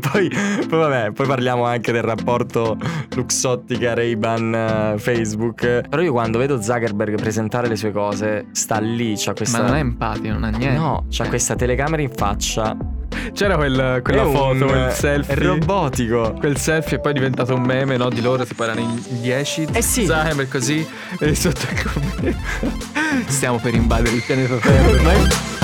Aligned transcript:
poi, 0.10 0.28
poi, 0.28 0.78
vabbè, 0.78 1.12
poi 1.12 1.26
parliamo 1.26 1.64
anche 1.64 1.92
del 1.92 2.02
rapporto 2.02 2.76
Luxottica, 3.14 3.94
Ray-Ban, 3.94 4.94
Facebook. 4.98 5.88
Però 5.88 6.02
io 6.02 6.12
quando 6.12 6.38
vedo 6.38 6.60
Zuckerberg 6.60 7.16
presentare 7.16 7.68
le 7.68 7.76
sue 7.76 7.92
cose, 7.92 8.46
sta 8.52 8.78
lì, 8.78 9.14
c'ha 9.16 9.32
questa... 9.32 9.60
Ma 9.60 9.66
non 9.68 9.76
è 9.76 9.80
empatico, 9.80 10.28
non 10.28 10.44
ha 10.44 10.50
niente. 10.50 10.78
No, 10.78 11.06
c'ha 11.10 11.28
questa 11.28 11.54
telecamera 11.54 12.02
in 12.02 12.10
faccia. 12.10 12.76
C'era 13.32 13.56
quel, 13.56 14.00
quella 14.02 14.24
foto, 14.24 14.66
quel 14.66 14.92
selfie. 14.92 15.34
È 15.34 15.38
robotico. 15.38 16.34
Quel 16.38 16.56
selfie 16.56 16.98
è 16.98 17.00
poi 17.00 17.12
diventato 17.12 17.54
un 17.54 17.62
meme, 17.62 17.96
no? 17.96 18.08
Di 18.08 18.20
loro, 18.20 18.44
tipo 18.44 18.64
erano 18.64 18.80
in 18.80 19.02
10. 19.20 19.68
Eh 19.72 19.82
sì. 19.82 20.04
Zuckerberg 20.04 20.48
così. 20.48 20.86
E 21.18 21.34
sotto 21.34 21.60
il 21.70 21.82
commento. 21.82 22.38
Stiamo 23.30 23.58
per 23.58 23.74
invadere 23.74 24.14
il 24.14 24.22
pianeta 24.22 24.56
Terra. 24.56 25.63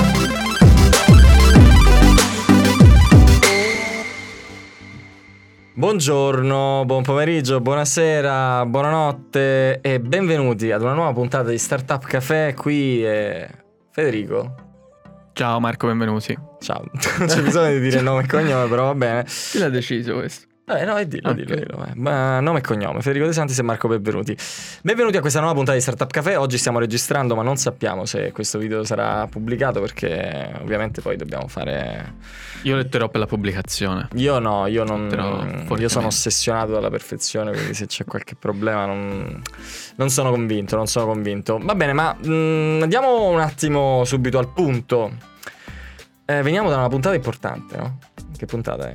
Buongiorno, 5.73 6.83
buon 6.85 7.01
pomeriggio, 7.01 7.61
buonasera, 7.61 8.65
buonanotte 8.65 9.79
e 9.79 10.01
benvenuti 10.01 10.69
ad 10.69 10.81
una 10.81 10.91
nuova 10.91 11.13
puntata 11.13 11.49
di 11.49 11.57
Startup 11.57 12.03
Café. 12.03 12.53
Qui 12.57 13.01
è 13.01 13.49
Federico. 13.89 14.55
Ciao 15.31 15.61
Marco, 15.61 15.87
benvenuti. 15.87 16.37
Ciao, 16.59 16.83
non 17.19 17.27
c'è 17.27 17.41
bisogno 17.41 17.71
di 17.71 17.79
dire 17.79 18.01
nome 18.01 18.23
e 18.23 18.27
cognome, 18.27 18.67
però 18.67 18.87
va 18.87 18.95
bene. 18.95 19.23
Chi 19.23 19.59
l'ha 19.59 19.69
deciso 19.69 20.15
questo? 20.15 20.50
Eh, 20.77 20.85
no, 20.85 21.03
dillo, 21.03 21.31
okay. 21.31 21.43
dillo, 21.43 21.55
dillo. 21.55 21.85
Eh. 21.85 21.91
Ma 21.95 22.39
nome 22.39 22.59
e 22.59 22.61
cognome, 22.61 23.01
Federico 23.01 23.25
De 23.25 23.33
Santis 23.33 23.59
e 23.59 23.61
Marco 23.61 23.89
Benvenuti. 23.89 24.37
Benvenuti 24.81 25.17
a 25.17 25.19
questa 25.19 25.39
nuova 25.39 25.53
puntata 25.53 25.75
di 25.75 25.83
Startup 25.83 26.09
Café. 26.09 26.37
Oggi 26.37 26.57
stiamo 26.57 26.79
registrando, 26.79 27.35
ma 27.35 27.43
non 27.43 27.57
sappiamo 27.57 28.05
se 28.05 28.31
questo 28.31 28.57
video 28.57 28.83
sarà 28.85 29.27
pubblicato 29.27 29.81
perché 29.81 30.49
ovviamente 30.61 31.01
poi 31.01 31.17
dobbiamo 31.17 31.47
fare... 31.47 32.13
Io 32.63 32.77
letterò 32.77 33.09
per 33.09 33.19
la 33.19 33.25
pubblicazione. 33.25 34.07
Io 34.13 34.39
no, 34.39 34.67
io 34.67 34.85
non... 34.85 35.65
Io 35.77 35.89
sono 35.89 36.07
ossessionato 36.07 36.71
dalla 36.71 36.89
perfezione, 36.89 37.51
quindi 37.51 37.73
se 37.73 37.87
c'è 37.87 38.05
qualche 38.05 38.35
problema 38.35 38.85
non, 38.85 39.41
non 39.95 40.09
sono 40.09 40.29
convinto, 40.29 40.77
non 40.77 40.87
sono 40.87 41.05
convinto. 41.05 41.59
Va 41.61 41.75
bene, 41.75 41.91
ma 41.91 42.15
mh, 42.17 42.31
mm, 42.31 42.81
andiamo 42.83 43.27
un 43.27 43.39
attimo 43.39 44.05
subito 44.05 44.37
al 44.37 44.47
punto. 44.53 45.11
Eh, 46.23 46.41
veniamo 46.43 46.69
da 46.69 46.77
una 46.77 46.87
puntata 46.87 47.15
importante, 47.15 47.75
no? 47.75 47.97
Che 48.37 48.45
puntata 48.45 48.89
è? 48.89 48.93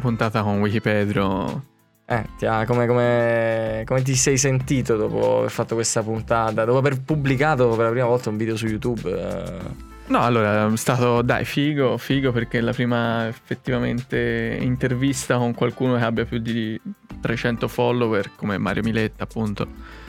Puntata 0.00 0.42
con 0.42 0.60
Wikipedro. 0.60 1.64
Eh, 2.06 2.24
ti 2.36 2.44
ha, 2.44 2.64
come, 2.66 2.88
come, 2.88 3.84
come, 3.86 4.02
ti 4.02 4.16
sei 4.16 4.36
sentito 4.36 4.96
dopo 4.96 5.38
aver 5.38 5.50
fatto 5.50 5.76
questa 5.76 6.02
puntata? 6.02 6.64
Dopo 6.64 6.78
aver 6.78 7.00
pubblicato 7.02 7.68
per 7.68 7.84
la 7.84 7.90
prima 7.90 8.06
volta 8.06 8.30
un 8.30 8.36
video 8.36 8.56
su 8.56 8.66
YouTube? 8.66 9.08
Eh... 9.08 9.88
No, 10.06 10.20
allora 10.20 10.66
è 10.66 10.76
stato, 10.76 11.22
dai, 11.22 11.44
figo, 11.44 11.96
figo 11.98 12.32
perché 12.32 12.58
è 12.58 12.60
la 12.62 12.72
prima 12.72 13.28
effettivamente 13.28 14.58
intervista 14.60 15.36
con 15.36 15.54
qualcuno 15.54 15.96
che 15.96 16.02
abbia 16.02 16.24
più 16.24 16.38
di 16.38 16.80
300 17.20 17.68
follower, 17.68 18.32
come 18.34 18.58
Mario 18.58 18.82
Miletta, 18.82 19.22
appunto. 19.22 19.68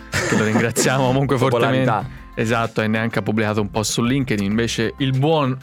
Che 0.10 0.36
lo 0.36 0.44
ringraziamo 0.44 1.06
comunque 1.08 1.38
fortemente. 1.38 2.20
Esatto, 2.34 2.82
e 2.82 2.88
neanche 2.88 3.20
ha 3.20 3.22
pubblicato 3.22 3.62
un 3.62 3.70
post 3.70 3.92
su 3.92 4.02
LinkedIn. 4.02 4.44
Invece 4.44 4.96
il 4.98 5.16
buon 5.20 5.56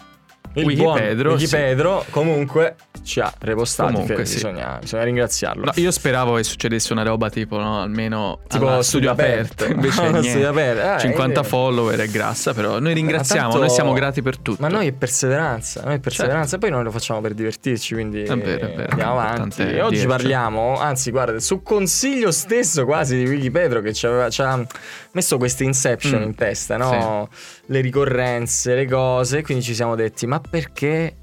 il 0.58 0.66
Wikipedro, 0.66 1.32
Wikipedro 1.32 2.02
sì. 2.04 2.10
comunque 2.10 2.76
ci 3.02 3.20
ha 3.20 3.32
repostato. 3.38 3.92
Comunque, 3.92 4.24
sì. 4.26 4.34
bisogna, 4.34 4.78
bisogna, 4.80 5.04
ringraziarlo. 5.04 5.64
No, 5.64 5.72
io 5.76 5.90
speravo 5.90 6.34
che 6.34 6.44
succedesse 6.44 6.92
una 6.92 7.02
roba 7.02 7.30
tipo, 7.30 7.58
no, 7.58 7.80
almeno 7.80 8.40
tipo 8.46 8.82
studio, 8.82 9.10
aperto. 9.10 9.64
aperto. 9.64 9.72
Invece 9.72 10.10
no, 10.10 10.22
studio 10.22 10.48
aperto. 10.48 10.94
Eh, 10.94 10.98
50 11.00 11.42
follower 11.42 11.98
è 11.98 12.08
grassa, 12.08 12.52
però 12.52 12.78
noi 12.78 12.92
ringraziamo, 12.94 13.42
tanto, 13.42 13.58
noi 13.58 13.70
siamo 13.70 13.92
grati 13.92 14.22
per 14.22 14.36
tutto. 14.38 14.60
Ma 14.60 14.68
noi 14.68 14.88
è 14.88 14.92
perseveranza, 14.92 15.82
noi 15.84 15.94
è 15.94 15.98
perseveranza, 16.00 16.50
certo. 16.50 16.66
poi 16.66 16.70
noi 16.70 16.84
lo 16.84 16.90
facciamo 16.90 17.20
per 17.20 17.34
divertirci, 17.34 17.94
quindi 17.94 18.22
è 18.22 18.36
vero, 18.36 18.66
è 18.66 18.74
vero. 18.74 18.90
andiamo 18.90 19.12
avanti. 19.12 19.62
E 19.62 19.80
oggi 19.80 20.06
parliamo, 20.06 20.78
anzi, 20.78 21.10
guarda, 21.10 21.40
su 21.40 21.62
consiglio 21.62 22.30
stesso 22.30 22.84
quasi 22.84 23.16
di 23.16 23.28
Wikipedro 23.28 23.80
che 23.80 23.92
ci, 23.92 24.06
aveva, 24.06 24.28
ci 24.28 24.42
ha 24.42 24.64
messo 25.12 25.38
questa 25.38 25.64
inception 25.64 26.20
mm. 26.20 26.24
in 26.24 26.34
testa, 26.34 26.76
no? 26.76 27.28
Sì. 27.30 27.57
Le 27.70 27.80
ricorrenze, 27.80 28.74
le 28.74 28.86
cose, 28.86 29.42
quindi 29.42 29.62
ci 29.62 29.74
siamo 29.74 29.94
detti, 29.94 30.26
ma 30.26 30.40
perché 30.40 31.16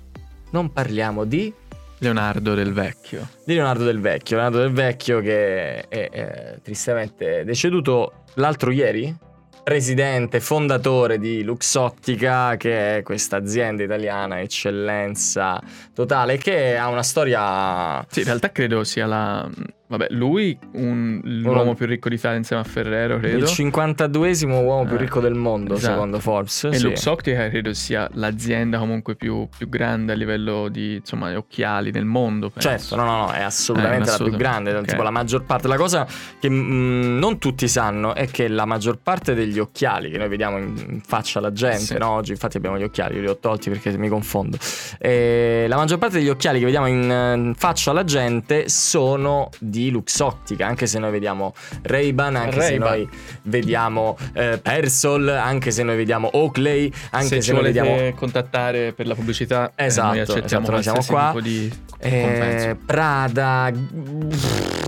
non 0.52 0.72
parliamo 0.72 1.26
di 1.26 1.52
Leonardo 1.98 2.54
del 2.54 2.72
Vecchio. 2.72 3.28
Di 3.44 3.56
Leonardo 3.56 3.84
del 3.84 4.00
Vecchio, 4.00 4.36
Leonardo 4.36 4.60
del 4.60 4.72
Vecchio 4.72 5.22
che 5.22 5.88
è, 5.88 6.10
è 6.10 6.60
tristemente 6.62 7.44
deceduto 7.44 8.26
l'altro 8.36 8.70
ieri, 8.70 9.16
presidente, 9.64 10.40
fondatore 10.40 11.18
di 11.18 11.42
Luxottica, 11.44 12.56
che 12.58 12.98
è 12.98 13.02
questa 13.02 13.38
azienda 13.38 13.82
italiana 13.82 14.40
eccellenza 14.40 15.60
totale, 15.96 16.38
che 16.38 16.78
ha 16.78 16.88
una 16.90 17.02
storia... 17.02 18.06
Sì, 18.08 18.20
in 18.20 18.26
realtà 18.26 18.52
credo 18.52 18.84
sia 18.84 19.08
la 19.08 19.50
Vabbè, 19.88 20.08
lui 20.10 20.58
un, 20.74 21.22
l'uomo 21.24 21.76
più 21.76 21.86
ricco 21.86 22.10
d'Italia 22.10 22.38
insieme 22.38 22.64
a 22.64 22.66
Ferrero, 22.66 23.20
credo. 23.20 23.38
Il 23.38 23.44
52esimo 23.44 24.64
uomo 24.64 24.84
eh, 24.84 24.88
più 24.88 24.98
ricco 24.98 25.20
del 25.20 25.36
mondo, 25.36 25.76
esatto. 25.76 25.94
secondo 25.94 26.20
Forbes. 26.20 26.64
E 26.64 26.74
sì. 26.74 26.84
Luxottica 26.84 27.48
credo 27.50 27.72
sia 27.74 28.10
l'azienda 28.14 28.80
comunque 28.80 29.16
più, 29.16 29.48
più, 29.56 29.70
grande 29.70 30.14
a 30.14 30.16
livello 30.16 30.70
di 30.70 30.96
insomma, 30.96 31.38
occhiali 31.38 31.92
nel 31.92 32.06
mondo. 32.06 32.50
Penso. 32.50 32.68
Certo, 32.68 32.96
no, 32.96 33.04
no, 33.04 33.26
no, 33.26 33.32
è 33.32 33.42
assolutamente 33.42 34.10
eh, 34.10 34.18
la 34.18 34.24
più 34.24 34.36
grande. 34.36 34.72
Okay. 34.72 34.86
Tipo 34.86 35.04
la 35.04 35.12
maggior 35.12 35.44
parte. 35.44 35.68
La 35.68 35.78
cosa 35.78 36.08
che 36.40 36.50
mh, 36.50 36.56
mm, 36.56 37.18
non 37.20 37.38
tutti 37.38 37.68
sanno 37.68 38.16
è 38.16 38.28
che 38.28 38.48
la 38.48 38.66
maggior 38.66 38.98
parte 38.98 39.36
degli 39.36 39.60
occhiali 39.60 40.10
che 40.10 40.18
noi 40.18 40.30
vediamo 40.30 40.58
in, 40.58 40.74
in 40.90 41.02
faccia 41.02 41.38
alla 41.38 41.52
gente, 41.52 41.78
sì. 41.78 41.98
no? 42.00 42.10
Oggi 42.10 42.32
infatti 42.32 42.58
abbiamo 42.58 42.80
gli 42.80 42.84
occhiali, 42.84 43.16
io 43.16 43.22
li 43.22 43.28
ho 43.28 43.38
tolti 43.38 43.70
perché 43.70 43.96
mi 44.00 44.10
confondo. 44.10 44.58
E 44.98 45.68
la 45.68 45.76
maggior 45.76 46.00
parte 46.00 46.18
degli 46.18 46.30
occhiali 46.30 46.58
che 46.58 46.66
vediamo 46.66 46.88
in, 46.88 47.04
in 47.04 47.54
faccia 47.56 47.92
alla 47.92 48.04
gente 48.04 48.68
sono 48.68 49.52
di 49.60 49.75
Luxottica, 49.90 50.66
anche 50.66 50.88
se 50.88 51.00
noi 51.00 51.12
vediamo 51.12 51.54
Ray-Ban, 51.82 52.36
anche 52.36 52.58
Ray-Ban. 52.58 52.88
se 52.88 52.98
noi 52.98 53.10
vediamo 53.44 54.18
eh, 54.34 54.60
Persol, 54.62 55.28
anche 55.30 55.72
se 55.72 55.84
noi 55.84 55.96
vediamo 55.96 56.30
Oakley, 56.34 56.92
anche 57.12 57.28
se, 57.28 57.42
se 57.42 57.54
noi 57.54 57.64
vediamo 57.64 58.14
contattare 58.16 58.94
per 58.94 59.08
la 59.08 59.16
pubblicità, 59.16 59.72
esatto, 59.76 60.08
eh, 60.08 60.12
noi 60.12 60.20
esatto, 60.22 60.40
accettiamo 60.40 60.78
esatto, 60.78 61.02
siamo 61.02 61.32
qua. 61.32 61.42
Di 61.42 61.72
eh, 62.00 62.78
Prada, 62.86 63.72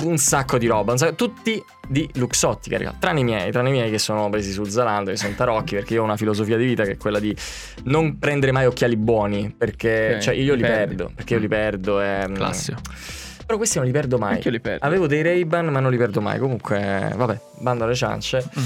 un 0.03 0.17
sacco 0.17 0.57
di 0.57 0.67
roba, 0.67 0.95
sacco, 0.97 1.15
tutti 1.15 1.63
di 1.87 2.07
Luxottica, 2.15 2.95
tranne 2.99 3.21
i 3.21 3.23
miei, 3.23 3.51
tranne 3.51 3.69
i 3.69 3.71
miei 3.71 3.89
che 3.89 3.97
sono 3.97 4.29
presi 4.29 4.51
sul 4.51 4.69
Zalando, 4.69 5.11
che 5.11 5.17
sono 5.17 5.33
tarocchi, 5.35 5.75
perché 5.75 5.93
io 5.93 6.01
ho 6.01 6.03
una 6.03 6.17
filosofia 6.17 6.57
di 6.57 6.65
vita 6.65 6.83
che 6.83 6.91
è 6.91 6.97
quella 6.97 7.19
di 7.19 7.35
non 7.83 8.19
prendere 8.19 8.51
mai 8.51 8.65
occhiali 8.65 8.97
buoni, 8.97 9.53
perché 9.57 10.07
okay, 10.09 10.21
cioè, 10.21 10.35
io 10.35 10.53
li, 10.53 10.61
li 10.61 10.67
perdo, 10.67 11.11
perché 11.15 11.33
io 11.35 11.39
li 11.39 11.47
perdo. 11.47 12.01
E, 12.01 12.27
mm, 12.27 12.33
Classico. 12.35 12.81
Però 13.47 13.57
questi 13.57 13.77
non 13.77 13.85
li 13.85 13.93
perdo 13.93 14.17
mai. 14.17 14.33
Anche 14.33 14.49
io 14.49 14.51
li 14.51 14.59
perdo. 14.59 14.85
Avevo 14.85 15.07
dei 15.07 15.21
Ray-Ban, 15.21 15.67
ma 15.67 15.79
non 15.79 15.89
li 15.89 15.97
perdo 15.97 16.19
mai. 16.19 16.37
Comunque, 16.37 17.13
vabbè, 17.15 17.39
bando 17.59 17.85
alle 17.85 17.95
ciance. 17.95 18.43
Mm. 18.43 18.63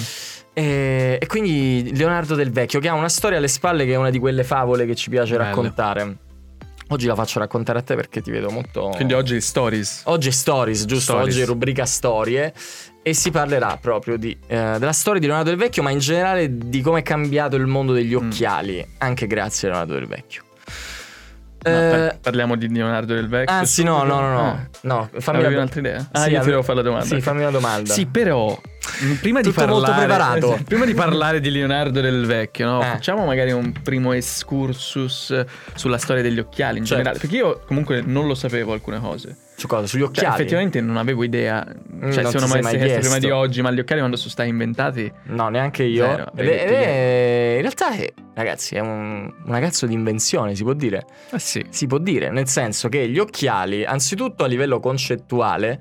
E, 0.53 1.17
e, 1.21 1.27
quindi 1.27 1.95
Leonardo 1.95 2.33
del 2.33 2.49
Vecchio, 2.49 2.79
che 2.79 2.87
ha 2.87 2.93
una 2.95 3.07
storia 3.07 3.37
alle 3.37 3.47
spalle 3.47 3.85
che 3.85 3.93
è 3.93 3.95
una 3.95 4.09
di 4.09 4.17
quelle 4.17 4.43
favole 4.43 4.87
che 4.87 4.95
ci 4.95 5.11
piace 5.11 5.37
Bello. 5.37 5.49
raccontare. 5.49 6.17
Oggi 6.87 7.05
la 7.05 7.13
faccio 7.13 7.37
raccontare 7.37 7.77
a 7.77 7.81
te 7.83 7.93
perché 7.93 8.21
ti 8.21 8.31
vedo 8.31 8.49
molto. 8.49 8.91
Quindi 8.95 9.13
oggi 9.13 9.39
stories. 9.39 10.01
Oggi 10.05 10.29
è 10.29 10.31
stories, 10.31 10.85
giusto? 10.85 11.13
Stories. 11.13 11.35
Oggi 11.35 11.41
è 11.43 11.45
rubrica 11.45 11.85
storie. 11.85 12.51
E 13.03 13.13
si 13.13 13.29
parlerà 13.29 13.77
proprio 13.79 14.17
di, 14.17 14.35
eh, 14.47 14.75
della 14.79 14.93
storia 14.93 15.19
di 15.19 15.27
Leonardo 15.27 15.51
del 15.51 15.59
Vecchio, 15.59 15.83
ma 15.83 15.91
in 15.91 15.99
generale 15.99 16.57
di 16.57 16.81
come 16.81 16.99
è 16.99 17.03
cambiato 17.03 17.55
il 17.55 17.67
mondo 17.67 17.93
degli 17.93 18.15
mm. 18.15 18.25
occhiali, 18.25 18.83
mm. 18.83 18.93
anche 18.97 19.27
grazie 19.27 19.67
a 19.67 19.71
Leonardo 19.71 19.93
del 19.93 20.07
Vecchio. 20.07 20.43
Eh, 21.63 22.17
parliamo 22.19 22.55
di 22.55 22.71
Leonardo 22.71 23.13
del 23.13 23.27
Vecchio. 23.27 23.55
Anzi, 23.55 23.83
no, 23.83 24.03
no, 24.03 24.19
no, 24.19 24.33
no. 24.33 24.49
Ah. 24.49 24.67
no 24.81 25.09
fammi 25.19 25.39
Avevi 25.39 25.55
un'altra 25.55 25.79
idea? 25.79 26.07
Ah, 26.11 26.23
sì, 26.23 26.31
io 26.31 26.41
ti 26.41 26.49
devo 26.49 26.63
fare 26.63 26.77
la 26.77 26.83
domanda. 26.83 27.05
Sì, 27.05 27.21
fammi 27.21 27.41
una 27.41 27.51
domanda. 27.51 27.93
Sì, 27.93 28.05
però 28.07 28.59
mm, 29.03 29.13
prima 29.15 29.41
di 29.41 29.51
parlare. 29.51 30.39
Eh, 30.39 30.63
prima 30.65 30.85
di 30.85 30.93
parlare 30.93 31.39
di 31.39 31.51
Leonardo 31.51 32.01
del 32.01 32.25
Vecchio, 32.25 32.65
no? 32.65 32.81
eh. 32.81 32.85
facciamo 32.85 33.25
magari 33.25 33.51
un 33.51 33.71
primo 33.83 34.13
excursus 34.13 35.45
sulla 35.75 35.97
storia 35.97 36.23
degli 36.23 36.39
occhiali 36.39 36.79
in 36.79 36.85
certo. 36.85 37.03
generale, 37.03 37.19
perché 37.19 37.35
io 37.35 37.61
comunque 37.67 38.01
non 38.01 38.25
lo 38.25 38.33
sapevo 38.33 38.73
alcune 38.73 38.99
cose. 38.99 39.37
Su 39.61 39.67
cosa? 39.67 39.85
Sugli 39.85 39.99
cioè, 39.99 40.09
occhiali? 40.09 40.27
Cioè, 40.27 40.39
effettivamente 40.39 40.81
non 40.81 40.97
avevo 40.97 41.23
idea. 41.23 41.63
Mm, 41.63 42.11
cioè, 42.11 42.23
non 42.23 42.31
sono 42.31 42.47
mai 42.47 42.63
chiesto 42.63 42.99
prima 42.99 43.19
di 43.19 43.29
oggi, 43.29 43.61
ma 43.61 43.69
gli 43.69 43.77
occhiali 43.77 43.99
quando 43.99 44.17
sono 44.17 44.31
stati 44.31 44.49
inventati? 44.49 45.11
No, 45.25 45.49
neanche 45.49 45.83
io. 45.83 46.03
Zero, 46.03 46.31
ed 46.35 46.47
ed 46.47 46.69
è, 46.71 47.53
in 47.57 47.61
realtà, 47.61 47.91
è, 47.91 48.11
ragazzi, 48.33 48.73
è 48.73 48.79
un, 48.79 49.31
una 49.45 49.59
cazzo 49.59 49.85
di 49.85 49.93
invenzione, 49.93 50.55
si 50.55 50.63
può 50.63 50.73
dire. 50.73 51.05
Eh 51.31 51.37
sì. 51.37 51.63
Si 51.69 51.85
può 51.85 51.99
dire, 51.99 52.31
nel 52.31 52.47
senso 52.47 52.89
che 52.89 53.07
gli 53.07 53.19
occhiali, 53.19 53.85
anzitutto 53.85 54.43
a 54.43 54.47
livello 54.47 54.79
concettuale, 54.79 55.79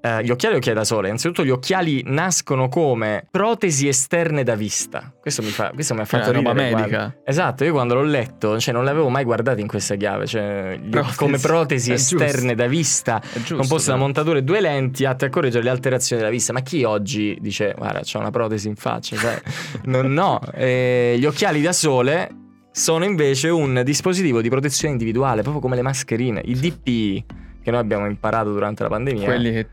eh, 0.00 0.22
gli 0.22 0.30
occhiali 0.30 0.54
o 0.54 0.58
occhiali 0.58 0.78
da 0.78 0.84
sole, 0.84 1.06
innanzitutto 1.08 1.44
gli 1.44 1.50
occhiali 1.50 2.02
nascono 2.06 2.68
come 2.68 3.26
protesi 3.30 3.88
esterne 3.88 4.44
da 4.44 4.54
vista. 4.54 5.12
Questo 5.20 5.42
mi, 5.42 5.48
fa, 5.48 5.70
questo 5.74 5.94
mi 5.94 6.00
ha 6.00 6.04
fatto 6.04 6.26
cioè, 6.26 6.34
ridere. 6.34 6.54
Roba 6.54 6.62
medica. 6.62 6.88
Guarda. 6.88 7.16
Esatto, 7.24 7.64
io 7.64 7.72
quando 7.72 7.94
l'ho 7.94 8.02
letto, 8.02 8.60
cioè 8.60 8.72
non 8.72 8.84
l'avevo 8.84 9.08
mai 9.08 9.24
guardato 9.24 9.60
in 9.60 9.66
questa 9.66 9.96
chiave, 9.96 10.26
cioè 10.26 10.78
protesi. 10.88 11.16
come 11.16 11.38
protesi 11.38 11.92
esterne 11.92 12.54
da 12.54 12.66
vista, 12.66 13.20
giusto, 13.34 13.56
composte 13.56 13.90
da 13.90 13.96
montature 13.96 14.38
e 14.38 14.42
due 14.42 14.60
lenti 14.60 15.04
atte 15.04 15.26
a 15.26 15.28
correggere 15.30 15.64
le 15.64 15.70
alterazioni 15.70 16.22
della 16.22 16.32
vista. 16.32 16.52
Ma 16.52 16.60
chi 16.60 16.84
oggi 16.84 17.36
dice, 17.40 17.74
guarda, 17.76 18.00
c'ho 18.00 18.18
una 18.18 18.30
protesi 18.30 18.68
in 18.68 18.76
faccia? 18.76 19.16
Cioè, 19.16 19.40
non, 19.84 20.12
no, 20.12 20.40
eh, 20.54 21.16
gli 21.18 21.24
occhiali 21.24 21.60
da 21.60 21.72
sole 21.72 22.30
sono 22.70 23.04
invece 23.04 23.48
un 23.48 23.82
dispositivo 23.84 24.40
di 24.40 24.48
protezione 24.48 24.92
individuale, 24.92 25.42
proprio 25.42 25.60
come 25.60 25.74
le 25.74 25.82
mascherine, 25.82 26.40
i 26.44 26.54
DPI 26.54 27.24
che 27.68 27.70
noi 27.70 27.80
abbiamo 27.80 28.06
imparato 28.06 28.52
durante 28.52 28.82
la 28.82 28.88
pandemia. 28.88 29.24
Quelli 29.26 29.52
che 29.52 29.66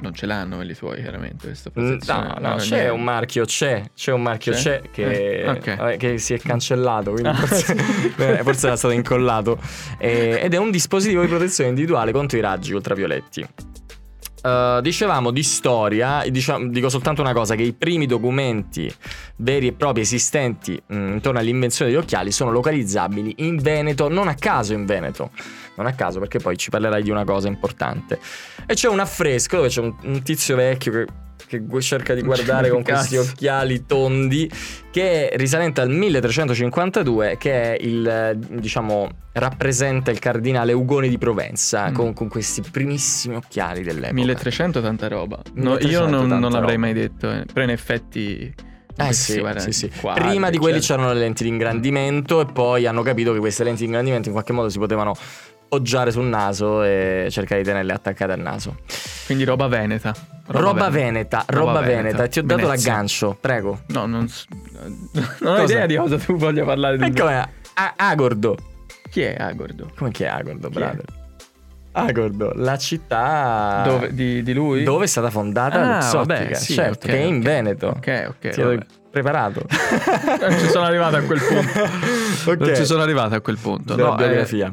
non 0.00 0.14
ce 0.14 0.26
l'hanno 0.26 0.56
quelli 0.56 0.74
tuoi, 0.74 1.00
chiaramente. 1.00 1.46
Questa 1.46 1.70
Mm, 1.78 1.96
No, 2.06 2.36
no, 2.38 2.56
c'è 2.56 2.88
un 2.90 3.02
marchio, 3.02 3.44
c'è, 3.44 3.82
c'è 3.94 4.12
un 4.12 4.22
marchio, 4.22 4.52
c'è, 4.52 4.80
C'è? 4.82 4.90
che, 4.90 5.40
Eh, 5.42 5.48
ok. 5.48 5.76
vabbè, 5.76 5.96
che 5.96 6.18
si 6.18 6.34
è 6.34 6.38
cancellato, 6.38 7.12
quindi 7.12 7.28
Ah, 7.28 7.34
forse, 7.34 7.74
eh, 8.16 8.42
forse 8.42 8.66
era 8.66 8.76
stato 8.76 8.94
incollato. 8.94 9.58
Eh, 9.98 10.40
ed 10.42 10.54
è 10.54 10.56
un 10.58 10.70
dispositivo 10.70 11.22
di 11.22 11.28
protezione 11.28 11.70
individuale 11.70 12.12
contro 12.12 12.38
i 12.38 12.40
raggi 12.40 12.72
ultravioletti. 12.72 13.46
Uh, 14.42 14.80
dicevamo 14.80 15.32
di 15.32 15.42
storia, 15.42 16.24
diciamo- 16.26 16.66
dico 16.68 16.88
soltanto 16.88 17.20
una 17.20 17.34
cosa, 17.34 17.54
che 17.56 17.62
i 17.62 17.74
primi 17.74 18.06
documenti 18.06 18.90
veri 19.36 19.66
e 19.66 19.72
propri 19.74 20.00
esistenti 20.00 20.80
mh, 20.86 20.94
intorno 21.12 21.38
all'invenzione 21.40 21.90
degli 21.90 22.00
occhiali 22.00 22.32
sono 22.32 22.50
localizzabili 22.50 23.34
in 23.40 23.56
Veneto, 23.58 24.08
non 24.08 24.28
a 24.28 24.34
caso 24.34 24.72
in 24.72 24.86
Veneto, 24.86 25.32
non 25.76 25.86
a 25.86 25.92
caso 25.92 26.18
perché 26.18 26.38
poi 26.38 26.56
ci 26.56 26.70
parlerai 26.70 27.02
di 27.02 27.10
una 27.10 27.24
cosa 27.24 27.48
importante. 27.48 28.18
E 28.66 28.74
c'è 28.74 28.88
un 28.88 29.00
affresco 29.00 29.56
dove 29.56 29.68
c'è 29.68 29.80
un, 29.80 29.94
un 30.02 30.22
tizio 30.22 30.56
vecchio 30.56 30.92
che, 30.92 31.06
che 31.66 31.80
cerca 31.80 32.14
di 32.14 32.20
guardare 32.22 32.68
con 32.68 32.82
questi 32.82 33.16
occhiali 33.16 33.86
tondi 33.86 34.50
che 34.90 35.30
è 35.30 35.36
risalente 35.36 35.80
al 35.80 35.88
1352 35.88 37.36
che 37.38 37.76
è 37.76 37.76
il 37.80 38.38
diciamo 38.48 39.08
rappresenta 39.32 40.10
il 40.10 40.18
cardinale 40.18 40.72
Ugone 40.72 41.08
di 41.08 41.16
Provenza 41.18 41.88
Mm. 41.90 41.94
con, 41.94 42.12
con 42.12 42.28
questi 42.28 42.62
primissimi 42.68 43.36
occhiali 43.36 43.82
dell'epoca 43.82 44.12
1300 44.12 44.80
tanta 44.82 45.08
roba. 45.08 45.40
No, 45.54 45.70
1300 45.74 45.88
io 45.88 46.06
non, 46.06 46.28
non 46.28 46.50
l'avrei 46.52 46.74
roba. 46.74 46.78
mai 46.78 46.92
detto, 46.92 47.30
eh. 47.30 47.44
però 47.50 47.64
in 47.64 47.70
effetti... 47.70 48.54
Eh 48.96 49.12
sì, 49.14 49.42
sì, 49.56 49.72
sì. 49.72 49.90
quadri, 49.98 50.24
Prima 50.28 50.50
di 50.50 50.58
quelli 50.58 50.76
eccetera. 50.76 50.98
c'erano 50.98 51.14
le 51.18 51.24
lenti 51.24 51.42
di 51.44 51.48
ingrandimento 51.48 52.40
e 52.42 52.46
poi 52.46 52.86
hanno 52.86 53.00
capito 53.02 53.32
che 53.32 53.38
queste 53.38 53.64
lenti 53.64 53.80
di 53.80 53.86
ingrandimento 53.86 54.28
in 54.28 54.34
qualche 54.34 54.52
modo 54.52 54.68
si 54.68 54.78
potevano 54.78 55.14
poggiare 55.70 56.10
sul 56.10 56.24
naso 56.24 56.82
e 56.82 57.28
cercare 57.30 57.62
di 57.62 57.66
tenerle 57.68 57.92
attaccate 57.92 58.32
al 58.32 58.40
naso. 58.40 58.78
Quindi 59.24 59.44
roba 59.44 59.68
veneta. 59.68 60.12
Roba, 60.48 60.90
veneta, 60.90 61.44
roba, 61.46 61.72
Roba 61.74 61.80
veneta. 61.80 62.02
veneta. 62.02 62.26
Ti 62.26 62.38
ho 62.40 62.42
dato 62.42 62.60
Venezia. 62.66 62.90
l'aggancio, 62.90 63.36
prego. 63.40 63.80
No, 63.86 64.04
non, 64.06 64.28
non 65.38 65.60
ho 65.60 65.62
idea 65.62 65.86
di 65.86 65.94
cosa 65.96 66.18
tu 66.18 66.34
voglia 66.36 66.64
parlare. 66.64 66.96
Di 66.98 67.12
E? 67.16 67.22
A- 67.74 67.92
Agordo. 67.96 68.56
Chi 69.08 69.22
è 69.22 69.36
Agordo? 69.38 69.92
Come 69.96 70.10
che 70.10 70.24
è 70.26 70.28
Agordo, 70.28 70.68
Chi 70.68 70.76
è? 70.76 70.80
brother? 70.80 71.04
Agordo, 71.92 72.52
la 72.54 72.76
città 72.78 73.82
Dove, 73.84 74.14
di, 74.14 74.42
di 74.44 74.52
lui? 74.52 74.82
dove 74.84 75.04
è 75.04 75.08
stata 75.08 75.28
fondata 75.30 75.80
Ah, 75.80 75.94
Luxottica, 75.96 76.42
vabbè, 76.44 76.54
sì, 76.54 76.72
certo, 76.74 77.06
ok, 77.06 77.12
che 77.12 77.18
è 77.18 77.22
in 77.24 77.36
ok. 77.36 77.42
Veneto. 77.42 77.86
Ok, 77.88 78.24
ok. 78.28 78.48
Ti 78.50 78.60
vabbè. 78.62 78.86
preparato. 79.10 79.62
Non 80.40 80.58
ci 80.58 80.68
sono 80.68 80.84
arrivato 80.84 81.16
a 81.16 81.20
quel 81.22 81.40
punto. 81.40 81.78
Ok. 82.50 82.58
Non 82.60 82.74
ci 82.74 82.84
sono 82.86 83.02
arrivato 83.02 83.34
a 83.36 83.40
quel 83.40 83.58
punto. 83.58 83.94
Della 83.94 84.08
no, 84.10 84.14
eh, 84.14 84.26
biografia. 84.26 84.72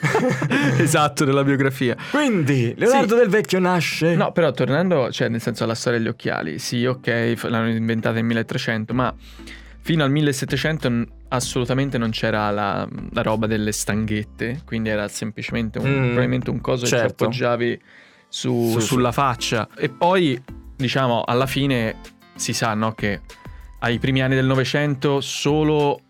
esatto, 0.78 1.24
della 1.24 1.44
biografia. 1.44 1.96
Quindi, 2.10 2.74
Leonardo 2.76 3.14
del 3.16 3.28
Vecchio 3.28 3.58
nasce 3.58 4.14
No, 4.14 4.32
però 4.32 4.50
tornando, 4.52 5.10
cioè 5.10 5.28
nel 5.28 5.40
senso 5.40 5.64
alla 5.64 5.74
storia 5.74 5.98
degli 5.98 6.08
occhiali, 6.08 6.58
sì, 6.58 6.84
ok, 6.86 7.36
l'hanno 7.44 7.68
inventata 7.70 8.14
nel 8.16 8.24
1300, 8.24 8.94
ma 8.94 9.14
fino 9.82 10.04
al 10.04 10.10
1700 10.10 10.88
n- 10.88 11.06
assolutamente 11.28 11.96
non 11.98 12.10
c'era 12.10 12.50
la, 12.50 12.86
la 13.12 13.22
roba 13.22 13.46
delle 13.46 13.72
stanghette, 13.72 14.62
quindi 14.64 14.88
era 14.88 15.06
semplicemente 15.08 15.78
un, 15.78 15.88
Mm, 15.90 16.04
probabilmente 16.06 16.50
un 16.50 16.60
coso 16.60 16.82
che 16.84 16.90
certo. 16.90 17.14
ti 17.14 17.22
appoggiavi 17.24 17.80
su- 18.28 18.70
Su- 18.72 18.80
su. 18.80 18.86
sulla 18.86 19.12
faccia. 19.12 19.68
E 19.76 19.88
poi, 19.88 20.40
diciamo, 20.76 21.22
alla 21.24 21.46
fine 21.46 21.96
si 22.34 22.52
sa, 22.52 22.74
no, 22.74 22.92
che 22.92 23.20
ai 23.80 23.98
primi 23.98 24.22
anni 24.22 24.34
del 24.34 24.44
Novecento 24.46 25.20
solo 25.20 26.00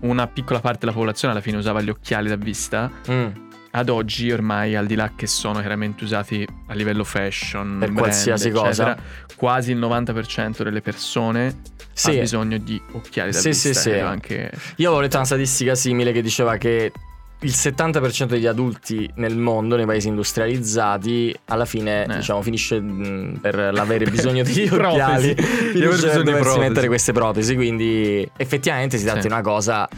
una 0.00 0.26
piccola 0.26 0.60
parte 0.60 0.80
della 0.80 0.92
popolazione 0.92 1.32
alla 1.34 1.42
fine 1.42 1.56
usava 1.56 1.80
gli 1.80 1.90
occhiali 1.90 2.28
da 2.28 2.36
vista. 2.36 2.90
Mm. 3.10 3.26
Ad 3.72 3.88
oggi 3.88 4.32
ormai, 4.32 4.74
al 4.74 4.86
di 4.86 4.96
là 4.96 5.12
che 5.14 5.28
sono 5.28 5.60
chiaramente 5.60 6.02
usati 6.02 6.44
a 6.66 6.74
livello 6.74 7.04
fashion, 7.04 7.76
Per 7.78 7.88
brand, 7.90 7.98
qualsiasi 7.98 8.50
cosa. 8.50 8.68
eccetera, 8.96 8.98
quasi 9.36 9.70
il 9.70 9.78
90% 9.78 10.62
delle 10.64 10.80
persone 10.80 11.54
Sì. 11.92 12.16
ha 12.16 12.20
bisogno 12.20 12.58
di 12.58 12.80
occhiali 12.92 13.30
da 13.30 13.38
Sì, 13.38 13.48
vista. 13.50 13.68
sì, 13.72 13.74
sì. 13.78 13.90
credo 13.90 14.06
Anche... 14.08 14.50
Io 14.76 14.86
avevo 14.88 15.00
letto 15.02 15.16
una 15.18 15.24
statistica 15.24 15.76
simile 15.76 16.10
che 16.10 16.20
diceva 16.20 16.56
che 16.56 16.90
il 17.42 17.50
70% 17.50 18.24
degli 18.26 18.46
adulti 18.46 19.10
nel 19.16 19.36
mondo, 19.36 19.76
nei 19.76 19.86
paesi 19.86 20.08
industrializzati, 20.08 21.34
alla 21.46 21.64
fine 21.64 22.04
Eh. 22.04 22.16
diciamo, 22.16 22.42
finisce 22.42 22.80
mh, 22.80 23.38
per 23.40 23.70
l'avere 23.72 24.04
bisogno 24.10 24.42
di 24.42 24.52
Protesi. 24.68 24.74
occhiali, 24.74 25.34
finisce 25.34 26.08
per 26.08 26.22
doversi 26.22 26.58
mettere 26.58 26.86
queste 26.86 27.12
protesi. 27.12 27.54
Quindi 27.54 28.28
effettivamente 28.36 28.98
si 28.98 29.04
tratta 29.04 29.20
Sì. 29.22 29.26
di 29.28 29.32
una 29.32 29.42
cosa 29.42 29.88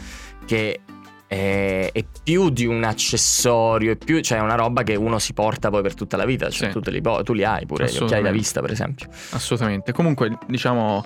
che 0.45 0.79
è, 1.27 1.89
è 1.91 2.05
più 2.23 2.49
di 2.49 2.65
un 2.65 2.83
accessorio, 2.83 3.91
è 3.93 3.95
più, 3.97 4.21
cioè 4.21 4.37
è 4.37 4.41
una 4.41 4.55
roba 4.55 4.83
che 4.83 4.95
uno 4.95 5.19
si 5.19 5.33
porta 5.33 5.69
poi 5.69 5.81
per 5.81 5.95
tutta 5.95 6.15
la 6.15 6.25
vita. 6.25 6.49
Cioè, 6.49 6.71
Sì. 6.71 6.79
tu, 6.79 6.89
li, 6.89 7.01
tu 7.23 7.33
li 7.33 7.43
hai 7.43 7.65
pure, 7.65 7.89
gli 7.91 7.97
occhiali 7.97 8.23
da 8.23 8.31
vista, 8.31 8.61
per 8.61 8.71
esempio. 8.71 9.07
Assolutamente. 9.31 9.91
Comunque, 9.91 10.37
diciamo, 10.47 11.05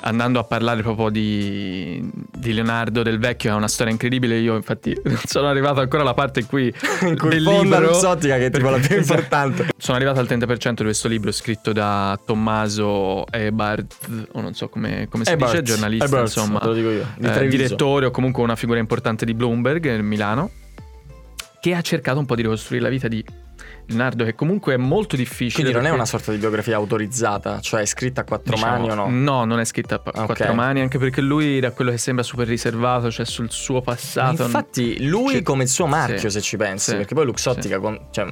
andando 0.00 0.38
a 0.38 0.44
parlare 0.44 0.82
proprio 0.82 1.08
di, 1.08 2.10
di 2.32 2.52
Leonardo 2.52 3.02
del 3.02 3.18
Vecchio, 3.18 3.50
è 3.50 3.54
una 3.54 3.68
storia 3.68 3.92
incredibile. 3.92 4.38
Io, 4.38 4.54
infatti, 4.56 4.96
non 5.04 5.18
sono 5.24 5.48
arrivato 5.48 5.80
ancora 5.80 6.02
alla 6.02 6.14
parte 6.14 6.40
in 6.40 6.46
cui, 6.46 6.72
In 7.02 7.18
cui 7.18 7.28
del 7.30 7.42
libro- 7.42 7.98
che 8.10 8.46
è 8.46 8.50
tipo 8.50 8.70
la 8.70 8.78
più 8.78 8.96
Esatto. 8.96 9.20
importante. 9.20 9.68
Sono 9.76 9.96
arrivato 9.96 10.20
al 10.20 10.26
30% 10.26 10.74
di 10.74 10.82
questo 10.84 11.08
libro 11.08 11.32
scritto 11.32 11.72
da 11.72 12.18
Tommaso 12.24 13.26
Ebert, 13.30 14.08
o 14.32 14.40
non 14.40 14.54
so 14.54 14.68
come, 14.68 15.08
come 15.10 15.24
si 15.24 15.30
Ebert, 15.30 15.50
dice, 15.50 15.62
giornalista, 15.62 16.04
Ebert, 16.06 16.22
insomma, 16.22 16.58
te 16.60 16.66
lo 16.66 16.72
dico 16.74 16.90
io, 16.90 17.06
di 17.16 17.26
eh, 17.26 17.48
direttore 17.48 18.06
o 18.06 18.10
comunque 18.10 18.42
una 18.42 18.56
figura 18.56 18.78
importante 18.78 19.24
di 19.24 19.34
Bloomberg 19.34 19.84
nel 19.86 20.02
Milano, 20.02 20.50
che 21.60 21.74
ha 21.74 21.80
cercato 21.80 22.18
un 22.18 22.26
po' 22.26 22.34
di 22.34 22.42
ricostruire 22.42 22.84
la 22.84 22.90
vita 22.90 23.08
di 23.08 23.24
Leonardo, 23.88 24.24
che 24.24 24.34
comunque 24.34 24.74
è 24.74 24.76
molto 24.76 25.14
difficile. 25.16 25.62
Quindi 25.62 25.72
non 25.72 25.86
è 25.86 25.90
una 25.90 26.06
sorta 26.06 26.32
di 26.32 26.38
biografia 26.38 26.76
autorizzata, 26.76 27.60
cioè 27.60 27.82
è 27.82 27.86
scritta 27.86 28.22
a 28.22 28.24
quattro 28.24 28.54
Diciamo, 28.54 28.72
mani 28.86 28.90
o 28.90 28.94
no? 28.94 29.08
No, 29.08 29.44
non 29.44 29.60
è 29.60 29.64
scritta 29.64 29.96
a 29.96 30.00
Ok. 30.04 30.24
quattro 30.26 30.54
mani, 30.54 30.80
anche 30.80 30.98
perché 30.98 31.20
lui, 31.20 31.60
da 31.60 31.70
quello 31.70 31.90
che 31.92 31.98
sembra 31.98 32.24
super 32.24 32.46
riservato, 32.48 33.10
cioè 33.10 33.24
sul 33.24 33.50
suo 33.50 33.76
Ma 33.76 33.80
passato. 33.82 34.42
infatti 34.42 35.06
lui 35.06 35.34
Sì. 35.36 35.42
come 35.42 35.62
il 35.64 35.68
suo 35.68 35.86
marchio 35.86 36.18
Sì. 36.28 36.30
se 36.30 36.40
ci 36.40 36.56
pensi, 36.56 36.90
Sì. 36.90 36.96
perché 36.96 37.14
poi 37.14 37.24
Luxottica 37.26 37.78
con- 37.78 37.98
cioè, 38.10 38.26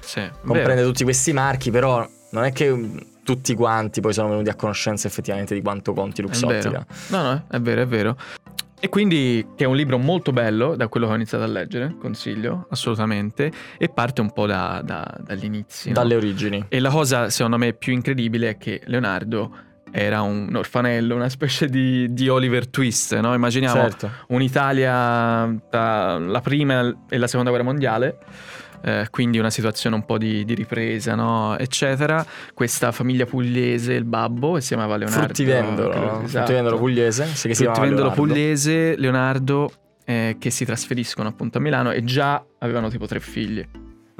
sì, 0.00 0.28
comprende 0.40 0.74
vero. 0.74 0.86
tutti 0.88 1.04
questi 1.04 1.32
marchi, 1.32 1.70
però 1.70 2.06
non 2.30 2.44
è 2.44 2.52
che 2.52 3.16
tutti 3.22 3.54
quanti 3.54 4.00
poi 4.00 4.12
sono 4.14 4.28
venuti 4.30 4.48
a 4.48 4.54
conoscenza 4.54 5.06
effettivamente 5.06 5.54
di 5.54 5.60
quanto 5.62 5.92
conti 5.92 6.22
Luxottica. 6.22 6.84
No, 7.08 7.22
no, 7.22 7.44
è 7.50 7.60
vero, 7.60 7.82
è 7.82 7.86
vero. 7.86 8.16
E 8.80 8.88
quindi 8.88 9.44
che 9.56 9.64
è 9.64 9.66
un 9.66 9.74
libro 9.74 9.98
molto 9.98 10.30
bello, 10.32 10.76
da 10.76 10.86
quello 10.88 11.06
che 11.06 11.12
ho 11.12 11.16
iniziato 11.16 11.42
a 11.44 11.48
leggere, 11.48 11.96
consiglio, 11.98 12.66
assolutamente, 12.70 13.50
e 13.76 13.88
parte 13.88 14.20
un 14.20 14.32
po' 14.32 14.46
da- 14.46 14.80
da- 14.84 15.16
dagli 15.20 15.44
inizi. 15.44 15.88
no? 15.88 15.94
Dalle 15.94 16.14
origini. 16.14 16.64
E 16.68 16.78
la 16.78 16.90
cosa, 16.90 17.28
secondo 17.28 17.58
me, 17.58 17.72
più 17.72 17.92
incredibile 17.92 18.50
è 18.50 18.56
che 18.56 18.80
Leonardo 18.84 19.52
era 19.90 20.20
un 20.20 20.54
orfanello, 20.54 21.14
una 21.14 21.28
specie 21.30 21.66
di, 21.68 22.12
di 22.12 22.28
Oliver 22.28 22.68
Twist, 22.68 23.18
no? 23.18 23.34
Immaginiamo 23.34 23.80
Certo. 23.80 24.10
un'Italia 24.28 25.56
tra 25.70 26.18
la 26.18 26.40
prima 26.40 26.94
e 27.08 27.18
la 27.18 27.26
seconda 27.26 27.50
guerra 27.50 27.64
mondiale. 27.64 28.18
Eh, 28.82 29.06
quindi 29.10 29.38
una 29.38 29.50
situazione 29.50 29.96
un 29.96 30.04
po' 30.04 30.18
di, 30.18 30.44
di 30.44 30.54
ripresa, 30.54 31.14
no? 31.14 31.56
eccetera. 31.58 32.24
Questa 32.54 32.92
famiglia 32.92 33.26
pugliese, 33.26 33.92
il 33.94 34.04
babbo, 34.04 34.54
che 34.54 34.60
si 34.60 34.68
chiamava 34.68 34.96
Leonardo. 34.96 35.24
Fruttivendolo, 35.24 35.88
credo- 35.90 36.06
esatto. 36.06 36.28
Fruttivendolo 36.28 36.78
pugliese, 36.78 37.24
sì, 37.26 37.54
Fruttivendolo 37.54 38.08
Leonardo. 38.08 38.22
pugliese, 38.22 38.96
Leonardo, 38.96 39.70
eh, 40.04 40.36
che 40.38 40.50
si 40.50 40.64
trasferiscono 40.64 41.28
appunto 41.28 41.58
a 41.58 41.60
Milano 41.60 41.90
e 41.90 42.04
già 42.04 42.42
avevano 42.58 42.88
tipo 42.88 43.06
tre 43.06 43.20
figli. 43.20 43.66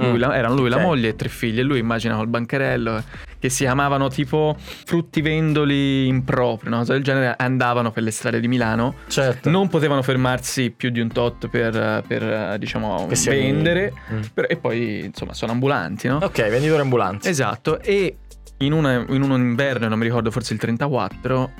Lui, 0.00 0.12
Mm, 0.12 0.16
la- 0.16 0.36
erano 0.36 0.54
lui, 0.54 0.68
ok. 0.70 0.76
la 0.76 0.82
moglie 0.82 1.08
e 1.08 1.16
tre 1.16 1.28
figli. 1.28 1.58
E 1.58 1.62
lui 1.62 1.78
immagina 1.80 2.14
col 2.14 2.28
bancarello 2.28 2.98
eh, 2.98 3.02
che 3.40 3.48
si 3.48 3.64
chiamavano 3.64 4.08
tipo 4.08 4.56
fruttivendoli 4.58 6.06
impropri, 6.06 6.68
una 6.68 6.78
cosa 6.78 6.92
del 6.92 7.02
genere. 7.02 7.34
Andavano 7.36 7.90
per 7.90 8.02
le 8.02 8.10
strade 8.10 8.40
di 8.40 8.48
Milano. 8.48 8.94
Certo. 9.08 9.50
Non 9.50 9.68
potevano 9.68 10.02
fermarsi 10.02 10.70
più 10.70 10.90
di 10.90 11.00
un 11.00 11.08
tot 11.08 11.48
per, 11.48 12.04
per, 12.06 12.56
diciamo, 12.58 13.08
vendere. 13.26 13.92
Mm. 14.12 14.20
per- 14.34 14.46
e 14.48 14.56
poi, 14.56 15.04
insomma, 15.06 15.32
sono 15.34 15.52
ambulanti, 15.52 16.06
no? 16.08 16.16
Ok, 16.22 16.48
venditori 16.48 16.80
ambulanti. 16.80 17.28
Esatto. 17.28 17.80
E 17.80 18.18
in, 18.58 18.72
una- 18.72 19.04
in 19.08 19.22
un 19.22 19.32
inverno, 19.40 19.88
non 19.88 19.98
mi 19.98 20.04
ricordo, 20.04 20.30
forse 20.30 20.52
il 20.52 20.58
34, 20.60 21.50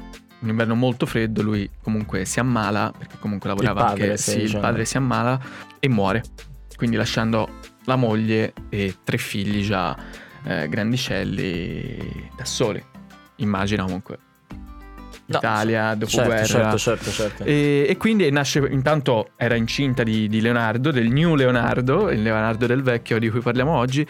un 0.40 0.48
inverno 0.48 0.74
molto 0.76 1.06
freddo, 1.06 1.42
lui 1.42 1.68
comunque 1.82 2.24
si 2.24 2.38
ammala, 2.38 2.92
perché 2.96 3.16
comunque 3.18 3.48
lavorava 3.48 3.84
padre, 3.86 4.02
anche, 4.04 4.16
sì, 4.18 4.36
il 4.36 4.42
dicendo. 4.42 4.60
padre 4.60 4.84
si 4.84 4.96
ammala 4.96 5.40
e 5.80 5.88
muore. 5.88 6.22
Quindi 6.76 6.94
lasciando 6.96 7.48
la 7.88 7.96
moglie 7.96 8.52
e 8.68 8.96
tre 9.02 9.16
figli 9.16 9.64
già 9.64 9.96
eh, 10.44 10.68
grandicelli 10.68 12.30
da 12.36 12.44
soli. 12.44 12.84
Immagina 13.36 13.84
comunque 13.84 14.18
Italia, 15.36 15.90
no, 15.90 15.96
dopoguerra. 15.96 16.44
Certo, 16.44 16.78
certo, 16.78 17.10
certo, 17.10 17.10
certo. 17.10 17.44
E, 17.44 17.86
e, 17.88 17.96
quindi 17.98 18.30
nasce, 18.30 18.66
intanto 18.70 19.30
era 19.36 19.56
incinta 19.56 20.02
di, 20.02 20.26
di, 20.28 20.40
Leonardo, 20.40 20.90
del 20.90 21.08
New 21.08 21.34
Leonardo, 21.34 22.10
il 22.10 22.22
Leonardo 22.22 22.66
del 22.66 22.82
Vecchio 22.82 23.18
di 23.18 23.28
cui 23.28 23.40
parliamo 23.40 23.76
oggi, 23.76 24.06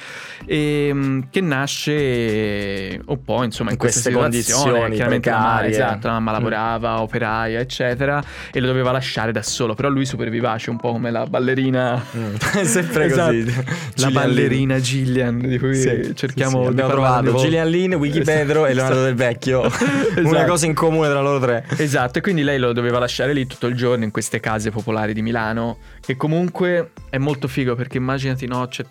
e, 0.47 0.87
ehm, 0.89 1.29
che 1.31 1.41
nasce 1.41 3.01
un 3.05 3.23
po' 3.25 3.43
insomma 3.43 3.71
in, 3.71 3.75
in 3.75 3.81
queste 3.81 4.13
condizioni. 4.13 4.95
Chiaramente 4.95 5.31
la 5.31 5.39
mamma, 5.39 5.67
esatto, 5.67 6.07
la 6.07 6.13
mamma 6.15 6.31
mm. 6.31 6.35
lavorava, 6.35 7.01
operaia, 7.03 7.59
eccetera, 7.59 8.23
e 8.53 8.61
lo 8.61 8.67
doveva 8.67 8.93
lasciare 8.93 9.33
da 9.33 9.43
solo, 9.43 9.75
però 9.75 9.89
lui 9.89 10.07
super 10.07 10.31
vivace, 10.31 10.71
un 10.71 10.77
po' 10.77 10.93
come 10.93 11.11
la 11.11 11.27
ballerina. 11.27 12.01
Mm. 12.17 12.35
Sempre 12.63 13.07
esatto. 13.07 13.33
così. 13.33 13.65
La 13.97 14.11
ballerina 14.11 14.79
Gillian, 14.79 15.39
di 15.39 15.59
cui 15.59 15.75
sì, 15.75 16.13
cerchiamo 16.15 16.59
sì, 16.59 16.63
sì. 16.63 16.69
Abbiamo 16.69 16.91
trovato 16.91 17.35
Gillian 17.35 17.69
Lin, 17.69 17.95
Wiki 17.95 18.21
Pedro 18.21 18.67
e 18.67 18.75
Leonardo 18.75 19.03
del 19.03 19.15
Vecchio. 19.15 19.65
esatto. 19.67 20.21
Una 20.29 20.45
cosa 20.45 20.67
in 20.67 20.75
comune 20.75 21.08
tra 21.09 21.21
loro 21.21 21.39
tre. 21.41 21.67
Esatto, 21.77 22.19
e 22.19 22.21
quindi 22.21 22.43
lei 22.43 22.59
lo 22.59 22.73
doveva 22.73 22.99
lasciare 22.99 23.33
lì 23.33 23.47
tutto 23.47 23.67
il 23.67 23.75
giorno 23.75 24.05
in 24.05 24.11
queste 24.11 24.41
case 24.41 24.71
popolari 24.71 25.13
di 25.13 25.23
Milano, 25.23 25.79
che 26.01 26.17
comunque 26.17 26.93
è 27.11 27.19
molto 27.19 27.49
figo 27.49 27.75
perché 27.75 27.99
immaginati, 27.99 28.47
no, 28.47 28.67
c'è, 28.67 28.85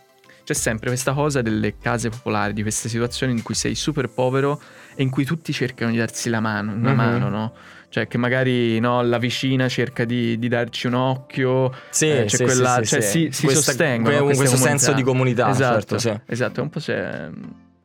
c'è 0.44 0.54
sempre 0.54 0.90
questa 0.90 1.14
cosa 1.14 1.42
delle 1.42 1.78
case 1.78 2.10
popolari, 2.10 2.54
di 2.54 2.62
queste 2.62 2.90
situazioni 2.90 3.34
in 3.34 3.42
cui 3.42 3.56
sei 3.56 3.76
super 3.76 4.10
povero 4.10 4.62
e 4.96 5.04
in 5.04 5.10
cui 5.10 5.26
tutti 5.26 5.54
cercano 5.54 5.92
di 5.92 5.98
darsi 5.98 6.30
la 6.30 6.40
mano, 6.40 6.74
una 6.74 6.90
mm-hmm. 6.90 6.98
mano, 6.98 7.30
no? 7.30 7.54
Cioè 7.90 8.08
che 8.08 8.18
magari 8.18 8.80
no, 8.80 9.02
la 9.02 9.18
vicina 9.18 9.70
cerca 9.70 10.04
di, 10.04 10.38
di 10.38 10.50
darci 10.50 10.88
un 10.88 10.96
occhio, 10.96 11.74
sì, 11.90 12.10
eh, 12.10 12.26
c'è 12.26 12.36
sì, 12.36 12.44
quella, 12.44 12.80
sì, 12.82 12.86
cioè, 12.86 13.02
si, 13.02 13.30
si 13.32 13.46
questa, 13.46 13.64
sostengono. 13.64 14.26
Que- 14.26 14.36
questo 14.36 14.58
senso 14.58 14.92
di 14.92 15.04
comunità, 15.04 15.50
esatto, 15.50 15.98
certo, 15.98 16.32
esatto, 16.32 16.62
un 16.62 16.70
po' 16.70 16.80
c'è 16.80 17.30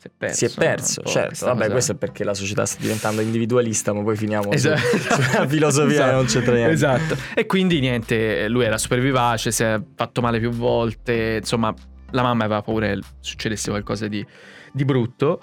si 0.02 0.08
è 0.08 0.10
perso. 0.16 0.36
Si 0.36 0.44
è 0.44 0.50
perso, 0.58 1.02
certo. 1.04 1.46
Vabbè, 1.46 1.58
cosa... 1.60 1.70
questo 1.70 1.92
è 1.92 1.94
perché 1.94 2.24
la 2.24 2.34
società 2.34 2.66
sta 2.66 2.80
diventando 2.80 3.20
individualista, 3.20 3.92
ma 3.92 4.02
poi 4.02 4.16
finiamo 4.16 4.50
esatto. 4.50 4.80
su, 4.98 4.98
sulla 4.98 5.46
filosofia 5.46 5.94
esatto. 5.94 6.12
non 6.12 6.24
c'entra 6.24 6.54
niente. 6.54 6.72
Esatto. 6.72 7.16
E 7.34 7.46
quindi 7.46 7.78
niente, 7.78 8.48
lui 8.48 8.64
era 8.64 8.78
super 8.78 9.00
vivace, 9.00 9.52
si 9.52 9.62
è 9.62 9.80
fatto 9.94 10.20
male 10.20 10.40
più 10.40 10.50
volte, 10.50 11.36
insomma, 11.38 11.72
la 12.10 12.22
mamma 12.22 12.44
aveva 12.44 12.62
paura 12.62 12.88
che 12.88 12.98
succedesse 13.20 13.70
qualcosa 13.70 14.08
di, 14.08 14.26
di 14.72 14.84
brutto 14.84 15.40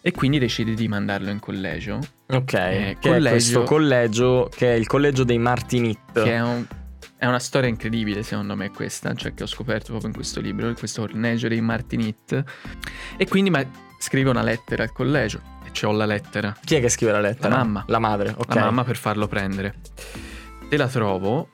e 0.00 0.10
quindi 0.10 0.40
decide 0.40 0.74
di 0.74 0.88
mandarlo 0.88 1.30
in 1.30 1.38
collegio. 1.38 2.00
Ok, 2.26 2.52
eh, 2.54 2.96
che 2.98 3.08
collegio, 3.08 3.28
è 3.28 3.30
questo 3.30 3.62
collegio 3.62 4.50
che 4.52 4.72
è 4.72 4.76
il 4.76 4.88
collegio 4.88 5.22
dei 5.22 5.38
Martinit. 5.38 6.12
Che 6.12 6.32
è 6.32 6.42
un 6.42 6.66
è 7.22 7.26
una 7.26 7.38
storia 7.38 7.68
incredibile, 7.68 8.24
secondo 8.24 8.56
me, 8.56 8.70
questa, 8.72 9.14
cioè 9.14 9.32
che 9.32 9.44
ho 9.44 9.46
scoperto 9.46 9.90
proprio 9.90 10.08
in 10.08 10.14
questo 10.16 10.40
libro, 10.40 10.72
questo 10.74 11.02
orneggio 11.02 11.46
dei 11.46 11.60
Martinit. 11.60 12.42
E 13.16 13.28
quindi 13.28 13.48
ma, 13.48 13.64
scrive 14.02 14.30
una 14.30 14.42
lettera 14.42 14.82
al 14.82 14.92
collegio 14.92 15.40
e 15.64 15.70
c'ho 15.70 15.92
la 15.92 16.06
lettera. 16.06 16.56
Chi 16.64 16.74
è 16.74 16.80
che 16.80 16.88
scrive 16.88 17.12
la 17.12 17.20
lettera? 17.20 17.48
La 17.50 17.56
mamma. 17.56 17.84
La 17.86 18.00
madre, 18.00 18.34
ok. 18.36 18.54
La 18.54 18.62
mamma 18.62 18.82
per 18.82 18.96
farlo 18.96 19.28
prendere. 19.28 19.76
Te 20.68 20.76
la 20.76 20.88
trovo 20.88 21.50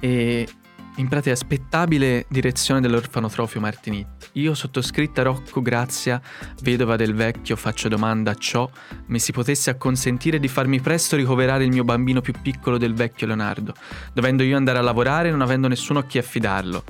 e 0.00 0.48
in 0.96 1.08
pratica 1.08 1.32
aspettabile 1.32 2.26
direzione 2.28 2.80
dell'orfanotrofio 2.80 3.60
Martinit. 3.60 4.30
Io 4.32 4.52
sottoscritta 4.54 5.22
Rocco 5.22 5.62
Grazia, 5.62 6.20
vedova 6.62 6.96
del 6.96 7.14
vecchio, 7.14 7.54
faccio 7.54 7.88
domanda 7.88 8.32
a 8.32 8.34
ciò 8.34 8.68
mi 9.06 9.20
si 9.20 9.30
potesse 9.30 9.70
acconsentire 9.70 10.40
di 10.40 10.48
farmi 10.48 10.80
presto 10.80 11.14
ricoverare 11.14 11.62
il 11.62 11.70
mio 11.70 11.84
bambino 11.84 12.20
più 12.20 12.34
piccolo 12.42 12.78
del 12.78 12.94
vecchio 12.94 13.28
Leonardo, 13.28 13.74
dovendo 14.12 14.42
io 14.42 14.56
andare 14.56 14.78
a 14.78 14.82
lavorare 14.82 15.28
e 15.28 15.30
non 15.30 15.40
avendo 15.40 15.68
nessuno 15.68 16.00
a 16.00 16.04
chi 16.04 16.18
affidarlo. 16.18 16.82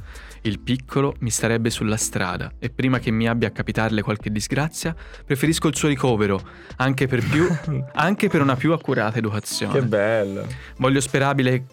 Il 0.45 0.59
piccolo 0.59 1.15
mi 1.21 1.31
starebbe 1.31 1.71
sulla 1.71 1.97
strada 1.97 2.53
e 2.59 2.69
prima 2.69 2.99
che 2.99 3.13
mi 3.13 3.29
abbia 3.29 3.49
a 3.49 3.51
capitarle 3.53 4.03
qualche 4.03 4.31
disgrazia, 4.33 4.95
preferisco 5.25 5.69
il 5.69 5.77
suo 5.77 5.87
ricovero, 5.87 6.41
anche 6.77 7.07
per, 7.07 7.25
più, 7.25 7.47
anche 7.95 8.29
per 8.29 8.41
una 8.41 8.57
più 8.57 8.73
accurata 8.73 9.19
educazione. 9.19 9.73
Che 9.73 9.87
bello. 9.87 10.45
Voglio, 10.79 11.01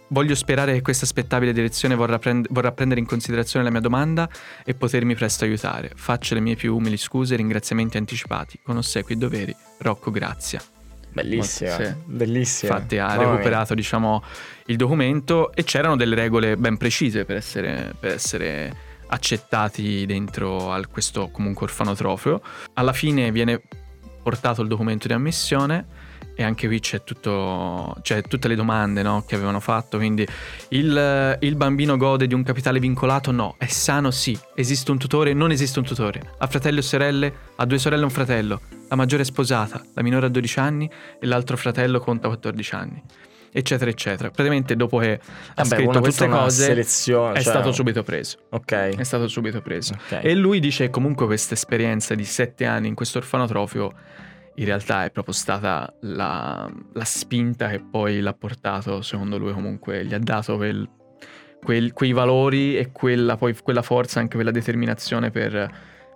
voglio 0.10 0.36
sperare 0.36 0.74
che 0.74 0.82
questa 0.82 1.06
aspettabile 1.06 1.52
direzione 1.52 1.96
vorrà, 1.96 2.20
prend- 2.20 2.48
vorrà 2.52 2.72
prendere 2.72 3.00
in 3.00 3.08
considerazione 3.08 3.66
la 3.66 3.72
mia 3.72 3.82
domanda 3.82 4.30
e 4.64 4.76
potermi 4.76 5.16
presto 5.16 5.46
aiutare. 5.46 5.92
Faccio 5.96 6.36
le 6.36 6.40
mie 6.40 6.56
più 6.56 6.76
umili 6.76 6.98
scuse 6.98 7.34
e 7.34 7.38
ringraziamenti 7.38 7.98
anticipati. 7.98 8.60
Con 8.62 8.78
ossequi 8.78 9.14
e 9.14 9.16
doveri, 9.16 9.56
Rocco 9.80 10.12
Grazia. 10.12 10.62
Bellissima, 11.12 11.76
sì. 11.76 11.94
bellissima. 12.06 12.74
Infatti 12.76 12.98
ha 12.98 13.08
Mamma 13.08 13.32
recuperato 13.32 13.74
diciamo, 13.74 14.24
il 14.66 14.76
documento 14.76 15.54
e 15.54 15.64
c'erano 15.64 15.96
delle 15.96 16.16
regole 16.16 16.58
ben 16.58 16.78
precise 16.78 17.26
per 17.26 17.38
essere, 17.38 17.94
per 18.00 18.12
essere 18.12 18.88
accettati 19.08 20.06
dentro 20.06 20.72
a 20.72 20.86
questo 20.86 21.30
comunque 21.30 21.66
orfanotrofio. 21.66 22.42
Alla 22.74 22.94
fine 22.94 23.32
viene 23.32 23.62
portato 24.22 24.62
il 24.62 24.68
documento 24.68 25.08
di 25.08 25.14
ammissione 25.14 25.86
e 26.40 26.44
anche 26.44 26.68
qui 26.68 26.80
c'è, 26.80 27.04
tutto, 27.04 27.94
c'è 28.02 28.22
tutte 28.22 28.48
le 28.48 28.56
domande 28.56 29.02
no, 29.02 29.26
che 29.28 29.36
avevano 29.36 29.60
fatto, 29.60 29.98
quindi 29.98 30.26
il, 30.70 31.38
il, 31.38 31.56
bambino 31.58 31.98
gode 31.98 32.28
di 32.28 32.34
un 32.34 32.44
capitale 32.44 32.80
vincolato? 32.80 33.32
No, 33.32 33.56
è 33.58 33.66
sano? 33.66 34.10
Sì, 34.10 34.40
esiste 34.56 34.90
un 34.92 34.98
tutore? 34.98 35.34
Non 35.34 35.52
esiste 35.52 35.80
un 35.80 35.86
tutore, 35.86 36.36
ha 36.38 36.48
fratelli 36.48 36.78
o 36.78 36.82
sorelle? 36.82 37.34
Ha 37.58 37.66
due 37.66 37.78
sorelle 37.78 38.04
e 38.04 38.06
un 38.06 38.12
fratello, 38.12 38.62
la 38.88 38.96
maggiore 38.96 39.24
è 39.24 39.26
sposata, 39.26 39.84
la 39.94 40.02
minore 40.02 40.28
ha 40.28 40.30
12 40.30 40.60
anni 40.60 40.90
e 41.20 41.26
l'altro 41.26 41.58
fratello 41.58 42.00
conta 42.00 42.30
14 42.30 42.76
anni 42.76 43.04
eccetera 43.52 43.90
eccetera 43.90 44.30
praticamente 44.30 44.76
dopo 44.76 45.00
che 45.00 45.14
ha 45.14 45.64
Vabbè, 45.64 45.76
scritto 45.76 46.00
queste 46.02 46.28
cose 46.28 46.72
è 46.72 46.84
cioè... 46.84 47.40
stato 47.40 47.72
subito 47.72 48.04
preso 48.04 48.38
ok 48.50 48.72
è 48.96 49.04
stato 49.04 49.28
subito 49.28 49.60
preso 49.60 49.96
okay. 50.06 50.22
e 50.22 50.36
lui 50.36 50.60
dice 50.60 50.92
comunque 50.92 51.26
questa 51.26 51.56
esperienza 51.56 52.14
di 52.14 52.26
sette 52.26 52.66
anni 52.66 52.90
in 52.90 52.94
questo 52.94 53.18
orfanotrofio 53.18 53.92
in 54.60 54.66
realtà 54.66 55.06
è 55.06 55.12
proprio 55.12 55.34
stata 55.34 55.94
la, 56.02 56.70
la, 56.94 57.04
spinta 57.06 57.70
che 57.70 57.80
poi 57.80 58.20
l'ha 58.20 58.34
portato, 58.34 59.02
secondo 59.02 59.38
lui 59.38 59.54
comunque, 59.54 60.06
gli 60.06 60.14
ha 60.14 60.20
dato 60.20 60.58
quel, 60.58 60.88
quel, 61.64 61.94
quei 61.94 62.12
valori 62.12 62.78
e 62.78 62.92
quella, 62.92 63.38
poi, 63.38 63.56
quella 63.64 63.82
forza, 63.82 64.20
anche 64.20 64.36
quella 64.36 64.52
determinazione 64.52 65.32
per, 65.32 65.72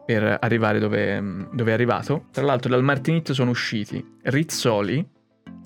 per 0.05 0.37
arrivare 0.41 0.79
dove, 0.79 1.47
dove, 1.53 1.71
è 1.71 1.73
arrivato. 1.73 2.25
Tra 2.31 2.43
l'altro 2.43 2.69
dal 2.69 2.83
Martinit 2.83 3.31
sono 3.31 3.51
usciti 3.51 4.05
Rizzoli, 4.23 5.05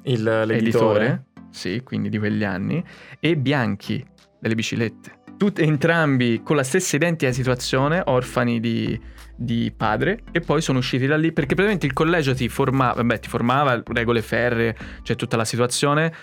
Il, 0.03 0.43
l'editore, 0.45 1.25
sì, 1.49 1.81
quindi 1.83 2.09
di 2.09 2.19
quegli 2.19 2.43
anni, 2.43 2.83
e 3.19 3.35
Bianchi, 3.37 4.05
delle 4.39 4.53
biciclette. 4.53 5.15
Tutti, 5.35 5.63
entrambi 5.63 6.41
con 6.43 6.55
la 6.55 6.63
stessa 6.63 6.95
identica 6.95 7.31
situazione, 7.31 8.03
orfani 8.05 8.59
di 8.59 8.99
di 9.37 9.71
padre 9.75 10.23
e 10.31 10.39
poi 10.41 10.61
sono 10.61 10.79
usciti 10.79 11.05
da 11.05 11.15
lì 11.15 11.31
perché 11.31 11.53
praticamente 11.53 11.85
il 11.85 11.93
collegio 11.93 12.33
ti 12.33 12.49
formava, 12.49 13.03
beh, 13.03 13.19
ti 13.19 13.29
formava 13.29 13.81
regole 13.85 14.21
ferre, 14.21 14.75
cioè 15.03 15.15
tutta 15.15 15.37
la 15.37 15.45
situazione, 15.45 16.13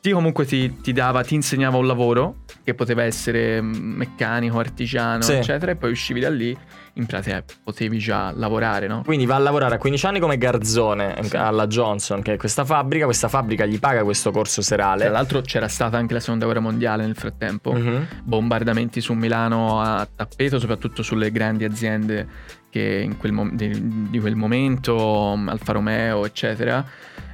ti 0.00 0.12
comunque 0.12 0.44
ti, 0.44 0.80
ti, 0.80 0.92
dava, 0.92 1.22
ti 1.22 1.34
insegnava 1.34 1.76
un 1.76 1.86
lavoro 1.86 2.44
che 2.62 2.74
poteva 2.74 3.02
essere 3.02 3.60
meccanico, 3.60 4.58
artigiano, 4.58 5.22
sì. 5.22 5.32
eccetera, 5.32 5.72
e 5.72 5.76
poi 5.76 5.90
uscivi 5.90 6.20
da 6.20 6.30
lì, 6.30 6.56
in 6.98 7.06
pratica 7.06 7.42
potevi 7.62 7.98
già 7.98 8.32
lavorare, 8.34 8.86
no? 8.88 9.02
Quindi 9.04 9.24
va 9.24 9.36
a 9.36 9.38
lavorare 9.38 9.76
a 9.76 9.78
15 9.78 10.06
anni 10.06 10.20
come 10.20 10.36
garzone 10.36 11.16
sì. 11.22 11.36
alla 11.36 11.66
Johnson, 11.66 12.22
che 12.22 12.34
è 12.34 12.36
questa 12.36 12.64
fabbrica, 12.64 13.04
questa 13.04 13.28
fabbrica 13.28 13.64
gli 13.64 13.78
paga 13.78 14.02
questo 14.02 14.30
corso 14.30 14.62
serale. 14.62 15.04
Tra 15.04 15.12
l'altro 15.12 15.40
c'era 15.40 15.68
stata 15.68 15.96
anche 15.96 16.14
la 16.14 16.20
seconda 16.20 16.44
guerra 16.44 16.60
mondiale 16.60 17.04
nel 17.04 17.14
frattempo, 17.14 17.70
uh-huh. 17.70 18.06
bombardamenti 18.24 19.00
su 19.00 19.12
Milano 19.12 19.80
a 19.80 20.06
tappeto, 20.12 20.58
soprattutto 20.58 21.02
sulle 21.02 21.30
grandi 21.30 21.64
aziende 21.64 22.56
che 22.68 23.08
quel 23.16 23.32
mom- 23.32 23.54
di, 23.54 24.10
di, 24.10 24.18
quel 24.18 24.34
momento, 24.34 25.32
Alfa 25.46 25.72
Romeo, 25.72 26.26
eccetera, 26.26 26.84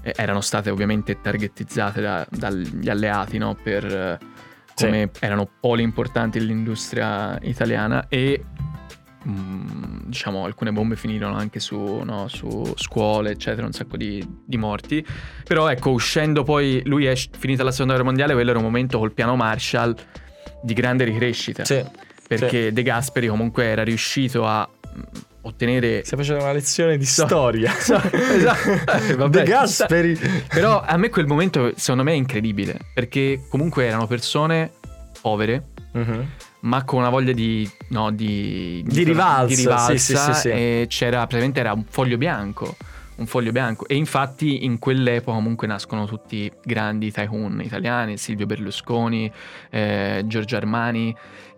eh, 0.02 0.12
erano 0.14 0.42
state 0.42 0.70
ovviamente 0.70 1.20
targetizzate 1.20 2.00
da, 2.00 2.26
dagli 2.30 2.88
alleati 2.88 3.38
no? 3.38 3.56
per 3.60 3.84
eh, 3.84 4.18
come 4.74 5.10
sì. 5.12 5.24
erano 5.24 5.48
poli 5.58 5.82
importanti 5.82 6.38
dell'industria 6.38 7.38
italiana 7.42 8.06
e 8.08 8.44
mh, 9.24 10.04
diciamo 10.06 10.44
alcune 10.44 10.72
bombe 10.72 10.96
finirono 10.96 11.36
anche 11.36 11.60
su, 11.60 11.76
no, 11.76 12.28
su 12.28 12.72
scuole, 12.76 13.32
eccetera, 13.32 13.66
un 13.66 13.72
sacco 13.72 13.96
di, 13.96 14.24
di, 14.44 14.56
morti. 14.56 15.04
Però 15.44 15.68
ecco, 15.68 15.90
uscendo 15.90 16.42
poi, 16.42 16.82
lui 16.84 17.06
è 17.06 17.14
finita 17.14 17.62
la 17.62 17.70
seconda 17.70 17.94
guerra 17.94 18.08
mondiale, 18.08 18.34
quello 18.34 18.50
era 18.50 18.58
un 18.58 18.64
momento 18.64 18.98
col 18.98 19.12
piano 19.12 19.36
Marshall 19.36 19.94
di 20.62 20.74
grande 20.74 21.04
ricrescita. 21.04 21.64
Sì. 21.64 21.82
Perché 22.26 22.68
sì. 22.68 22.72
De 22.72 22.82
Gasperi 22.82 23.28
comunque 23.28 23.64
era 23.64 23.82
riuscito 23.82 24.46
a 24.46 24.68
ottenere. 25.42 26.02
Stai 26.04 26.18
facendo 26.18 26.42
una 26.42 26.52
lezione 26.52 26.96
di 26.96 27.04
so, 27.04 27.26
storia. 27.26 27.72
So, 27.78 28.00
esatto. 28.12 29.16
Vabbè, 29.16 29.42
De 29.42 29.44
Gasperi. 29.44 30.18
Però 30.48 30.80
a 30.80 30.96
me 30.96 31.10
quel 31.10 31.26
momento, 31.26 31.72
secondo 31.76 32.02
me, 32.02 32.12
è 32.12 32.16
incredibile. 32.16 32.78
Perché 32.92 33.44
comunque 33.48 33.86
erano 33.86 34.06
persone 34.06 34.72
povere. 35.20 35.68
Uh-huh. 35.92 36.26
Ma 36.64 36.84
con 36.84 37.00
una 37.00 37.10
voglia 37.10 37.32
di, 37.32 37.68
no, 37.88 38.10
di, 38.10 38.82
di, 38.86 39.02
rivalsa, 39.04 39.46
di 39.46 39.54
rivalsa 39.54 39.96
sì, 39.96 40.16
sì, 40.16 40.32
sì, 40.40 40.48
e 40.48 40.86
c'era 40.88 41.18
praticamente 41.18 41.60
era 41.60 41.72
un 41.72 41.84
foglio 41.88 42.16
bianco 42.16 42.76
un 43.16 43.26
foglio 43.26 43.52
bianco. 43.52 43.86
E 43.86 43.94
infatti 43.94 44.64
in 44.64 44.78
quell'epoca 44.78 45.36
comunque 45.36 45.66
nascono 45.66 46.06
tutti 46.06 46.50
grandi 46.62 47.12
tycoon 47.12 47.60
italiani, 47.62 48.16
Silvio 48.16 48.46
Berlusconi, 48.46 49.30
eh, 49.70 50.22
Giorgio 50.26 50.56
Armani, 50.56 51.14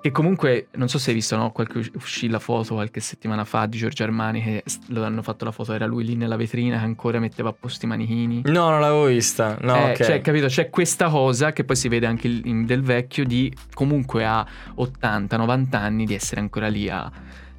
che 0.07 0.13
comunque, 0.13 0.69
non 0.73 0.89
so 0.89 0.99
se 0.99 1.11
hai 1.11 1.17
visto, 1.17 1.37
no? 1.37 1.51
Qualche, 1.51 1.91
uscì 1.95 2.29
la 2.29 2.39
foto 2.39 2.75
qualche 2.75 3.01
settimana 3.01 3.45
fa 3.45 3.67
di 3.67 3.77
Giorgio 3.77 4.05
Armani 4.05 4.43
che 4.43 4.65
lo 4.89 5.05
hanno 5.05 5.23
fatto 5.23 5.45
la 5.45 5.51
foto, 5.51 5.73
era 5.73 5.87
lui 5.87 6.05
lì 6.05 6.15
nella 6.15 6.37
vetrina 6.37 6.79
che 6.79 6.85
ancora 6.85 7.19
metteva 7.19 7.49
a 7.49 7.53
posto 7.53 7.87
i 7.87 7.89
manichini. 7.89 8.43
No, 8.45 8.71
non 8.71 8.81
l'avevo 8.81 9.07
vista. 9.07 9.57
No, 9.61 9.75
eh, 9.75 9.91
okay. 9.91 10.07
Cioè, 10.07 10.21
capito, 10.21 10.47
c'è 10.47 10.71
questa 10.71 11.09
cosa 11.09 11.53
che 11.53 11.65
poi 11.65 11.77
si 11.77 11.89
vede 11.89 12.07
anche 12.07 12.29
in 12.29 12.67
Del 12.67 12.83
Vecchio 12.83 13.25
di 13.25 13.53
comunque 13.75 14.25
a 14.25 14.47
80-90 14.77 15.75
anni 15.75 16.07
di 16.07 16.15
essere 16.15 16.41
ancora 16.41 16.69
lì 16.69 16.89
a 16.89 17.11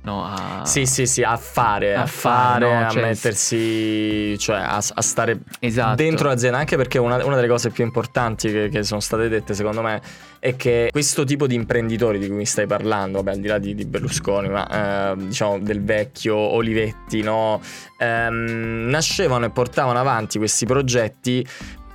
no, 0.08 0.24
a... 0.24 0.66
Sì, 0.66 0.86
sì, 0.86 1.06
sì, 1.06 1.22
a 1.22 1.36
fare, 1.36 1.94
a, 1.94 2.04
a 2.04 2.06
fare, 2.06 2.66
fare 2.66 2.80
no, 2.80 2.86
a 2.86 2.90
cioè... 2.90 3.02
mettersi, 3.02 4.38
cioè 4.40 4.58
a, 4.58 4.78
a 4.78 5.02
stare 5.02 5.40
esatto. 5.60 5.96
dentro 5.96 6.30
l'azienda, 6.30 6.58
anche 6.58 6.78
perché 6.78 6.98
una, 6.98 7.24
una, 7.26 7.36
delle 7.36 7.50
cose 7.50 7.70
più 7.70 7.84
importanti 7.84 8.50
che, 8.50 8.70
che, 8.70 8.84
sono 8.84 9.02
state 9.02 9.28
dette 9.28 9.54
secondo 9.54 9.82
me 9.82 10.02
è 10.40 10.56
che 10.56 10.88
questo 10.92 11.26
tipo 11.26 11.46
di 11.46 11.56
imprenditori 11.56 12.20
di 12.20 12.28
cui 12.28 12.38
mi 12.38 12.46
stai 12.46 12.66
parlando, 12.68 13.18
vabbè, 13.22 13.32
al 13.36 13.42
di 13.42 13.48
là 13.48 13.58
di, 13.58 13.76
di 13.76 13.86
Berlusconi, 13.86 14.48
ma 14.48 15.12
eh, 15.12 15.16
diciamo 15.18 15.60
del 15.60 15.84
vecchio 15.84 16.36
Olivetti, 16.36 17.22
no? 17.22 17.60
Ehm, 17.98 18.88
nascevano 18.90 19.46
e 19.46 19.50
portavano 19.50 20.00
avanti 20.00 20.38
questi 20.38 20.66
progetti 20.66 21.46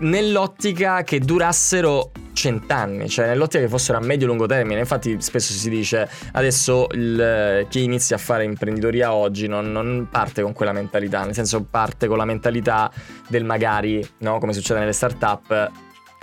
nell'ottica 0.03 1.03
che 1.03 1.19
durassero 1.19 2.13
cent'anni, 2.33 3.09
cioè 3.09 3.27
nell'ottica 3.27 3.63
che 3.63 3.69
fossero 3.69 3.99
a 3.99 4.01
medio-lungo 4.01 4.47
termine. 4.47 4.81
Infatti, 4.81 5.21
spesso 5.21 5.53
si 5.53 5.69
dice 5.69 6.09
adesso 6.33 6.87
il, 6.93 7.67
chi 7.69 7.83
inizia 7.83 8.17
a 8.17 8.19
fare 8.19 8.45
imprenditoria 8.45 9.13
oggi 9.13 9.47
non, 9.47 9.71
non, 9.73 10.09
parte 10.11 10.43
con 10.43 10.53
quella 10.53 10.73
mentalità, 10.73 11.25
nel 11.25 11.35
senso 11.35 11.63
parte 11.63 12.07
con 12.07 12.17
la 12.17 12.25
mentalità 12.25 12.91
del 13.29 13.45
magari, 13.45 14.07
no? 14.19 14.39
come 14.39 14.53
succede 14.53 14.81
nelle 14.81 14.93
start-up. 14.93 15.71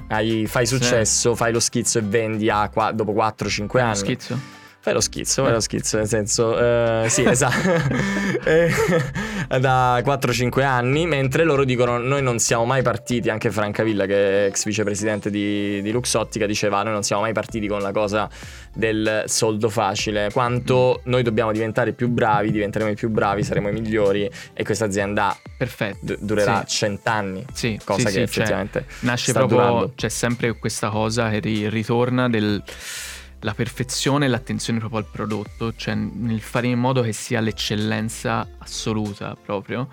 Hai, 0.08 0.48
fai 0.48 0.66
successo, 0.66 1.32
sì. 1.32 1.38
fai 1.38 1.52
lo 1.52 1.60
schizzo 1.60 2.00
e 2.00 2.02
vendi 2.02 2.50
a, 2.50 2.70
dopo 2.94 3.14
4-5 3.14 3.80
anni. 3.80 3.96
Schizzo? 3.96 4.59
Fai 4.90 4.98
lo 4.98 5.02
schizzo, 5.02 5.44
fai 5.44 5.52
lo 5.52 5.60
schizzo, 5.60 5.98
nel 5.98 6.08
senso, 6.08 6.48
uh, 6.48 7.08
sì, 7.08 7.24
esatto, 7.24 7.70
eh, 8.44 9.60
da 9.60 10.00
4-5 10.00 10.64
anni, 10.64 11.06
mentre 11.06 11.44
loro 11.44 11.64
dicono 11.64 12.00
noi 12.00 12.24
non 12.24 12.40
siamo 12.40 12.66
mai 12.66 12.82
partiti, 12.82 13.30
anche 13.30 13.52
Francavilla 13.52 14.08
che 14.08 14.46
è 14.46 14.48
ex 14.48 14.66
vicepresidente 14.66 15.30
di, 15.30 15.80
di 15.84 15.92
Luxottica 15.92 16.48
diceva 16.48 16.82
noi 16.82 16.94
non 16.94 17.04
siamo 17.04 17.22
mai 17.22 17.34
partiti 17.34 17.68
con 17.68 17.82
la 17.82 17.92
cosa 17.92 18.28
del 18.74 19.26
soldo 19.28 19.70
facile, 19.70 20.32
quanto 20.32 21.02
mm. 21.02 21.12
noi 21.12 21.22
dobbiamo 21.22 21.52
diventare 21.52 21.94
più 21.94 22.08
bravi, 22.08 22.50
diventeremo 22.50 22.90
i 22.90 22.96
più 22.96 23.10
bravi, 23.10 23.44
saremo 23.44 23.70
i 23.70 23.72
migliori 23.74 24.28
e 24.54 24.64
questa 24.64 24.86
azienda 24.86 25.38
d- 26.00 26.18
durerà 26.20 26.64
sì. 26.66 26.78
cent'anni, 26.78 27.46
sì, 27.54 27.80
cosa 27.84 28.00
sì, 28.00 28.06
che 28.06 28.12
sì, 28.12 28.20
effettivamente 28.22 28.86
cioè, 28.88 28.98
nasce 29.02 29.34
proprio, 29.34 29.58
durando. 29.58 29.92
c'è 29.96 30.10
sempre 30.10 30.58
questa 30.58 30.90
cosa 30.90 31.30
che 31.30 31.38
ri- 31.38 31.70
ritorna 31.70 32.28
del 32.28 32.64
la 33.42 33.54
perfezione 33.54 34.26
e 34.26 34.28
l'attenzione 34.28 34.80
proprio 34.80 35.00
al 35.00 35.06
prodotto, 35.10 35.74
cioè 35.76 35.96
nel 35.96 36.42
fare 36.42 36.68
in 36.68 36.80
modo 36.80 37.02
che 37.02 37.14
sia 37.14 37.40
l'eccellenza 37.40 38.48
assoluta 38.58 39.36
proprio. 39.42 39.88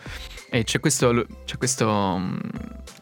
E 0.51 0.65
c'è 0.65 0.81
questo, 0.81 1.27
c'è 1.45 1.57
questo 1.57 2.19
mm, 2.19 2.39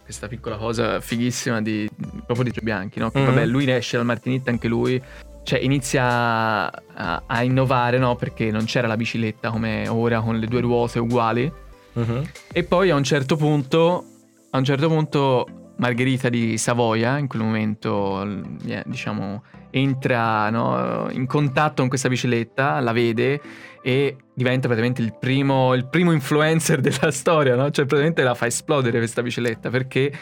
questa 0.05 0.29
piccola 0.29 0.57
cosa 0.57 1.01
fighissima 1.01 1.63
di, 1.63 1.89
proprio 2.27 2.45
di 2.45 2.51
Gio 2.51 2.61
Bianchi, 2.63 2.99
no? 2.99 3.11
Che 3.11 3.19
mm-hmm. 3.19 3.29
vabbè, 3.29 3.47
lui 3.47 3.71
esce 3.71 3.97
dal 3.97 4.05
Martinit 4.05 4.47
anche 4.49 4.69
lui, 4.69 5.03
cioè 5.43 5.59
inizia 5.61 6.71
a, 6.71 7.23
a, 7.27 7.43
innovare, 7.43 7.99
no? 7.99 8.15
Perché 8.15 8.51
non 8.51 8.65
c'era 8.67 8.87
la 8.87 8.97
bicicletta 8.97 9.51
come 9.51 9.89
ora 9.89 10.21
con 10.21 10.39
le 10.39 10.47
due 10.47 10.61
ruote 10.61 10.99
uguali. 10.99 11.51
Mm-hmm. 11.99 12.23
E 12.53 12.65
poi 12.65 12.91
a 12.91 12.97
un 12.97 13.05
certo 13.05 13.37
punto, 13.37 14.05
a 14.51 14.59
un 14.59 14.65
certo 14.65 14.89
punto 14.89 15.64
Margherita 15.77 16.29
di 16.29 16.57
Savoia, 16.57 17.19
in 17.19 17.27
quel 17.27 17.43
momento, 17.43 18.45
diciamo, 18.85 19.43
entra 19.71 20.49
no, 20.51 21.09
in 21.11 21.27
contatto 21.27 21.81
con 21.81 21.89
questa 21.89 22.09
bicicletta, 22.09 22.79
la 22.81 22.93
vede 22.93 23.41
e 23.83 24.17
diventa 24.33 24.67
praticamente 24.67 25.03
il 25.03 25.15
primo, 25.19 25.75
il 25.75 25.87
primo 25.87 26.13
influencer 26.13 26.81
della 26.83 27.11
storia, 27.11 27.57
no? 27.57 27.71
Cioè 27.71 27.85
praticamente 27.85 28.23
la 28.23 28.35
fa 28.35 28.47
esplodere 28.47 28.99
questa 28.99 29.23
bicicletta 29.23 29.69
perché 29.71 30.13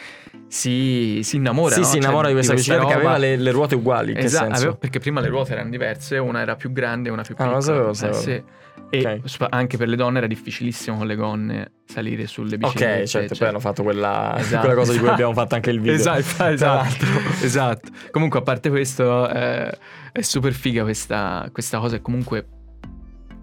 si, 0.47 1.21
si 1.23 1.35
innamora. 1.35 1.75
Sì, 1.75 1.81
no? 1.81 1.85
si 1.85 1.97
innamora 1.97 2.27
cioè, 2.27 2.29
di 2.29 2.33
questa 2.33 2.53
bicicletta 2.55 2.85
perché 2.85 2.99
aveva 2.99 3.17
le, 3.17 3.37
le, 3.37 3.51
ruote 3.51 3.75
uguali. 3.75 4.13
Esatto, 4.15 4.53
aveva, 4.53 4.75
perché 4.75 4.99
prima 4.99 5.21
le 5.21 5.27
ruote 5.27 5.53
erano 5.53 5.69
diverse, 5.69 6.17
una 6.17 6.41
era 6.41 6.55
più 6.55 6.71
grande 6.71 7.09
e 7.09 7.11
una 7.11 7.21
più 7.21 7.35
piccola. 7.35 7.57
Ah, 7.57 7.59
non 7.59 7.85
lo 7.85 7.93
sapevo, 7.93 7.93
sapevo. 7.93 8.17
Eh, 8.17 8.21
sì. 8.21 8.43
E 8.93 8.99
okay. 8.99 9.47
anche 9.49 9.75
per 9.75 9.87
le 9.87 9.95
donne 9.95 10.19
era 10.19 10.27
difficilissimo 10.27 10.97
con 10.97 11.07
le 11.07 11.15
gonne 11.15 11.71
salire 11.85 12.27
sulle 12.27 12.59
biciclette. 12.59 13.01
Ok, 13.01 13.07
certo, 13.07 13.27
cioè. 13.29 13.37
poi 13.39 13.47
hanno 13.47 13.59
fatto 13.59 13.81
quella, 13.81 14.35
esatto, 14.37 14.59
quella 14.59 14.75
cosa 14.75 14.91
esatto. 14.91 14.93
di 14.93 14.99
cui 14.99 15.09
abbiamo 15.09 15.33
fatto 15.33 15.55
anche 15.55 15.71
il 15.71 15.79
video. 15.79 15.95
Esatto, 15.95 16.45
esatto, 16.45 17.05
esatto. 17.41 17.91
Comunque, 18.11 18.37
a 18.37 18.41
parte 18.43 18.69
questo, 18.69 19.27
eh, 19.27 19.75
è 20.11 20.21
super 20.21 20.53
figa 20.53 20.83
questa, 20.83 21.49
questa 21.51 21.79
cosa 21.79 21.95
e 21.95 22.01
comunque 22.01 22.47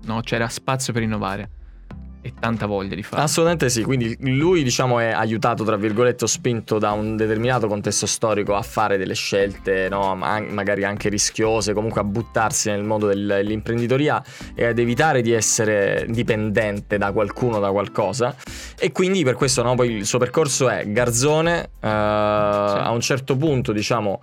no, 0.05 0.21
c'era 0.21 0.49
spazio 0.49 0.93
per 0.93 1.03
innovare 1.03 1.51
e 2.23 2.33
tanta 2.39 2.67
voglia 2.67 2.95
di 2.95 3.03
farlo. 3.03 3.25
Assolutamente 3.25 3.71
sì, 3.71 3.83
quindi 3.83 4.17
lui 4.21 4.63
diciamo 4.63 4.99
è 4.99 5.11
aiutato, 5.11 5.65
tra 5.65 5.77
virgolette, 5.77 6.25
o 6.25 6.27
spinto 6.27 6.79
da 6.79 6.93
un 6.93 7.17
determinato 7.17 7.67
contesto 7.67 8.07
storico 8.07 8.55
a 8.55 8.63
fare 8.63 8.99
delle 8.99 9.15
scelte, 9.15 9.89
no? 9.89 10.15
magari 10.15 10.85
anche 10.85 11.09
rischiose, 11.09 11.73
comunque 11.73 12.01
a 12.01 12.05
buttarsi 12.05 12.71
nel 12.71 12.85
mondo 12.85 13.07
dell'imprenditoria 13.07 14.23
e 14.55 14.67
ad 14.67 14.79
evitare 14.79 15.23
di 15.23 15.33
essere 15.33 16.07
dipendente 16.09 16.99
da 16.99 17.13
qualcuno, 17.13 17.59
da 17.59 17.71
qualcosa. 17.71 18.35
E 18.79 18.93
quindi 18.93 19.25
per 19.25 19.35
questo 19.35 19.63
no, 19.63 19.75
poi 19.75 19.91
il 19.91 20.07
suo 20.07 20.19
percorso 20.19 20.69
è 20.69 20.87
Garzone, 20.87 21.63
eh, 21.63 21.69
sì. 21.81 21.87
a 21.87 22.91
un 22.91 23.01
certo 23.01 23.37
punto 23.37 23.73
diciamo 23.73 24.21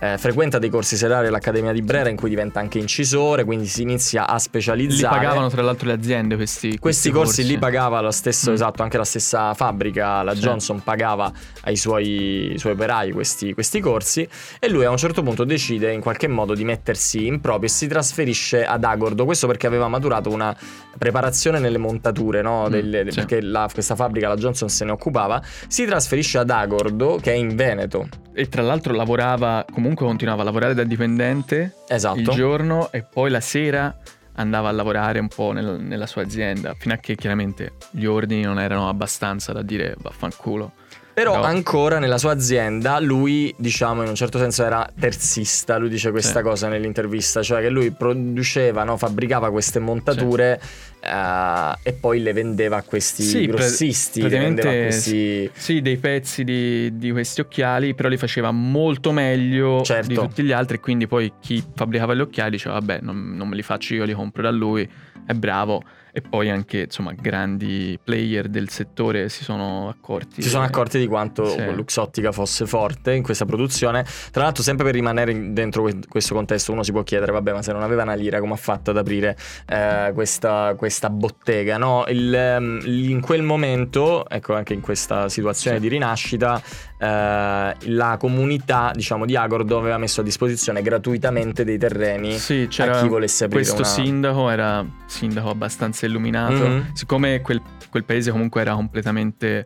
eh, 0.00 0.16
frequenta 0.16 0.58
dei 0.58 0.70
corsi 0.70 0.96
serali 0.96 1.26
all'Accademia 1.26 1.72
di 1.72 1.82
Brera 1.82 2.08
in 2.08 2.16
cui 2.16 2.28
diventa 2.28 2.60
anche 2.60 2.78
incisore, 2.78 3.44
quindi 3.44 3.66
si 3.66 3.82
inizia 3.82 4.28
a 4.28 4.38
specializzare. 4.38 5.14
Li 5.14 5.20
pagavano 5.20 5.48
tra 5.48 5.62
l'altro 5.62 5.86
le 5.88 5.94
aziende 5.94 6.36
questi, 6.36 6.78
questi, 6.78 6.78
questi 6.78 7.10
corsi. 7.10 7.42
corsi. 7.42 7.52
Li 7.52 7.58
pagava 7.58 8.00
lo 8.00 8.10
stesso, 8.10 8.50
mm. 8.50 8.54
esatto, 8.54 8.82
anche 8.82 8.96
la 8.96 9.04
stessa 9.04 9.54
fabbrica, 9.54 10.22
la 10.22 10.34
sì. 10.34 10.40
Johnson 10.40 10.82
pagava 10.82 11.32
ai 11.62 11.76
suoi, 11.76 12.54
suoi 12.56 12.72
operai 12.72 13.10
questi, 13.10 13.52
questi, 13.54 13.80
corsi 13.80 14.28
e 14.58 14.68
lui 14.68 14.84
a 14.84 14.90
un 14.90 14.96
certo 14.96 15.22
punto 15.22 15.44
decide 15.44 15.92
in 15.92 16.00
qualche 16.00 16.28
modo 16.28 16.54
di 16.54 16.64
mettersi 16.64 17.26
in 17.26 17.40
proprio 17.40 17.68
e 17.68 17.72
si 17.72 17.86
trasferisce 17.86 18.64
ad 18.64 18.84
Agordo, 18.84 19.24
questo 19.24 19.46
perché 19.46 19.66
aveva 19.66 19.88
maturato 19.88 20.30
una 20.30 20.56
preparazione 20.98 21.58
nelle 21.58 21.78
montature, 21.78 22.42
no? 22.42 22.66
mm, 22.68 22.70
Delle, 22.70 23.10
sì. 23.10 23.16
perché 23.16 23.40
la, 23.40 23.68
questa 23.72 23.94
fabbrica, 23.94 24.28
la 24.28 24.36
Johnson 24.36 24.68
se 24.68 24.84
ne 24.84 24.92
occupava, 24.92 25.42
si 25.66 25.84
trasferisce 25.86 26.38
ad 26.38 26.50
Agordo 26.50 27.18
che 27.20 27.32
è 27.32 27.36
in 27.36 27.56
Veneto. 27.56 28.08
E 28.34 28.48
tra 28.48 28.62
l'altro 28.62 28.94
lavorava 28.94 29.64
comunque 29.68 29.88
comunque 29.88 30.06
continuava 30.06 30.42
a 30.42 30.44
lavorare 30.44 30.74
da 30.74 30.84
dipendente 30.84 31.74
esatto. 31.88 32.18
il 32.18 32.28
giorno 32.28 32.90
e 32.92 33.02
poi 33.02 33.30
la 33.30 33.40
sera 33.40 33.96
andava 34.34 34.68
a 34.68 34.72
lavorare 34.72 35.18
un 35.18 35.28
po' 35.28 35.52
nel, 35.52 35.80
nella 35.80 36.06
sua 36.06 36.22
azienda, 36.22 36.74
fino 36.78 36.94
a 36.94 36.98
che 36.98 37.16
chiaramente 37.16 37.72
gli 37.90 38.04
ordini 38.04 38.42
non 38.42 38.60
erano 38.60 38.88
abbastanza 38.88 39.52
da 39.52 39.62
dire 39.62 39.96
vaffanculo. 39.98 40.72
Però, 41.18 41.32
Però 41.32 41.42
ancora 41.42 41.98
nella 41.98 42.16
sua 42.16 42.30
azienda 42.30 43.00
lui, 43.00 43.52
diciamo, 43.58 44.02
in 44.02 44.08
un 44.08 44.14
certo 44.14 44.38
senso 44.38 44.62
era 44.62 44.88
terzista, 45.00 45.76
lui 45.76 45.88
dice 45.88 46.12
questa 46.12 46.38
sì. 46.38 46.44
cosa 46.44 46.68
nell'intervista, 46.68 47.42
cioè 47.42 47.60
che 47.60 47.70
lui 47.70 47.90
produceva, 47.90 48.84
no, 48.84 48.96
fabbricava 48.96 49.50
queste 49.50 49.80
montature 49.80 50.60
sì. 50.62 51.08
uh, 51.08 51.76
e 51.82 51.92
poi 51.94 52.20
le 52.20 52.32
vendeva 52.32 52.76
a 52.76 52.82
questi 52.82 53.24
sì, 53.24 53.46
grossisti, 53.46 54.20
praticamente 54.20 54.62
questi... 54.62 55.50
Sì, 55.52 55.82
dei 55.82 55.96
pezzi 55.96 56.44
di, 56.44 56.96
di, 56.96 57.10
questi 57.10 57.40
occhiali, 57.40 57.94
però 57.94 58.08
li 58.08 58.16
faceva 58.16 58.52
molto 58.52 59.10
meglio 59.10 59.82
certo. 59.82 60.06
di 60.06 60.14
tutti 60.14 60.44
gli 60.44 60.52
altri, 60.52 60.78
quindi 60.78 61.08
poi 61.08 61.32
chi 61.40 61.60
fabbricava 61.74 62.14
gli 62.14 62.20
occhiali 62.20 62.50
diceva 62.50 62.74
vabbè, 62.74 63.00
non, 63.02 63.34
non 63.34 63.48
me 63.48 63.56
li 63.56 63.62
faccio 63.64 63.92
io, 63.94 64.04
li 64.04 64.12
compro 64.12 64.42
da 64.42 64.52
lui, 64.52 64.88
è 65.26 65.32
bravo 65.32 65.82
e 66.12 66.20
poi 66.20 66.50
anche 66.50 66.82
insomma 66.82 67.12
grandi 67.12 67.98
player 68.02 68.48
del 68.48 68.68
settore 68.68 69.28
si 69.28 69.44
sono 69.44 69.88
accorti. 69.88 70.42
Si 70.42 70.48
sono 70.48 70.64
accorti 70.64 70.98
di 70.98 71.06
quanto 71.06 71.46
sì. 71.46 71.72
Luxottica 71.72 72.32
fosse 72.32 72.66
forte 72.66 73.12
in 73.12 73.22
questa 73.22 73.44
produzione. 73.44 74.04
Tra 74.30 74.44
l'altro 74.44 74.62
sempre 74.62 74.84
per 74.84 74.94
rimanere 74.94 75.52
dentro 75.52 75.88
questo 76.08 76.34
contesto 76.34 76.72
uno 76.72 76.82
si 76.82 76.92
può 76.92 77.02
chiedere 77.02 77.32
vabbè 77.32 77.52
ma 77.52 77.62
se 77.62 77.72
non 77.72 77.82
aveva 77.82 78.02
una 78.02 78.14
lira 78.14 78.40
come 78.40 78.54
ha 78.54 78.56
fatto 78.56 78.90
ad 78.90 78.96
aprire 78.96 79.36
eh, 79.66 80.10
questa, 80.14 80.74
questa, 80.76 81.10
bottega? 81.10 81.76
No? 81.78 82.04
Il, 82.08 82.34
ehm, 82.34 82.80
in 82.84 83.20
quel 83.20 83.42
momento, 83.42 84.28
ecco 84.28 84.54
anche 84.54 84.74
in 84.74 84.80
questa 84.80 85.28
situazione 85.28 85.76
sì. 85.76 85.82
di 85.82 85.88
rinascita, 85.88 86.62
eh, 87.00 87.74
la 87.78 88.16
comunità 88.18 88.90
diciamo 88.92 89.24
di 89.24 89.36
Agordo 89.36 89.78
aveva 89.78 89.98
messo 89.98 90.20
a 90.20 90.24
disposizione 90.24 90.82
gratuitamente 90.82 91.62
dei 91.62 91.78
terreni 91.78 92.36
sì, 92.38 92.68
a 92.78 93.00
chi 93.00 93.08
volesse 93.08 93.44
aprire 93.44 93.62
questo 93.62 93.82
una... 93.82 94.04
sindaco 94.04 94.50
era 94.50 94.84
sindaco 95.06 95.48
abbastanza 95.48 96.06
illuminato 96.06 96.54
mm-hmm. 96.54 96.80
siccome 96.94 97.40
quel, 97.40 97.62
quel, 97.88 98.04
paese 98.04 98.32
comunque 98.32 98.62
era 98.62 98.74
completamente 98.74 99.64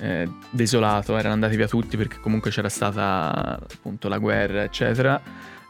eh, 0.00 0.28
desolato 0.50 1.16
erano 1.16 1.34
andati 1.34 1.56
via 1.56 1.66
tutti 1.66 1.96
perché 1.96 2.18
comunque 2.20 2.52
c'era 2.52 2.68
stata 2.68 3.58
appunto 3.58 4.08
la 4.08 4.18
guerra 4.18 4.62
eccetera 4.62 5.20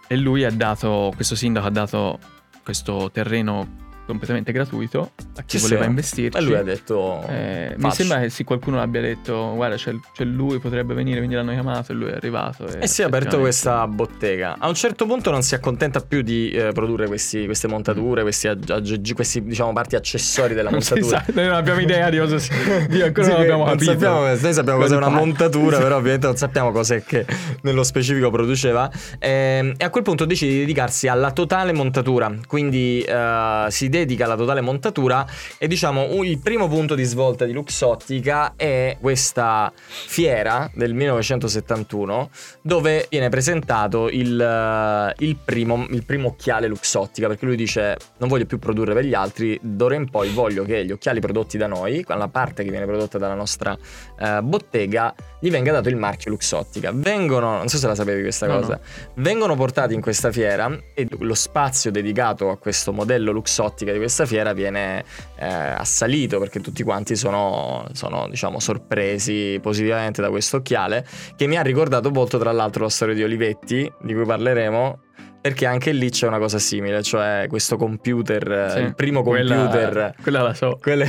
e 0.07 0.17
lui 0.17 0.45
ha 0.45 0.51
dato 0.51 1.11
questo 1.15 1.35
sindaco 1.35 1.67
ha 1.67 1.71
dato 1.71 2.19
questo 2.63 3.11
terreno 3.11 3.92
completamente 4.07 4.53
gratuito 4.53 5.13
a 5.37 5.43
chi 5.43 5.59
sì, 5.59 5.65
voleva 5.65 5.85
investirci. 5.87 6.37
E 6.37 6.41
lui 6.41 6.55
ha 6.55 6.63
detto... 6.63 7.25
Eh, 7.29 7.75
mi 7.77 7.91
sembra 7.91 8.21
che 8.21 8.31
sì, 8.31 8.45
qualcuno 8.45 8.77
l'abbia 8.77 9.01
detto, 9.01 9.53
guarda 9.55 9.77
c'è, 9.77 9.93
c'è, 10.13 10.25
lui, 10.25 10.59
potrebbe 10.59 10.95
venire, 10.95 11.19
quindi 11.19 11.35
l'hanno 11.35 11.53
chiamato 11.53 11.93
e 11.93 11.95
lui 11.95 12.11
è 12.11 12.15
arrivato. 12.15 12.67
E, 12.67 12.83
e 12.83 12.87
si 12.87 13.03
è 13.03 13.05
aperto 13.05 13.39
questa 13.39 13.87
bottega. 13.87 14.57
A 14.59 14.69
un 14.69 14.75
certo 14.75 15.07
punto 15.07 15.31
non 15.31 15.43
si 15.43 15.55
accontenta 15.55 16.01
più 16.01 16.23
di 16.23 16.51
eh, 16.51 16.73
produrre 16.73 17.07
questi, 17.07 17.45
queste 17.45 17.69
montature, 17.69 18.21
mm. 18.21 18.25
questi, 18.25 18.49
aggeggi, 18.49 19.13
questi 19.15 19.43
diciamo 19.43 19.73
parti 19.73 19.97
accessori 19.97 20.55
della 20.55 20.71
montatura. 20.73 21.25
Sa, 21.25 21.33
noi 21.33 21.47
non 21.47 21.55
abbiamo 21.55 21.81
idea 21.83 22.11
di 22.11 22.19
cosa 22.19 22.39
sia, 22.39 22.87
di 22.87 23.03
ancora 23.03 23.27
sì, 23.27 23.33
non 23.33 23.41
abbiamo 23.41 23.65
capito. 23.65 23.91
Sappiamo, 23.93 24.21
noi 24.27 24.53
sappiamo 24.53 24.79
cos'è 24.79 24.97
una 24.97 25.09
montatura, 25.09 25.79
però 25.81 25.97
ovviamente 25.97 26.27
non 26.27 26.37
sappiamo 26.37 26.71
cos'è 26.73 27.03
che 27.03 27.25
nello 27.63 27.83
specifico 27.83 28.31
produceva. 28.31 28.91
E, 29.19 29.31
ehm, 29.31 29.75
e 29.77 29.85
a 29.85 29.91
quel 29.91 30.03
punto 30.03 30.25
decide 30.25 30.53
di 30.53 30.59
dedicarsi 30.61 31.09
alla 31.09 31.31
totale 31.33 31.73
montatura, 31.73 32.33
quindi 32.47 33.05
uh, 33.07 33.69
si 33.69 33.89
dedica 33.89 34.02
alla 34.25 34.37
totale 34.37 34.61
montatura 34.61 35.27
e 35.59 35.67
diciamo 35.67 36.23
il 36.25 36.39
primo 36.39 36.69
punto 36.69 36.95
di 36.95 37.05
svolta 37.05 37.45
di 37.45 37.53
Luxottica 37.53 38.55
è 38.57 38.97
questa 39.01 39.73
fiera 39.75 40.71
del 40.75 40.95
1971 40.95 42.31
dove 42.63 43.07
viene 43.09 43.29
presentato 43.29 44.09
il, 44.09 44.39
uh, 44.39 45.23
il, 45.25 45.37
primo, 45.37 45.87
il 45.91 46.05
primo 46.05 46.29
occhiale 46.29 46.67
Luxottica 46.67 47.29
perché 47.29 47.47
lui 47.47 47.57
dice 47.57 47.97
non 48.19 48.29
voglio 48.29 48.47
più 48.47 48.59
produrre 48.59 48.95
per 48.95 49.05
gli 49.05 49.15
altri, 49.15 49.59
d'ora 49.61 49.95
in 49.95 50.09
poi 50.09 50.31
voglio 50.31 50.65
che 50.65 50.85
gli 50.85 50.93
occhiali 50.93 51.21
prodotti 51.21 51.59
da 51.59 51.67
noi, 51.67 52.05
la 52.07 52.29
parte 52.29 52.63
che 52.63 52.71
viene 52.71 52.87
prodotta 52.87 53.19
dalla 53.19 53.35
nostra 53.35 53.73
uh, 53.73 54.43
bottega, 54.43 55.15
gli 55.41 55.51
venga 55.51 55.73
dato 55.73 55.89
il 55.89 55.97
marchio 55.97 56.31
Luxottica. 56.31 56.93
Vengono, 56.95 57.57
non 57.57 57.69
so 57.69 57.79
se 57.79 57.87
la 57.89 57.97
sapevi 57.97 58.23
questa 58.23 58.47
no, 58.47 58.61
cosa, 58.61 58.75
no. 58.75 59.23
vengono 59.23 59.57
portati 59.57 59.95
in 59.95 60.01
questa 60.01 60.31
fiera 60.31 60.71
e 60.95 61.09
lo 61.19 61.35
spazio 61.35 61.91
dedicato 61.91 62.51
a 62.51 62.59
questo 62.59 62.93
modello 62.93 63.33
Luxottica 63.33 63.82
di 63.91 63.99
questa 63.99 64.25
fiera 64.27 64.53
viene 64.53 65.05
eh, 65.37 65.47
assalito 65.47 66.39
perché 66.39 66.61
tutti 66.61 66.85
quanti 66.85 67.17
sono, 67.17 67.85
sono 67.93 68.29
diciamo, 68.29 68.61
sorpresi 68.61 69.59
positivamente 69.61 70.23
da 70.23 70.31
questo 70.31 70.59
occhiale 70.59 71.05
che 71.35 71.49
mi 71.49 71.57
ha 71.57 71.63
ricordato 71.63 72.11
molto 72.11 72.39
tra 72.39 72.53
l'altro 72.53 72.85
la 72.85 72.91
storia 72.91 73.15
di 73.15 73.25
Olivetti 73.25 73.91
di 74.01 74.15
cui 74.15 74.25
parleremo 74.25 75.01
perché 75.43 75.67
anche 75.67 75.91
lì 75.91 76.09
c'è 76.09 76.29
una 76.29 76.39
cosa 76.39 76.61
simile, 76.61 77.03
cioè 77.03 77.47
questo 77.49 77.77
computer, 77.77 78.71
sì, 78.71 78.79
il 78.79 78.95
primo 78.95 79.25
computer. 79.25 79.91
Quella, 79.91 80.15
quella 80.23 80.43
la 80.43 80.55
so. 80.55 80.79
Quelle, 80.81 81.05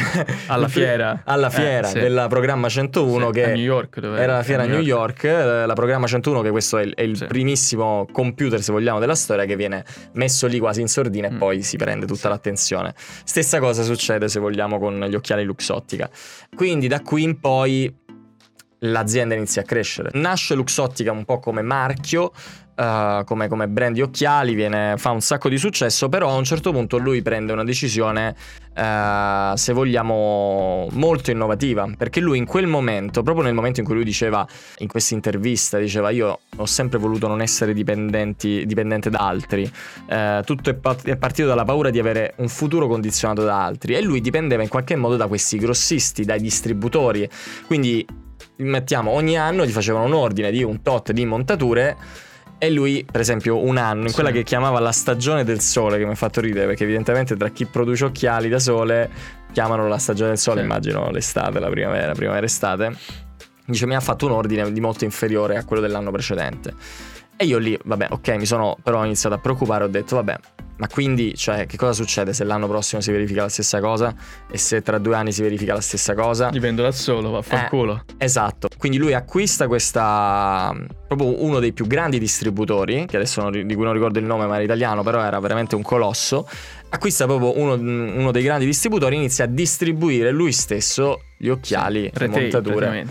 alla 0.47 0.67
fiera. 0.69 1.21
Alla 1.23 1.51
fiera 1.51 1.87
eh, 1.87 1.91
sì. 1.91 1.99
della 1.99 2.27
programma 2.27 2.67
101 2.67 3.27
sì, 3.27 3.31
che. 3.31 3.43
A 3.43 3.47
New 3.49 3.57
York. 3.57 3.99
Dove 3.99 4.19
era 4.19 4.37
la 4.37 4.43
fiera 4.43 4.63
a 4.63 4.65
New 4.65 4.79
York. 4.79 5.23
York, 5.23 5.23
eh, 5.25 5.65
la 5.67 5.73
programma 5.73 6.07
101, 6.07 6.41
che 6.41 6.49
questo 6.49 6.79
è 6.79 6.83
il, 6.83 6.95
è 6.95 7.03
il 7.03 7.25
primissimo 7.27 8.07
computer, 8.11 8.59
se 8.59 8.71
vogliamo, 8.71 8.99
della 8.99 9.13
storia, 9.13 9.45
che 9.45 9.55
viene 9.55 9.85
messo 10.13 10.47
lì 10.47 10.57
quasi 10.57 10.81
in 10.81 10.87
sordina 10.87 11.29
mm. 11.29 11.35
e 11.35 11.37
poi 11.37 11.61
si 11.61 11.77
prende 11.77 12.07
tutta 12.07 12.27
l'attenzione. 12.27 12.95
Stessa 12.97 13.59
cosa 13.59 13.83
succede, 13.83 14.27
se 14.29 14.39
vogliamo, 14.39 14.79
con 14.79 14.99
gli 14.99 15.15
occhiali 15.15 15.43
Luxottica. 15.43 16.09
Quindi 16.55 16.87
da 16.87 17.01
qui 17.01 17.21
in 17.21 17.39
poi 17.39 18.01
l'azienda 18.83 19.35
inizia 19.35 19.61
a 19.61 19.65
crescere. 19.65 20.09
Nasce 20.13 20.55
Luxottica 20.55 21.11
un 21.11 21.25
po' 21.25 21.39
come 21.39 21.61
marchio, 21.61 22.31
uh, 22.75 23.23
come, 23.23 23.47
come, 23.47 23.67
brand 23.67 23.93
di 23.93 24.01
occhiali, 24.01 24.53
viene, 24.53 24.95
fa 24.97 25.11
un 25.11 25.21
sacco 25.21 25.49
di 25.49 25.57
successo, 25.57 26.09
però 26.09 26.29
a 26.29 26.35
un 26.35 26.43
certo 26.43 26.71
punto 26.71 26.97
lui 26.97 27.21
prende 27.21 27.53
una 27.53 27.63
decisione, 27.63 28.35
uh, 28.75 29.55
se 29.55 29.73
vogliamo, 29.73 30.87
molto 30.91 31.31
innovativa, 31.31 31.89
perché 31.97 32.19
lui 32.19 32.37
in 32.37 32.45
quel 32.45 32.67
momento, 32.67 33.23
proprio 33.23 33.45
nel 33.45 33.53
momento 33.53 33.79
in 33.79 33.85
cui 33.85 33.95
lui 33.95 34.03
diceva, 34.03 34.45
in 34.79 34.87
questa 34.87 35.13
intervista, 35.13 35.77
diceva 35.77 36.09
io 36.09 36.39
ho 36.55 36.65
sempre 36.65 36.99
voluto 36.99 37.27
non 37.27 37.41
essere 37.41 37.73
dipendente 37.73 39.09
da 39.09 39.19
altri, 39.19 39.63
uh, 39.63 40.43
tutto 40.43 40.69
è, 40.69 40.73
part- 40.73 41.07
è 41.07 41.15
partito 41.15 41.47
dalla 41.47 41.65
paura 41.65 41.89
di 41.89 41.99
avere 41.99 42.33
un 42.37 42.49
futuro 42.49 42.87
condizionato 42.87 43.43
da 43.43 43.63
altri 43.63 43.95
e 43.95 44.01
lui 44.01 44.19
dipendeva 44.21 44.61
in 44.61 44.69
qualche 44.69 44.95
modo 44.95 45.15
da 45.15 45.27
questi 45.27 45.57
grossisti, 45.57 46.25
dai 46.25 46.41
distributori, 46.41 47.29
quindi 47.65 48.05
mettiamo 48.63 49.11
ogni 49.11 49.37
anno 49.37 49.65
gli 49.65 49.71
facevano 49.71 50.05
un 50.05 50.13
ordine 50.13 50.51
di 50.51 50.63
un 50.63 50.81
tot 50.81 51.11
di 51.11 51.25
montature 51.25 51.95
e 52.57 52.69
lui, 52.69 53.05
per 53.09 53.19
esempio, 53.19 53.61
un 53.61 53.75
anno, 53.75 54.03
in 54.03 54.07
sì. 54.07 54.13
quella 54.13 54.31
che 54.31 54.43
chiamava 54.43 54.79
la 54.79 54.93
stagione 54.93 55.43
del 55.43 55.59
sole, 55.59 55.97
che 55.97 56.05
mi 56.05 56.11
ha 56.11 56.15
fatto 56.15 56.39
ridere, 56.39 56.65
perché 56.65 56.83
evidentemente 56.83 57.35
tra 57.35 57.49
chi 57.49 57.65
produce 57.65 58.05
occhiali 58.05 58.47
da 58.47 58.59
sole 58.59 59.09
chiamano 59.51 59.87
la 59.89 59.97
stagione 59.97 60.29
del 60.29 60.37
sole, 60.37 60.59
sì. 60.59 60.65
immagino 60.65 61.09
l'estate, 61.11 61.59
la 61.59 61.69
primavera, 61.69 62.13
primavera-estate. 62.13 62.95
Dice, 63.65 63.85
mi 63.85 63.95
ha 63.95 63.99
fatto 63.99 64.27
un 64.27 64.31
ordine 64.31 64.71
di 64.71 64.79
molto 64.79 65.03
inferiore 65.03 65.57
a 65.57 65.65
quello 65.65 65.81
dell'anno 65.81 66.11
precedente. 66.11 66.73
E 67.35 67.45
io 67.45 67.57
lì, 67.57 67.77
vabbè, 67.83 68.07
ok, 68.11 68.29
mi 68.37 68.45
sono 68.45 68.77
però 68.81 69.03
iniziato 69.03 69.35
a 69.35 69.39
preoccupare, 69.39 69.83
ho 69.83 69.89
detto, 69.89 70.15
vabbè, 70.15 70.35
ma 70.83 70.89
quindi, 70.89 71.33
cioè, 71.33 71.65
che 71.65 71.77
cosa 71.77 71.93
succede 71.93 72.33
se 72.33 72.43
l'anno 72.43 72.67
prossimo 72.67 72.99
si 72.99 73.09
verifica 73.09 73.43
la 73.43 73.47
stessa 73.47 73.79
cosa 73.79 74.13
e 74.51 74.57
se 74.57 74.81
tra 74.81 74.97
due 74.97 75.15
anni 75.15 75.31
si 75.31 75.41
verifica 75.41 75.73
la 75.73 75.79
stessa 75.79 76.13
cosa? 76.13 76.49
Dipende 76.49 76.81
da 76.81 76.91
solo, 76.91 77.29
vaffanculo. 77.31 78.03
Eh, 78.05 78.25
esatto. 78.25 78.67
Quindi 78.77 78.97
lui 78.97 79.13
acquista 79.13 79.67
questa. 79.67 80.75
proprio 81.07 81.41
uno 81.41 81.59
dei 81.59 81.71
più 81.71 81.87
grandi 81.87 82.19
distributori, 82.19 83.05
che 83.05 83.15
adesso 83.15 83.41
non, 83.41 83.65
di 83.65 83.75
cui 83.75 83.85
non 83.85 83.93
ricordo 83.93 84.19
il 84.19 84.25
nome, 84.25 84.45
ma 84.45 84.55
era 84.55 84.63
italiano, 84.65 85.03
però 85.03 85.23
era 85.23 85.39
veramente 85.39 85.75
un 85.75 85.83
colosso. 85.83 86.45
Acquista 86.89 87.27
proprio 87.27 87.57
uno, 87.57 87.75
uno 87.75 88.31
dei 88.31 88.43
grandi 88.43 88.65
distributori, 88.65 89.15
inizia 89.15 89.45
a 89.45 89.47
distribuire 89.47 90.31
lui 90.31 90.51
stesso 90.51 91.21
gli 91.37 91.47
occhiali, 91.47 92.11
sì, 92.13 92.19
le 92.19 92.27
montature. 92.27 93.07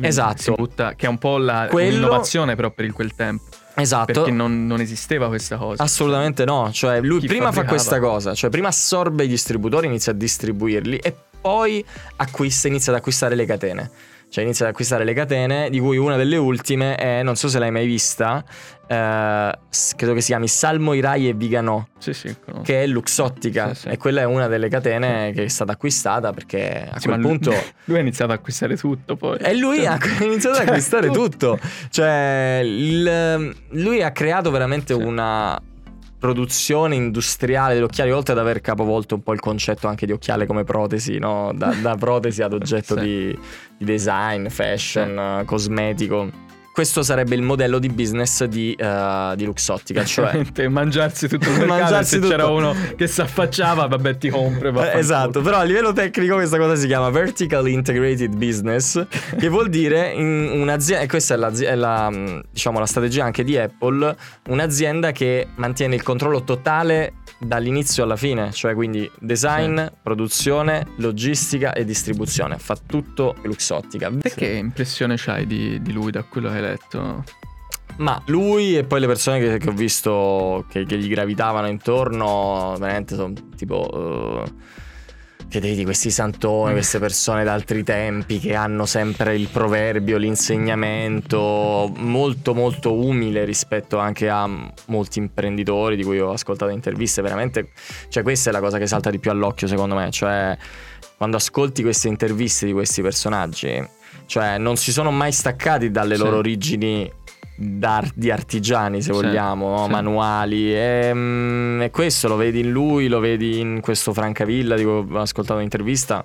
Esatto. 0.00 0.54
Butta, 0.54 0.94
che 0.94 1.04
è 1.04 1.08
un 1.10 1.18
po' 1.18 1.36
la, 1.36 1.66
Quello... 1.68 1.90
l'innovazione 1.90 2.56
però 2.56 2.70
per 2.70 2.90
quel 2.92 3.14
tempo. 3.14 3.44
Esatto. 3.80 4.12
Perché 4.12 4.30
non, 4.30 4.66
non, 4.66 4.80
esisteva 4.80 5.28
questa 5.28 5.56
cosa. 5.56 5.82
Assolutamente 5.82 6.44
no. 6.44 6.70
Cioè, 6.72 7.00
lui 7.00 7.20
Chi 7.20 7.26
prima 7.26 7.46
fabbricava? 7.46 7.68
fa 7.68 7.74
questa 7.74 8.00
cosa, 8.00 8.34
cioè 8.34 8.50
prima 8.50 8.68
assorbe 8.68 9.24
i 9.24 9.28
distributori, 9.28 9.86
inizia 9.86 10.12
a 10.12 10.14
distribuirli 10.14 10.98
e 10.98 11.14
poi 11.40 11.84
acquista, 12.16 12.68
inizia 12.68 12.92
ad 12.92 12.98
acquistare 12.98 13.34
le 13.34 13.46
catene 13.46 13.90
cioè 14.30 14.44
inizia 14.44 14.64
ad 14.64 14.70
acquistare 14.70 15.04
le 15.04 15.12
catene, 15.12 15.68
di 15.70 15.80
cui 15.80 15.96
una 15.96 16.16
delle 16.16 16.36
ultime 16.36 16.94
è, 16.94 17.22
non 17.22 17.34
so 17.34 17.48
se 17.48 17.58
l'hai 17.58 17.72
mai 17.72 17.84
vista, 17.84 18.44
eh, 18.86 19.58
credo 19.96 20.14
che 20.14 20.20
si 20.20 20.28
chiami 20.28 20.46
Salmo 20.46 20.92
Irai 20.92 21.28
e 21.28 21.34
Vigano, 21.34 21.88
sì, 21.98 22.12
sì, 22.12 22.34
che 22.62 22.84
è 22.84 22.86
Luxottica, 22.86 23.74
sì, 23.74 23.88
e 23.88 23.96
quella 23.96 24.20
è 24.20 24.24
una 24.24 24.46
delle 24.46 24.68
catene 24.68 25.32
che 25.32 25.44
è 25.44 25.48
stata 25.48 25.72
acquistata 25.72 26.32
perché 26.32 26.88
a 26.90 27.00
quel 27.00 27.20
punto... 27.20 27.50
Lui, 27.50 27.60
lui, 27.86 27.98
ha 27.98 28.00
iniziato 28.00 28.32
ad 28.32 28.38
acquistare 28.38 28.76
tutto 28.76 29.16
poi. 29.16 29.38
E 29.38 29.56
lui 29.56 29.78
cioè, 29.78 29.86
ha 29.86 29.98
iniziato 30.24 30.60
ad 30.60 30.68
acquistare 30.68 31.08
tutto. 31.08 31.56
tutto. 31.56 31.58
Cioè, 31.90 32.60
il, 32.64 33.54
lui 33.70 34.02
ha 34.02 34.12
creato 34.12 34.50
veramente 34.52 34.94
una 34.94 35.60
produzione 36.20 36.94
industriale 36.94 37.74
degli 37.74 37.82
occhiali, 37.82 38.12
oltre 38.12 38.34
ad 38.34 38.38
aver 38.38 38.60
capovolto 38.60 39.16
un 39.16 39.22
po' 39.22 39.32
il 39.32 39.40
concetto 39.40 39.88
anche 39.88 40.04
di 40.06 40.12
occhiale 40.12 40.46
come 40.46 40.64
protesi, 40.64 41.18
no? 41.18 41.50
da, 41.54 41.74
da 41.80 41.96
protesi 41.96 42.42
ad 42.42 42.52
oggetto 42.52 42.94
sì. 43.00 43.00
di, 43.00 43.38
di, 43.78 43.84
design, 43.84 44.46
fashion, 44.48 45.38
sì. 45.40 45.44
cosmetico 45.46 46.48
questo 46.80 47.02
sarebbe 47.02 47.34
il 47.34 47.42
modello 47.42 47.78
di 47.78 47.90
business 47.90 48.42
di, 48.44 48.74
uh, 48.78 49.34
di 49.34 49.44
Luxottica, 49.44 50.02
cioè 50.02 50.42
mangiarsi 50.68 51.28
tutto 51.28 51.50
il 51.50 51.58
mercato 51.60 51.78
mangiarsi 51.78 52.14
se 52.14 52.16
tutto. 52.20 52.30
c'era 52.30 52.46
uno 52.46 52.74
che 52.96 53.06
si 53.06 53.20
affacciava, 53.20 53.86
vabbè 53.86 54.16
ti 54.16 54.30
compra. 54.30 54.94
Eh, 54.94 54.98
esatto, 54.98 55.42
però 55.42 55.58
a 55.58 55.62
livello 55.62 55.92
tecnico 55.92 56.36
questa 56.36 56.56
cosa 56.56 56.76
si 56.76 56.86
chiama 56.86 57.10
Vertical 57.10 57.68
Integrated 57.68 58.34
Business, 58.34 59.06
che 59.38 59.48
vuol 59.48 59.68
dire 59.68 60.14
un'azienda, 60.14 61.04
e 61.04 61.06
questa 61.06 61.34
è, 61.34 61.36
la, 61.36 61.50
è 61.50 61.74
la, 61.74 62.10
diciamo, 62.50 62.78
la 62.78 62.86
strategia 62.86 63.24
anche 63.24 63.44
di 63.44 63.58
Apple, 63.58 64.16
un'azienda 64.48 65.12
che 65.12 65.48
mantiene 65.56 65.96
il 65.96 66.02
controllo 66.02 66.44
totale 66.44 67.12
dall'inizio 67.40 68.04
alla 68.04 68.16
fine, 68.16 68.52
cioè 68.52 68.74
quindi 68.74 69.10
design, 69.18 69.78
sì. 69.78 69.90
produzione, 70.02 70.86
logistica 70.96 71.72
e 71.72 71.84
distribuzione, 71.84 72.58
fa 72.58 72.76
tutto 72.86 73.36
Luxottica. 73.42 74.10
Perché 74.10 74.46
impressione 74.46 75.16
c'hai 75.16 75.46
di, 75.46 75.80
di 75.82 75.92
lui 75.92 76.10
da 76.10 76.22
quello 76.22 76.48
che 76.48 76.56
hai 76.56 76.60
letto? 76.70 77.24
Ma 77.96 78.20
lui 78.26 78.76
e 78.76 78.84
poi 78.84 79.00
le 79.00 79.06
persone 79.06 79.40
che, 79.40 79.58
che 79.58 79.68
ho 79.68 79.72
visto 79.72 80.64
che, 80.70 80.84
che, 80.84 80.96
gli 80.96 81.08
gravitavano 81.08 81.68
intorno, 81.68 82.74
veramente 82.78 83.14
sono 83.14 83.32
tipo... 83.56 83.88
Uh, 83.92 84.78
Vedete 85.50 85.74
di 85.74 85.82
questi 85.82 86.12
santoni, 86.12 86.74
queste 86.74 87.00
persone 87.00 87.42
d'altri 87.42 87.82
tempi 87.82 88.38
che 88.38 88.54
hanno 88.54 88.86
sempre 88.86 89.34
il 89.34 89.48
proverbio, 89.48 90.16
l'insegnamento 90.16 91.92
molto 91.96 92.54
molto 92.54 92.94
umile 92.94 93.44
rispetto 93.44 93.98
anche 93.98 94.28
a 94.28 94.48
molti 94.86 95.18
imprenditori 95.18 95.96
di 95.96 96.04
cui 96.04 96.20
ho 96.20 96.30
ascoltato 96.30 96.70
interviste, 96.70 97.20
veramente, 97.20 97.70
cioè 98.10 98.22
questa 98.22 98.50
è 98.50 98.52
la 98.52 98.60
cosa 98.60 98.78
che 98.78 98.86
salta 98.86 99.10
di 99.10 99.18
più 99.18 99.32
all'occhio 99.32 99.66
secondo 99.66 99.96
me, 99.96 100.12
cioè 100.12 100.56
quando 101.16 101.36
ascolti 101.36 101.82
queste 101.82 102.06
interviste 102.06 102.64
di 102.64 102.72
questi 102.72 103.02
personaggi, 103.02 103.84
cioè 104.30 104.58
non 104.58 104.76
si 104.76 104.92
sono 104.92 105.10
mai 105.10 105.32
staccati 105.32 105.90
dalle 105.90 106.14
sì. 106.14 106.22
loro 106.22 106.36
origini 106.36 107.10
di 107.56 108.30
artigiani, 108.30 109.02
se 109.02 109.10
vogliamo, 109.10 109.76
no? 109.76 109.88
manuali. 109.88 110.72
E, 110.72 111.10
mm, 111.12 111.82
e, 111.82 111.90
questo 111.90 112.28
lo 112.28 112.36
vedi 112.36 112.60
in 112.60 112.70
lui, 112.70 113.08
lo 113.08 113.18
vedi 113.18 113.58
in 113.58 113.80
questo 113.80 114.12
Francavilla 114.12 114.76
di 114.76 114.84
cui 114.84 114.92
ho 114.92 115.18
ascoltato 115.18 115.58
un'intervista. 115.58 116.24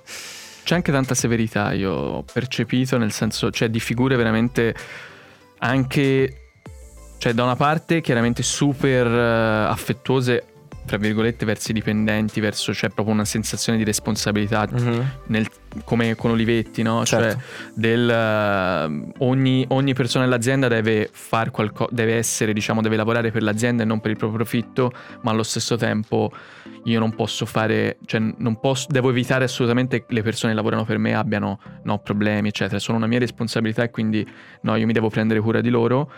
C'è 0.62 0.76
anche 0.76 0.92
tanta 0.92 1.16
severità, 1.16 1.72
io 1.72 1.90
ho 1.90 2.22
percepito, 2.22 2.96
nel 2.96 3.10
senso, 3.10 3.50
cioè 3.50 3.68
di 3.70 3.80
figure 3.80 4.14
veramente 4.14 4.72
anche, 5.58 6.50
cioè 7.18 7.32
da 7.32 7.42
una 7.42 7.56
parte 7.56 8.00
chiaramente 8.02 8.44
super 8.44 9.04
uh, 9.04 9.68
affettuose 9.68 10.44
fra 10.86 10.96
virgolette, 10.96 11.44
verso 11.44 11.70
i 11.72 11.74
dipendenti, 11.74 12.40
verso 12.40 12.72
c'è 12.72 12.78
cioè, 12.78 12.90
proprio 12.90 13.14
una 13.14 13.24
sensazione 13.24 13.76
di 13.76 13.84
responsabilità 13.84 14.66
mm-hmm. 14.72 15.00
nel, 15.26 15.48
come 15.84 16.14
con 16.14 16.30
Olivetti, 16.30 16.82
no? 16.82 17.04
Cioè, 17.04 17.20
certo. 17.20 17.38
Cioè, 17.38 17.70
del, 17.74 18.08
uh, 18.08 19.24
ogni, 19.24 19.64
ogni, 19.68 19.94
persona 19.94 20.24
nell'azienda 20.24 20.68
deve 20.68 21.08
fare 21.12 21.50
qualcosa, 21.50 21.90
deve 21.92 22.14
essere, 22.14 22.52
diciamo, 22.52 22.80
deve 22.80 22.96
lavorare 22.96 23.30
per 23.30 23.42
l'azienda 23.42 23.82
e 23.82 23.86
non 23.86 24.00
per 24.00 24.12
il 24.12 24.16
proprio 24.16 24.38
profitto, 24.38 24.92
ma 25.22 25.32
allo 25.32 25.42
stesso 25.42 25.76
tempo 25.76 26.30
io 26.84 26.98
non 27.00 27.14
posso 27.14 27.46
fare, 27.46 27.98
cioè 28.04 28.20
non 28.36 28.58
posso, 28.60 28.86
devo 28.88 29.10
evitare 29.10 29.44
assolutamente 29.44 30.06
che 30.06 30.14
le 30.14 30.22
persone 30.22 30.52
che 30.52 30.56
lavorano 30.56 30.84
per 30.84 30.98
me 30.98 31.14
abbiano 31.14 31.58
no, 31.82 31.98
problemi, 31.98 32.48
eccetera. 32.48 32.78
Sono 32.78 32.96
una 32.96 33.06
mia 33.06 33.18
responsabilità 33.18 33.82
e 33.82 33.90
quindi 33.90 34.26
no, 34.62 34.76
io 34.76 34.86
mi 34.86 34.92
devo 34.92 35.08
prendere 35.08 35.40
cura 35.40 35.60
di 35.60 35.70
loro. 35.70 36.10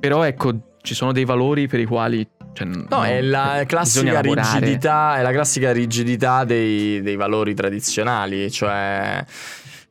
Però 0.00 0.22
ecco, 0.22 0.76
ci 0.82 0.94
sono 0.94 1.12
dei 1.12 1.24
valori 1.24 1.66
per 1.66 1.80
i 1.80 1.84
quali 1.84 2.26
cioè, 2.58 2.66
no, 2.66 2.86
no, 2.88 3.04
è 3.04 3.20
la 3.20 3.62
classica 3.66 4.20
rigidità, 4.20 5.16
è 5.18 5.22
la 5.22 5.30
classica 5.30 5.70
rigidità 5.70 6.42
dei, 6.42 7.00
dei 7.02 7.14
valori 7.14 7.54
tradizionali, 7.54 8.50
cioè 8.50 9.24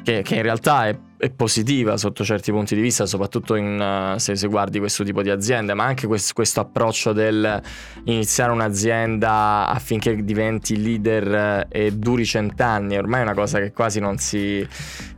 che, 0.03 0.21
che 0.21 0.35
in 0.35 0.41
realtà 0.41 0.87
è, 0.87 0.97
è, 1.17 1.29
positiva 1.29 1.97
sotto 1.97 2.23
certi 2.23 2.51
punti 2.51 2.75
di 2.75 2.81
vista, 2.81 3.05
soprattutto 3.05 3.55
in, 3.55 4.13
uh, 4.13 4.17
se, 4.17 4.35
se, 4.35 4.47
guardi 4.47 4.79
questo 4.79 5.03
tipo 5.03 5.21
di 5.21 5.29
aziende, 5.29 5.73
ma 5.73 5.85
anche 5.85 6.07
questo, 6.07 6.33
questo, 6.33 6.59
approccio 6.59 7.13
del 7.13 7.61
iniziare 8.05 8.51
un'azienda 8.51 9.67
affinché 9.67 10.23
diventi 10.23 10.81
leader 10.81 11.67
eh, 11.69 11.85
e 11.85 11.91
duri 11.91 12.25
cent'anni, 12.25 12.97
ormai 12.97 13.21
è 13.21 13.23
una 13.23 13.33
cosa 13.33 13.59
che 13.59 13.71
quasi 13.71 13.99
non 13.99 14.17
si... 14.17 14.65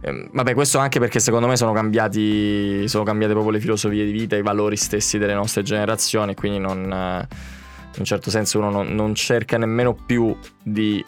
Eh, 0.01 0.29
vabbè, 0.31 0.53
questo 0.53 0.77
anche 0.79 0.99
perché 0.99 1.19
secondo 1.19 1.47
me 1.47 1.55
sono 1.55 1.73
cambiati, 1.73 2.87
sono 2.87 3.03
cambiate 3.03 3.33
proprio 3.33 3.53
le 3.53 3.59
filosofie 3.59 4.05
di 4.05 4.11
vita, 4.11 4.35
i 4.35 4.41
valori 4.41 4.77
stessi 4.77 5.17
delle 5.17 5.33
nostre 5.33 5.63
generazioni, 5.63 6.35
quindi 6.35 6.59
non... 6.59 7.25
Uh, 7.29 7.57
in 7.91 8.05
un 8.05 8.05
certo 8.05 8.29
senso 8.29 8.59
uno 8.59 8.69
non, 8.69 8.93
non 8.93 9.15
cerca 9.15 9.57
nemmeno 9.57 9.93
più 9.93 10.35
di 10.63 11.03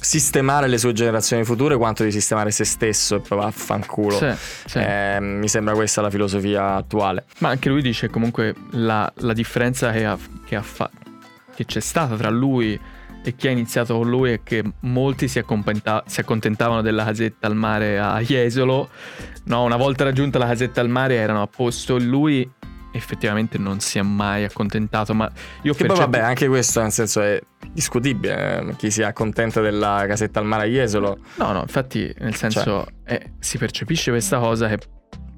sistemare 0.00 0.66
le 0.66 0.78
sue 0.78 0.92
generazioni 0.92 1.44
future 1.44 1.76
quanto 1.76 2.02
di 2.04 2.10
sistemare 2.10 2.50
se 2.50 2.64
stesso 2.64 3.16
e 3.16 3.20
poi 3.20 3.38
vaffanculo. 3.38 4.16
Sì, 4.16 4.32
sì. 4.66 4.78
Eh, 4.78 5.18
mi 5.20 5.48
sembra 5.48 5.74
questa 5.74 6.00
la 6.00 6.10
filosofia 6.10 6.74
attuale. 6.74 7.24
Ma 7.38 7.50
anche 7.50 7.68
lui 7.68 7.82
dice 7.82 8.08
comunque 8.08 8.54
la, 8.70 9.10
la 9.16 9.32
differenza 9.32 9.90
che, 9.92 10.04
ha, 10.04 10.18
che, 10.44 10.56
ha 10.56 10.62
fa- 10.62 10.90
che 11.54 11.64
c'è 11.64 11.80
stata 11.80 12.16
tra 12.16 12.30
lui 12.30 12.78
e 13.22 13.36
chi 13.36 13.48
ha 13.48 13.50
iniziato 13.50 13.98
con 13.98 14.08
lui 14.08 14.32
è 14.32 14.40
che 14.42 14.64
molti 14.80 15.28
si, 15.28 15.44
si 16.06 16.20
accontentavano 16.20 16.80
della 16.80 17.04
casetta 17.04 17.46
al 17.46 17.54
mare 17.54 17.98
a 17.98 18.18
Jesolo. 18.20 18.88
No, 19.44 19.64
una 19.64 19.76
volta 19.76 20.04
raggiunta 20.04 20.38
la 20.38 20.46
casetta 20.46 20.80
al 20.80 20.88
mare 20.88 21.16
erano 21.16 21.42
a 21.42 21.46
posto. 21.46 21.98
Lui 21.98 22.50
effettivamente 22.92 23.58
non 23.58 23.80
si 23.80 23.98
è 23.98 24.02
mai 24.02 24.44
accontentato. 24.44 25.14
Ma 25.14 25.30
io 25.62 25.74
che 25.74 25.86
poi 25.86 25.96
vabbè, 25.96 26.20
anche 26.20 26.48
questo 26.48 26.80
nel 26.80 26.92
senso 26.92 27.20
è 27.20 27.40
discutibile. 27.72 28.60
Eh? 28.60 28.76
Chi 28.76 28.90
si 28.90 29.02
accontenta 29.02 29.60
della 29.60 30.04
casetta 30.06 30.40
al 30.40 30.68
Jesolo. 30.68 31.18
No, 31.36 31.52
no, 31.52 31.60
infatti, 31.60 32.12
nel 32.18 32.34
senso 32.34 32.62
cioè. 32.62 33.14
eh, 33.14 33.32
si 33.38 33.58
percepisce 33.58 34.10
questa 34.10 34.38
cosa 34.38 34.68
che 34.68 34.78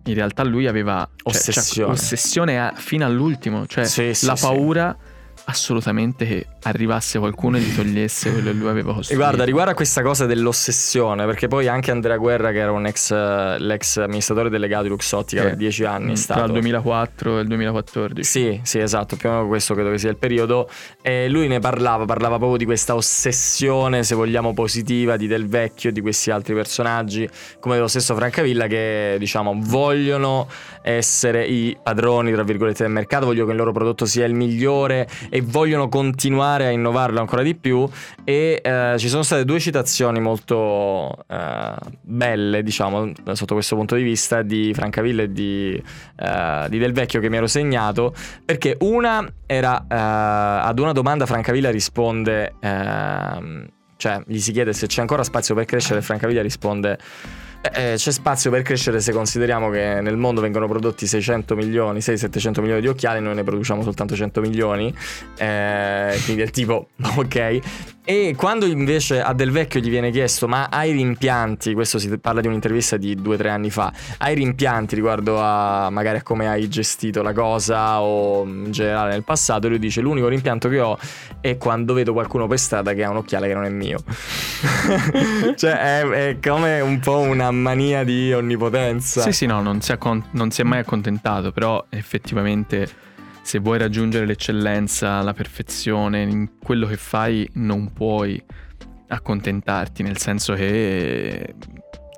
in 0.05 0.15
realtà 0.15 0.43
lui 0.43 0.67
aveva 0.67 1.09
cioè, 1.15 1.33
ossessione, 1.33 1.93
ossessione 1.93 2.61
a, 2.61 2.73
fino 2.75 3.05
all'ultimo, 3.05 3.67
cioè 3.67 3.85
sì, 3.85 4.15
sì, 4.15 4.27
la 4.27 4.37
paura. 4.39 4.97
Sì 4.99 5.12
assolutamente 5.45 6.27
che 6.27 6.47
arrivasse 6.63 7.19
qualcuno 7.19 7.57
e 7.57 7.61
gli 7.61 7.75
togliesse 7.75 8.31
quello 8.31 8.51
che 8.51 8.57
lui 8.57 8.69
aveva 8.69 8.95
costruito. 8.95 9.13
E 9.21 9.25
guarda, 9.25 9.45
riguardo 9.45 9.73
a 9.73 9.75
questa 9.75 10.03
cosa 10.03 10.27
dell'ossessione, 10.27 11.25
perché 11.27 11.49
poi 11.49 11.67
anche 11.69 11.91
Andrea 11.91 12.17
Guerra, 12.17 12.53
che 12.53 12.59
era 12.59 12.71
un 12.71 12.87
ex, 12.87 13.13
l'ex 13.13 13.97
amministratore 13.99 14.49
delegato 14.49 14.85
di 14.85 14.89
Luxottica 14.91 15.43
eh, 15.43 15.45
per 15.47 15.57
dieci 15.57 15.85
anni, 15.85 16.17
stato... 16.17 16.41
Tra 16.41 16.49
il 16.49 16.53
2004 16.53 17.39
e 17.39 17.41
il 17.43 17.49
2014. 17.49 18.25
Sì, 18.25 18.61
sì, 18.63 18.79
esatto, 18.79 19.17
più 19.17 19.29
o 19.29 19.33
meno 19.33 19.47
questo 19.49 19.75
credo 19.75 19.91
che 19.91 19.99
sia 19.99 20.11
il 20.11 20.17
periodo. 20.17 20.69
E 21.01 21.29
lui 21.29 21.49
ne 21.49 21.59
parlava, 21.59 22.05
parlava 22.05 22.37
proprio 22.37 22.59
di 22.59 22.65
questa 22.65 22.95
ossessione, 22.95 24.05
se 24.05 24.15
vogliamo, 24.15 24.55
positiva 24.55 25.17
di 25.17 25.27
Del 25.27 25.49
Vecchio 25.49 25.91
e 25.91 25.93
di 25.93 26.01
questi 26.01 26.31
altri 26.31 26.55
personaggi, 26.55 27.29
come 27.59 27.75
dello 27.75 27.89
stesso 27.89 28.15
Francavilla, 28.15 28.67
che 28.67 29.17
diciamo 29.19 29.59
vogliono 29.59 30.49
essere 30.83 31.45
i 31.47 31.77
padroni, 31.81 32.33
tra 32.33 32.43
virgolette, 32.43 32.85
del 32.85 32.93
mercato, 32.93 33.27
vogliono 33.27 33.47
che 33.47 33.53
il 33.53 33.59
loro 33.59 33.73
prodotto 33.73 34.05
sia 34.05 34.25
il 34.25 34.35
migliore 34.35 35.09
e 35.35 35.41
vogliono 35.41 35.89
continuare 35.89 36.67
a 36.67 36.71
innovarlo 36.71 37.19
ancora 37.19 37.41
di 37.41 37.55
più. 37.55 37.89
E 38.23 38.61
eh, 38.63 38.95
ci 38.99 39.09
sono 39.09 39.23
state 39.23 39.47
due 39.47 39.59
citazioni 39.59 40.21
molto 40.21 41.25
eh, 41.27 41.75
belle, 42.03 42.63
diciamo, 42.63 43.13
sotto 43.33 43.55
questo 43.55 43.75
punto 43.75 43.95
di 43.95 44.03
vista 44.03 44.43
di 44.43 44.73
Francavilla 44.75 45.23
e 45.23 45.33
di, 45.33 45.83
eh, 46.17 46.67
di, 46.69 46.77
Del 46.77 46.93
Vecchio 46.93 47.19
che 47.19 47.31
mi 47.31 47.39
ero 47.39 47.47
segnato, 47.47 48.15
perché 48.45 48.77
una 48.81 49.27
era 49.47 49.81
eh, 49.81 49.87
ad 50.69 50.79
una 50.79 50.93
domanda 50.93 51.25
Francavilla 51.25 51.71
risponde, 51.71 52.57
ehm, 52.61 53.67
cioè 53.97 54.23
gli 54.27 54.39
si 54.39 54.53
chiede 54.53 54.75
se 54.75 54.87
c'è 54.87 55.01
ancora 55.01 55.25
spazio 55.25 55.55
per 55.55 55.65
crescere 55.65 56.01
e 56.01 56.03
Francavilla 56.03 56.43
risponde 56.43 56.99
eh, 57.63 57.95
c'è 57.97 58.11
spazio 58.11 58.51
per 58.51 58.63
crescere 58.63 59.01
se 59.01 59.13
consideriamo 59.13 59.71
che 59.71 60.01
nel 60.01 60.17
mondo 60.17 60.41
vengono 60.41 60.67
prodotti 60.67 61.07
600 61.07 61.55
milioni, 61.55 62.01
600-700 62.01 62.61
milioni 62.61 62.81
di 62.81 62.89
occhiali, 62.89 63.21
noi 63.21 63.35
ne 63.35 63.45
produciamo 63.45 63.83
soltanto 63.83 64.17
100 64.17 64.41
milioni, 64.41 64.93
eh, 65.37 66.21
quindi 66.25 66.43
è 66.43 66.51
tipo 66.51 66.89
ok. 67.17 67.61
E 68.05 68.35
quando 68.37 68.67
invece 68.67 69.23
a 69.23 69.33
Del 69.33 69.53
Vecchio 69.53 69.79
gli 69.79 69.89
viene 69.89 70.11
chiesto 70.11 70.49
ma 70.49 70.67
hai 70.69 70.91
rimpianti, 70.91 71.73
questo 71.73 72.01
si 72.01 72.19
parla 72.19 72.41
di 72.41 72.49
un'intervista 72.49 72.97
di 72.97 73.15
due 73.15 73.37
o 73.37 73.39
tre 73.39 73.51
anni 73.51 73.71
fa, 73.71 73.93
hai 74.19 74.35
rimpianti 74.35 74.97
riguardo 74.97 75.41
a 75.41 75.89
magari 75.89 76.19
a 76.19 76.23
come 76.23 76.49
hai 76.49 76.69
gestito 76.69 77.23
la 77.23 77.33
cosa 77.33 78.01
o 78.03 78.45
in 78.45 78.73
generale 78.73 79.13
nel 79.13 79.23
passato, 79.23 79.69
lui 79.69 79.79
dice 79.79 80.01
l'unico 80.01 80.27
rimpianto 80.27 80.69
che 80.69 80.81
ho 80.81 80.99
è 81.41 81.57
quando 81.59 81.95
vedo 81.95 82.13
qualcuno 82.13 82.49
per 82.49 82.59
strada 82.59 82.93
che 82.93 83.05
ha 83.05 83.11
un 83.11 83.19
occhiale 83.19 83.47
che 83.47 83.55
non 83.55 83.65
è 83.67 83.71
mio. 83.71 84.03
cioè 85.55 86.01
è, 86.01 86.09
è, 86.09 86.39
come 86.41 86.81
un 86.81 86.99
po' 86.99 87.19
una 87.19 87.53
mania 87.53 88.03
di 88.03 88.33
onnipotenza. 88.33 89.23
Sì, 89.23 89.31
sì, 89.31 89.47
no, 89.47 89.63
non 89.63 89.81
si, 89.81 89.93
accont- 89.93 90.27
non 90.33 90.51
si 90.51 90.61
è 90.61 90.65
mai 90.65 90.81
accontentato, 90.81 91.53
però 91.53 91.85
effettivamente 91.89 93.11
se 93.43 93.59
vuoi 93.59 93.79
raggiungere 93.79 94.25
l'eccellenza, 94.25 95.21
la 95.21 95.35
perfezione 95.35 96.23
in 96.23 96.59
quello 96.63 96.87
che 96.87 96.97
fai, 96.97 97.49
non 97.55 97.93
puoi 97.93 98.43
accontentarti, 99.09 100.03
nel 100.03 100.17
senso 100.17 100.55
che 100.55 101.55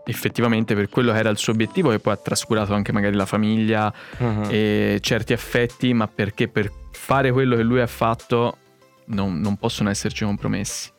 effettivamente 0.07 0.75
per 0.75 0.89
quello 0.89 1.13
che 1.13 1.19
era 1.19 1.31
il 1.31 1.39
suo 1.39 1.53
obiettivo 1.53 1.91
e 1.93 1.99
poi 1.99 2.13
ha 2.13 2.17
trascurato 2.17 2.75
anche 2.75 2.93
magari 2.93 3.17
la 3.17 3.27
famiglia 3.27 3.93
uh-huh. 4.19 4.49
e 4.51 4.99
certi 5.01 5.33
affetti, 5.33 5.93
ma 5.95 6.07
perché 6.07 6.49
per 6.49 6.71
fare 6.93 7.33
quello 7.33 7.57
che 7.57 7.63
lui 7.63 7.81
ha 7.81 7.87
fatto 7.87 8.59
non, 9.07 9.41
non 9.41 9.57
possono 9.57 9.91
esserci 9.91 10.25
compromessi. 10.25 10.91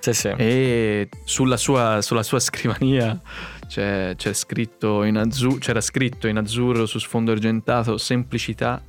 Sì, 0.00 0.14
sì. 0.14 0.28
E 0.28 1.08
sulla 1.24 1.56
sua, 1.56 2.00
sulla 2.00 2.22
sua 2.22 2.38
scrivania 2.38 3.20
c'è, 3.66 4.14
c'è 4.16 4.32
scritto 4.32 5.02
azzurro, 5.02 5.58
c'era 5.58 5.80
scritto 5.80 6.26
in 6.26 6.38
azzurro 6.38 6.86
su 6.86 6.98
sfondo 6.98 7.32
argentato 7.32 7.98
semplicità, 7.98 8.82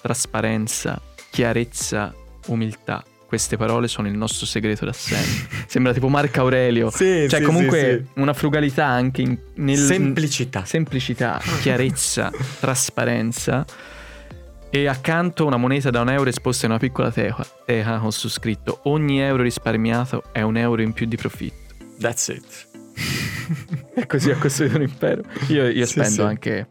trasparenza, 0.00 1.00
chiarezza, 1.30 2.14
umiltà. 2.46 3.04
Queste 3.26 3.58
parole 3.58 3.88
sono 3.88 4.08
il 4.08 4.16
nostro 4.16 4.46
segreto 4.46 4.86
da 4.86 4.92
sempre. 4.92 5.64
Sembra 5.68 5.92
tipo 5.92 6.08
Marco 6.08 6.40
Aurelio. 6.40 6.90
Sì, 6.90 7.26
cioè, 7.28 7.40
sì, 7.40 7.44
comunque 7.44 8.04
sì, 8.06 8.20
una 8.20 8.32
frugalità 8.32 8.86
anche 8.86 9.20
in, 9.20 9.38
nel. 9.56 9.76
Semplicità. 9.76 10.64
Semplicità, 10.64 11.40
chiarezza, 11.60 12.30
trasparenza. 12.60 13.66
E 14.70 14.86
accanto 14.86 15.46
una 15.46 15.56
moneta 15.56 15.90
da 15.90 16.00
un 16.00 16.10
euro 16.10 16.28
esposta 16.28 16.66
in 16.66 16.72
una 16.72 16.80
piccola 16.80 17.10
teca, 17.10 17.46
teca 17.66 17.98
con 17.98 18.12
su 18.12 18.28
scritto: 18.28 18.80
Ogni 18.84 19.20
euro 19.20 19.42
risparmiato 19.42 20.24
è 20.32 20.40
un 20.40 20.56
euro 20.56 20.80
in 20.80 20.92
più 20.92 21.06
di 21.06 21.16
profitto. 21.16 21.74
That's 22.00 22.28
it. 22.28 22.66
e 23.94 24.06
così 24.06 24.30
ha 24.30 24.36
costruito 24.36 24.76
un 24.76 24.82
impero. 24.82 25.22
Io, 25.48 25.68
io 25.68 25.86
spendo 25.86 26.24
anche 26.24 26.68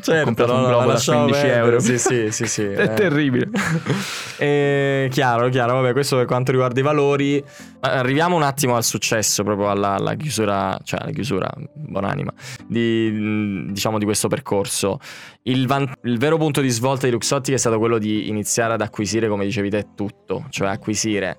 Certo, 0.00 0.46
no, 0.46 0.54
un 0.54 0.66
globo 0.66 0.92
da 0.92 1.00
15 1.04 1.30
perdere. 1.30 1.54
euro. 1.56 1.80
Sì, 1.80 1.98
sì, 1.98 2.30
sì, 2.30 2.46
sì 2.46 2.62
È 2.70 2.82
eh. 2.82 2.94
terribile. 2.94 3.48
e, 4.38 5.08
chiaro, 5.10 5.48
chiaro. 5.48 5.74
Vabbè, 5.74 5.92
questo 5.92 6.16
per 6.16 6.26
quanto 6.26 6.52
riguarda 6.52 6.78
i 6.78 6.82
valori. 6.82 7.42
Arriviamo 7.80 8.36
un 8.36 8.42
attimo 8.42 8.76
al 8.76 8.84
successo, 8.84 9.42
proprio 9.42 9.70
alla, 9.70 9.94
alla 9.94 10.14
chiusura, 10.14 10.78
cioè 10.84 11.00
alla 11.00 11.12
chiusura, 11.12 11.50
buonanima, 11.72 12.32
di, 12.66 13.66
diciamo 13.72 13.98
di 13.98 14.04
questo 14.04 14.28
percorso. 14.28 14.98
Il, 15.42 15.66
van- 15.66 15.92
il 16.02 16.18
vero 16.18 16.36
punto 16.36 16.60
di 16.60 16.68
svolta 16.68 17.06
di 17.06 17.12
Luxottica 17.12 17.56
è 17.56 17.58
stato 17.58 17.78
quello 17.78 17.98
di 17.98 18.28
iniziare 18.28 18.74
ad 18.74 18.82
acquisire, 18.82 19.28
come 19.28 19.44
dicevi 19.44 19.70
te, 19.70 19.88
tutto. 19.96 20.46
Cioè 20.50 20.68
acquisire 20.68 21.38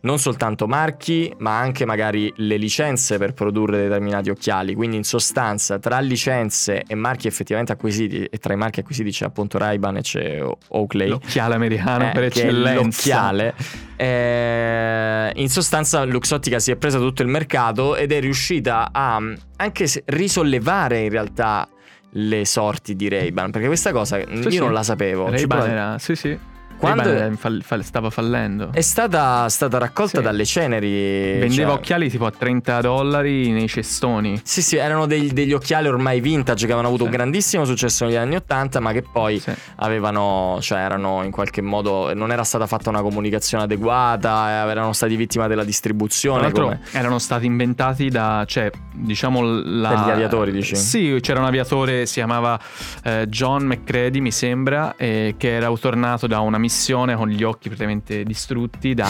non 0.00 0.18
soltanto 0.18 0.66
marchi, 0.66 1.32
ma 1.38 1.58
anche 1.58 1.84
magari 1.84 2.32
le 2.36 2.56
licenze 2.56 3.18
per 3.18 3.32
produrre 3.32 3.78
determinati 3.78 4.30
occhiali. 4.30 4.74
Quindi, 4.74 4.96
in 4.96 5.04
sostanza, 5.04 5.78
tra 5.78 5.98
licenze 5.98 6.84
e 6.86 6.94
marchi 6.94 7.26
effettivamente 7.26 7.72
acquisiti, 7.72 8.24
e 8.24 8.38
tra 8.38 8.52
i 8.52 8.56
marchi 8.56 8.80
acquisiti 8.80 9.10
c'è 9.10 9.24
appunto 9.24 9.58
Ray-Ban 9.58 9.96
e 9.96 10.00
c'è 10.02 10.40
Oakley. 10.68 11.08
L'occhiale 11.08 11.54
americano 11.54 12.08
eh, 12.08 12.12
per 12.12 12.24
eccellenza. 12.24 12.80
l'occhiale. 12.80 13.54
Eh, 13.96 15.32
in 15.34 15.48
sostanza, 15.48 16.04
Luxottica 16.04 16.58
si 16.60 16.70
è 16.70 16.76
presa 16.76 16.98
tutto 16.98 17.22
il 17.22 17.28
mercato 17.28 17.96
ed 17.96 18.12
è 18.12 18.20
riuscita 18.20 18.90
a 18.92 19.20
anche 19.56 20.02
risollevare 20.04 21.00
in 21.00 21.10
realtà 21.10 21.68
le 22.12 22.44
sorti 22.44 22.94
di 22.94 23.08
Ray-Ban. 23.08 23.50
Perché 23.50 23.66
questa 23.66 23.90
cosa 23.90 24.20
sì, 24.20 24.32
io 24.32 24.50
sì. 24.50 24.58
non 24.58 24.72
la 24.72 24.84
sapevo. 24.84 25.28
Ray-Ban 25.28 25.68
era, 25.68 25.98
sì, 25.98 26.14
sì 26.14 26.56
quando 26.78 27.36
fall- 27.36 27.62
fall- 27.62 27.82
stava 27.82 28.10
fallendo. 28.10 28.70
È 28.72 28.80
stata, 28.80 29.48
stata 29.48 29.78
raccolta 29.78 30.18
sì. 30.18 30.24
dalle 30.24 30.44
ceneri. 30.44 31.38
Vendeva 31.38 31.70
cioè... 31.70 31.78
occhiali 31.78 32.08
tipo 32.08 32.26
a 32.26 32.30
30 32.30 32.80
dollari 32.80 33.50
nei 33.50 33.68
cestoni. 33.68 34.40
Sì, 34.44 34.62
sì, 34.62 34.76
erano 34.76 35.06
degli, 35.06 35.30
degli 35.32 35.52
occhiali 35.52 35.88
ormai 35.88 36.20
vintage 36.20 36.60
che 36.66 36.72
avevano 36.72 36.88
avuto 36.88 37.04
sì. 37.04 37.10
un 37.10 37.16
grandissimo 37.16 37.64
successo 37.64 38.04
negli 38.04 38.14
anni 38.14 38.36
80, 38.36 38.80
ma 38.80 38.92
che 38.92 39.02
poi 39.02 39.40
sì. 39.40 39.52
avevano, 39.76 40.58
cioè 40.60 40.78
erano 40.78 41.24
in 41.24 41.32
qualche 41.32 41.60
modo, 41.60 42.14
non 42.14 42.30
era 42.30 42.44
stata 42.44 42.66
fatta 42.66 42.90
una 42.90 43.02
comunicazione 43.02 43.64
adeguata, 43.64 44.64
eh, 44.64 44.70
erano 44.70 44.92
stati 44.92 45.16
vittima 45.16 45.48
della 45.48 45.64
distribuzione. 45.64 46.52
Come... 46.52 46.80
Erano 46.92 47.18
stati 47.18 47.46
inventati 47.46 48.08
da, 48.08 48.44
cioè, 48.46 48.70
diciamo, 48.94 49.42
la... 49.42 49.88
Per 49.88 49.98
gli 49.98 50.10
aviatori, 50.10 50.52
dici? 50.52 50.76
Sì, 50.76 51.18
c'era 51.20 51.40
un 51.40 51.46
aviatore, 51.46 52.06
si 52.06 52.14
chiamava 52.14 52.58
eh, 53.02 53.26
John 53.28 53.64
McCready, 53.64 54.20
mi 54.20 54.30
sembra, 54.30 54.94
eh, 54.96 55.34
che 55.36 55.54
era 55.54 55.72
tornato 55.78 56.26
da 56.26 56.40
una 56.40 56.56
missione 56.56 56.66
con 57.16 57.28
gli 57.28 57.42
occhi 57.42 57.68
praticamente 57.68 58.22
distrutti 58.22 58.94
da, 58.94 59.08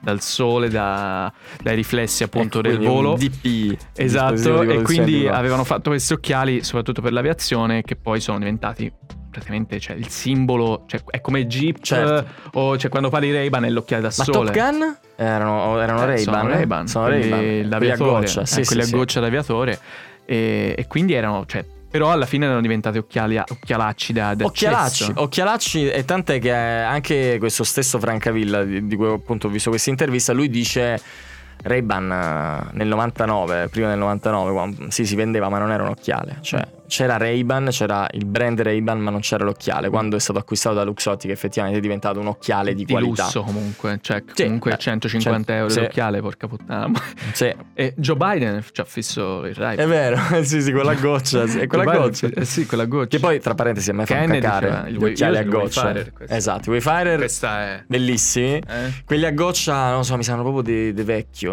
dal 0.00 0.20
sole, 0.20 0.68
da, 0.68 1.32
dai 1.62 1.76
riflessi 1.76 2.22
appunto 2.22 2.60
ecco, 2.60 2.68
del 2.68 2.78
volo. 2.78 3.14
DP. 3.14 3.76
Esatto, 3.94 4.62
e 4.62 4.82
quindi 4.82 5.26
avevano 5.28 5.64
fatto 5.64 5.90
questi 5.90 6.12
occhiali 6.12 6.62
soprattutto 6.62 7.02
per 7.02 7.12
l'aviazione 7.12 7.82
che 7.82 7.96
poi 7.96 8.20
sono 8.20 8.38
diventati 8.38 8.92
praticamente 9.34 9.80
cioè, 9.80 9.96
il 9.96 10.08
simbolo, 10.08 10.84
cioè, 10.86 11.02
è 11.10 11.20
come 11.20 11.46
Jeep 11.46 11.80
certo. 11.80 12.24
o 12.52 12.78
cioè, 12.78 12.88
quando 12.88 13.08
parli 13.08 13.32
Ray-Ban 13.32 13.64
è 13.64 13.70
l'occhiale 13.70 14.02
da 14.02 14.12
Ma 14.16 14.24
sole. 14.24 14.52
Top 14.52 14.54
Gun? 14.54 14.96
Erano, 15.16 15.80
erano 15.80 16.02
eh, 16.02 16.06
Ray-Ban? 16.06 16.24
Sono 16.24 16.48
Ray-Ban, 16.48 16.86
sono 16.86 17.08
Ray-Ban. 17.08 17.68
L'aviatore, 17.68 18.10
a 18.10 18.20
goccia, 18.20 18.46
sì, 18.46 18.60
eh, 18.60 18.64
sì, 18.64 18.72
quelli 18.72 18.88
sì. 18.88 18.94
a 18.94 18.96
goccia 18.96 19.20
d'aviatore 19.20 19.78
e, 20.24 20.74
e 20.78 20.86
quindi 20.86 21.14
erano, 21.14 21.44
cioè, 21.46 21.64
però 21.94 22.10
alla 22.10 22.26
fine 22.26 22.46
erano 22.46 22.60
diventati 22.60 22.98
occhiali, 22.98 23.38
occhialacci 23.38 24.12
da, 24.12 24.34
da 24.34 24.46
occhialacci, 24.46 25.12
occhialacci 25.14 25.90
e 25.90 26.04
tant'è 26.04 26.40
che 26.40 26.50
anche 26.50 27.36
questo 27.38 27.62
stesso 27.62 28.00
Francavilla 28.00 28.64
di, 28.64 28.88
di 28.88 28.96
cui 28.96 29.12
appunto 29.12 29.46
ho 29.46 29.50
visto 29.50 29.70
questa 29.70 29.90
intervista 29.90 30.32
lui 30.32 30.50
dice 30.50 31.00
Ray-Ban 31.62 32.10
eh, 32.10 32.70
nel 32.72 32.88
99 32.88 33.68
prima 33.68 33.90
del 33.90 33.98
99 33.98 34.52
quando, 34.52 34.90
sì 34.90 35.06
si 35.06 35.14
vendeva 35.14 35.48
ma 35.48 35.58
non 35.58 35.70
era 35.70 35.84
un 35.84 35.90
occhiale 35.90 36.38
cioè 36.40 36.66
c'era 36.86 37.16
Ray-Ban, 37.16 37.68
c'era 37.70 38.06
il 38.12 38.24
brand 38.24 38.60
Ray-Ban, 38.60 38.98
ma 38.98 39.10
non 39.10 39.20
c'era 39.20 39.44
l'occhiale. 39.44 39.88
Quando 39.88 40.16
è 40.16 40.20
stato 40.20 40.38
acquistato 40.38 40.76
da 40.76 40.84
Luxottica, 40.84 41.32
effettivamente 41.32 41.78
è 41.78 41.82
diventato 41.82 42.20
un 42.20 42.26
occhiale 42.26 42.74
di, 42.74 42.84
di 42.84 42.92
qualità. 42.92 43.24
lusso 43.24 43.42
comunque, 43.42 43.98
cioè 44.02 44.22
sì, 44.32 44.44
comunque 44.44 44.76
150 44.76 45.52
eh, 45.52 45.56
euro 45.56 45.68
sì. 45.68 45.80
l'occhiale, 45.80 46.20
porca 46.20 46.46
puttana. 46.46 46.92
Sì. 47.32 47.52
E 47.74 47.94
Joe 47.96 48.16
Biden 48.16 48.62
ci 48.70 48.80
ha 48.80 48.84
fisso 48.84 49.44
il 49.44 49.54
Ray-Ban. 49.54 49.84
È 49.84 49.88
vero, 49.88 50.18
sì, 50.44 50.60
sì, 50.60 50.72
quella 50.72 50.94
goccia, 50.94 51.46
sì, 51.46 51.66
quella 51.66 51.84
goccia. 51.84 52.28
Eh 52.28 52.44
sì, 52.44 52.66
quella 52.66 52.84
goccia. 52.84 53.08
Che 53.08 53.18
poi 53.18 53.40
tra 53.40 53.54
parentesi 53.54 53.90
a 53.90 53.94
me 53.94 54.06
fa 54.06 54.14
cacare 54.14 54.92
gli 54.92 55.02
occhiali 55.02 55.36
a 55.38 55.44
goccia. 55.44 55.84
Wayfarer, 55.84 56.12
esatto, 56.28 56.68
i 56.68 56.72
Wayfarer 56.72 57.20
è 57.20 57.84
bellissimi. 57.86 58.56
Eh? 58.56 58.92
Quelli 59.04 59.24
a 59.24 59.32
goccia, 59.32 59.90
non 59.90 60.04
so, 60.04 60.16
mi 60.16 60.24
sanno 60.24 60.42
proprio 60.42 60.62
di, 60.62 60.92
di 60.92 61.02
vecchio. 61.02 61.52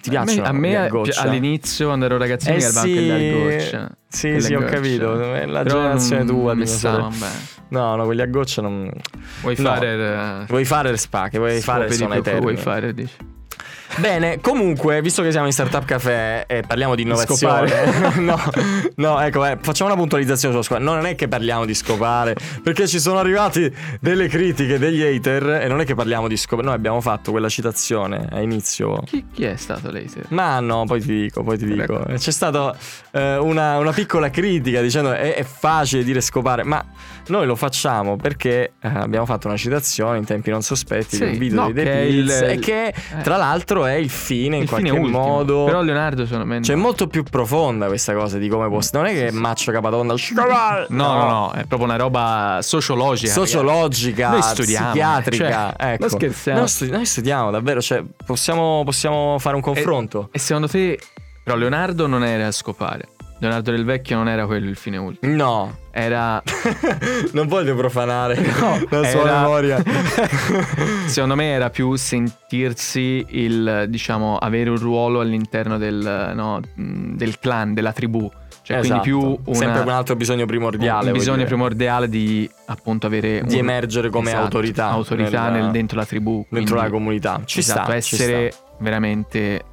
Ti 0.00 0.10
piacciono? 0.10 0.44
A 0.44 0.52
me, 0.52 0.76
a 0.76 0.88
me 0.90 1.10
all'inizio 1.16 1.86
quando 1.86 2.06
ero 2.06 2.16
ragazzino 2.16 2.54
eh 2.54 2.56
mi 2.56 2.62
sì, 2.62 3.32
goccia. 3.32 3.96
Sì, 4.10 4.27
sì, 4.40 4.54
ho 4.54 4.64
capito. 4.64 5.14
La 5.16 5.62
Però 5.62 5.80
generazione 5.80 6.24
tua 6.24 6.54
di 6.54 6.66
stava 6.66 7.10
No, 7.70 7.96
no, 7.96 8.04
quelli 8.04 8.22
a 8.22 8.26
goccia 8.26 8.62
non. 8.62 8.90
Vuoi 9.40 9.56
no. 9.58 9.68
fare. 9.68 10.44
Vuoi 10.48 10.64
fare 10.64 10.96
spa, 10.96 11.28
che 11.28 11.38
vuoi 11.38 11.60
fare 11.60 11.86
eterni. 11.86 12.40
Vuoi 12.40 12.56
fare, 12.56 12.94
dici. 12.94 13.36
Bene, 13.96 14.40
comunque, 14.40 15.00
visto 15.02 15.22
che 15.22 15.30
siamo 15.30 15.46
in 15.46 15.52
Startup 15.52 15.84
Café 15.84 16.44
e 16.46 16.62
parliamo 16.64 16.94
di 16.94 17.02
innovazione, 17.02 18.14
no, 18.20 18.38
no, 18.96 19.20
ecco, 19.20 19.44
eh, 19.44 19.58
facciamo 19.60 19.90
una 19.90 19.98
puntualizzazione 19.98 20.62
sulla. 20.62 20.78
No, 20.78 20.94
non 20.94 21.06
è 21.06 21.14
che 21.14 21.26
parliamo 21.26 21.64
di 21.64 21.74
scopare, 21.74 22.36
perché 22.62 22.86
ci 22.86 23.00
sono 23.00 23.18
arrivati 23.18 23.74
delle 24.00 24.28
critiche 24.28 24.78
degli 24.78 25.02
hater 25.02 25.62
e 25.62 25.68
non 25.68 25.80
è 25.80 25.84
che 25.84 25.94
parliamo 25.94 26.28
di 26.28 26.36
scopare. 26.36 26.66
Noi 26.66 26.76
abbiamo 26.76 27.00
fatto 27.00 27.30
quella 27.32 27.48
citazione 27.48 28.28
a 28.30 28.40
inizio. 28.40 29.00
Chi, 29.04 29.24
chi 29.32 29.44
è 29.44 29.56
stato 29.56 29.90
l'hater? 29.90 30.26
Ma 30.28 30.60
no, 30.60 30.84
poi 30.84 31.00
ti 31.00 31.22
dico, 31.22 31.42
poi 31.42 31.58
ti 31.58 31.66
dico. 31.66 32.04
C'è 32.14 32.30
stata 32.30 32.76
eh, 33.10 33.36
una, 33.36 33.78
una, 33.78 33.92
piccola 33.92 34.30
critica 34.30 34.80
dicendo 34.80 35.12
è, 35.12 35.34
è 35.34 35.44
facile 35.44 36.04
dire 36.04 36.20
scopare, 36.20 36.62
ma 36.62 36.84
noi 37.28 37.46
lo 37.46 37.56
facciamo 37.56 38.16
perché 38.16 38.72
eh, 38.80 38.88
abbiamo 38.88 39.26
fatto 39.26 39.48
una 39.48 39.56
citazione 39.56 40.18
in 40.18 40.24
tempi 40.24 40.50
non 40.50 40.62
sospetti 40.62 41.16
sì, 41.16 41.24
di 41.24 41.30
un 41.32 41.38
video 41.38 41.60
no, 41.62 41.66
di 41.68 41.72
The 41.74 41.82
Pills 41.82 42.40
il... 42.40 42.44
e 42.44 42.58
che 42.58 42.86
eh. 42.88 43.22
tra 43.22 43.36
l'altro 43.36 43.77
è 43.84 43.94
il 43.94 44.10
fine 44.10 44.56
in 44.56 44.62
il 44.62 44.68
qualche 44.68 44.90
fine 44.90 45.08
modo. 45.08 45.64
Però 45.64 45.82
Leonardo 45.82 46.26
sono 46.26 46.44
meno. 46.44 46.64
Cioè 46.64 46.76
è 46.76 46.78
molto 46.78 47.06
più 47.06 47.22
profonda 47.22 47.86
questa 47.86 48.14
cosa 48.14 48.38
di 48.38 48.48
come 48.48 48.68
può 48.68 48.80
non 48.92 49.06
è 49.06 49.12
che 49.12 49.30
Maccio 49.32 49.72
Capatonda 49.72 50.14
no, 50.14 50.86
no, 50.88 51.14
no, 51.14 51.28
no, 51.28 51.52
è 51.52 51.64
proprio 51.64 51.84
una 51.84 51.96
roba 51.96 52.58
sociologica. 52.62 53.32
Sociologica, 53.32 54.30
noi 54.30 54.42
studiamo, 54.42 54.90
psichiatrica, 54.90 55.74
cioè, 55.76 55.92
ecco. 55.92 56.00
Non 56.00 56.10
scherziamo. 56.10 56.58
Noi, 56.58 56.68
studi- 56.68 56.90
noi, 56.90 57.06
studiamo 57.06 57.50
davvero, 57.50 57.80
cioè 57.80 58.02
possiamo, 58.24 58.82
possiamo 58.84 59.38
fare 59.38 59.56
un 59.56 59.62
confronto. 59.62 60.28
E, 60.32 60.36
e 60.36 60.38
secondo 60.38 60.68
te 60.68 60.98
però 61.48 61.56
Leonardo 61.56 62.06
non 62.06 62.24
era 62.24 62.48
a 62.48 62.52
scopare. 62.52 63.08
Leonardo 63.38 63.70
del 63.70 63.84
Vecchio 63.84 64.16
non 64.16 64.28
era 64.28 64.46
quello 64.46 64.68
il 64.68 64.76
fine 64.76 64.96
ultimo. 64.96 65.34
No. 65.34 65.78
Era. 65.90 66.42
non 67.32 67.46
voglio 67.46 67.74
profanare 67.74 68.36
no, 68.60 68.80
la 68.88 69.04
sua 69.04 69.20
era... 69.20 69.40
memoria. 69.40 69.82
Secondo 71.06 71.34
me 71.34 71.50
era 71.50 71.70
più 71.70 71.94
sentirsi 71.96 73.24
il, 73.28 73.86
diciamo, 73.88 74.36
avere 74.36 74.70
un 74.70 74.78
ruolo 74.78 75.20
all'interno 75.20 75.78
del, 75.78 76.32
no, 76.34 76.60
del 76.74 77.38
clan, 77.38 77.74
della 77.74 77.92
tribù. 77.92 78.30
Cioè, 78.62 78.78
esatto. 78.78 79.00
quindi 79.00 79.08
più 79.08 79.50
una, 79.50 79.58
sempre 79.58 79.80
un 79.80 79.88
altro 79.88 80.14
bisogno 80.14 80.44
primordiale. 80.44 81.06
Un 81.10 81.16
bisogno 81.16 81.44
primordiale 81.44 82.08
di 82.08 82.48
appunto 82.66 83.06
avere 83.06 83.42
di 83.46 83.54
un, 83.54 83.60
emergere 83.60 84.10
come 84.10 84.28
esatto, 84.28 84.44
autorità. 84.44 84.90
Autorità 84.90 85.48
nel, 85.48 85.62
nel, 85.62 85.70
dentro 85.70 85.96
la 85.96 86.04
tribù. 86.04 86.44
Dentro 86.50 86.74
quindi, 86.74 86.90
la 86.90 86.90
comunità. 86.90 87.40
Ci 87.44 87.60
esatto, 87.60 87.84
sta. 87.84 87.94
Essere 87.94 88.50
ci 88.50 88.56
sta. 88.56 88.66
veramente 88.80 89.64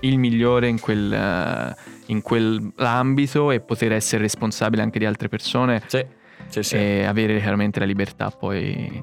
il 0.00 0.18
migliore 0.18 0.68
in, 0.68 0.78
quel, 0.78 1.10
uh, 1.10 1.93
in 2.06 2.22
quell'ambito 2.22 3.50
e 3.50 3.60
poter 3.60 3.92
essere 3.92 4.22
responsabile 4.22 4.82
anche 4.82 4.98
di 4.98 5.06
altre 5.06 5.28
persone 5.28 5.82
sì, 5.86 6.04
sì, 6.48 6.62
sì. 6.62 6.76
e 6.76 7.04
avere 7.04 7.38
chiaramente 7.40 7.80
la 7.80 7.86
libertà 7.86 8.30
poi 8.30 9.02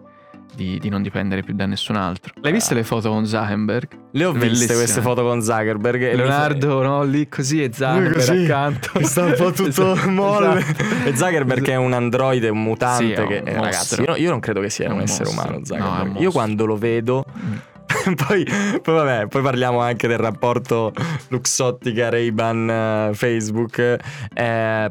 di, 0.53 0.79
di, 0.79 0.89
non 0.89 1.01
dipendere 1.01 1.43
più 1.43 1.53
da 1.53 1.65
nessun 1.65 1.95
altro. 1.95 2.33
L'hai 2.41 2.51
viste 2.51 2.73
le 2.73 2.83
foto 2.83 3.09
con 3.09 3.25
Zuckerberg? 3.25 3.87
Le 4.11 4.25
ho 4.25 4.31
Bellissime. 4.31 4.49
viste 4.49 4.73
queste 4.73 5.01
foto 5.01 5.23
con 5.23 5.41
Zuckerberg. 5.41 6.13
Leonardo, 6.13 6.81
no, 6.81 7.03
lì 7.03 7.27
così 7.29 7.63
e 7.63 7.71
Zuckerberg 7.73 8.13
così, 8.15 8.43
accanto. 8.43 8.89
Che 8.93 9.05
sta 9.05 9.23
un 9.23 9.33
po' 9.37 9.51
tutto 9.51 9.93
esatto, 9.93 10.09
molle. 10.09 10.59
Esatto. 10.59 10.83
E 11.05 11.15
Zuckerberg 11.15 11.67
è 11.69 11.75
un 11.75 11.93
androide, 11.93 12.49
un 12.49 12.61
mutante. 12.61 13.15
Sì, 13.15 13.27
che, 13.27 13.37
eh, 13.45 13.53
ragazzi, 13.53 14.01
io, 14.01 14.15
io, 14.15 14.29
non 14.29 14.39
credo 14.39 14.59
che 14.59 14.69
sia 14.69 14.89
un, 14.89 14.97
un 14.97 15.01
essere 15.01 15.29
umano 15.29 15.61
Zuckerberg. 15.63 16.13
No, 16.13 16.19
io 16.19 16.31
quando 16.31 16.65
lo 16.65 16.75
vedo... 16.75 17.25
Mm 17.37 17.69
poi, 18.27 18.45
poi, 18.81 18.93
vabbè, 18.93 19.27
poi 19.27 19.41
parliamo 19.41 19.79
anche 19.79 20.07
del 20.07 20.17
rapporto 20.17 20.93
Luxottica, 21.29 22.09
Ray-Ban, 22.09 23.09
uh, 23.09 23.13
Facebook. 23.13 23.77
Eh, 23.79 23.97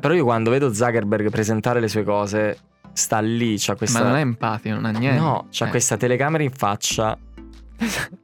però 0.01 0.15
io 0.15 0.25
quando 0.25 0.51
vedo 0.51 0.73
Zuckerberg 0.73 1.31
presentare 1.31 1.81
le 1.81 1.89
sue 1.89 2.05
cose, 2.05 2.59
sta 2.93 3.21
lì, 3.21 3.57
c'ha 3.59 3.75
questa... 3.75 4.01
Ma 4.01 4.09
non 4.09 4.17
è 4.17 4.21
empatico, 4.21 4.75
non 4.75 4.85
ha 4.87 4.91
niente. 4.91 5.19
No, 5.19 5.47
c'ha 5.51 5.67
eh. 5.67 5.71
questa 5.71 5.97
telecamera 5.97 6.43
in 6.43 6.53
faccia. 6.53 7.17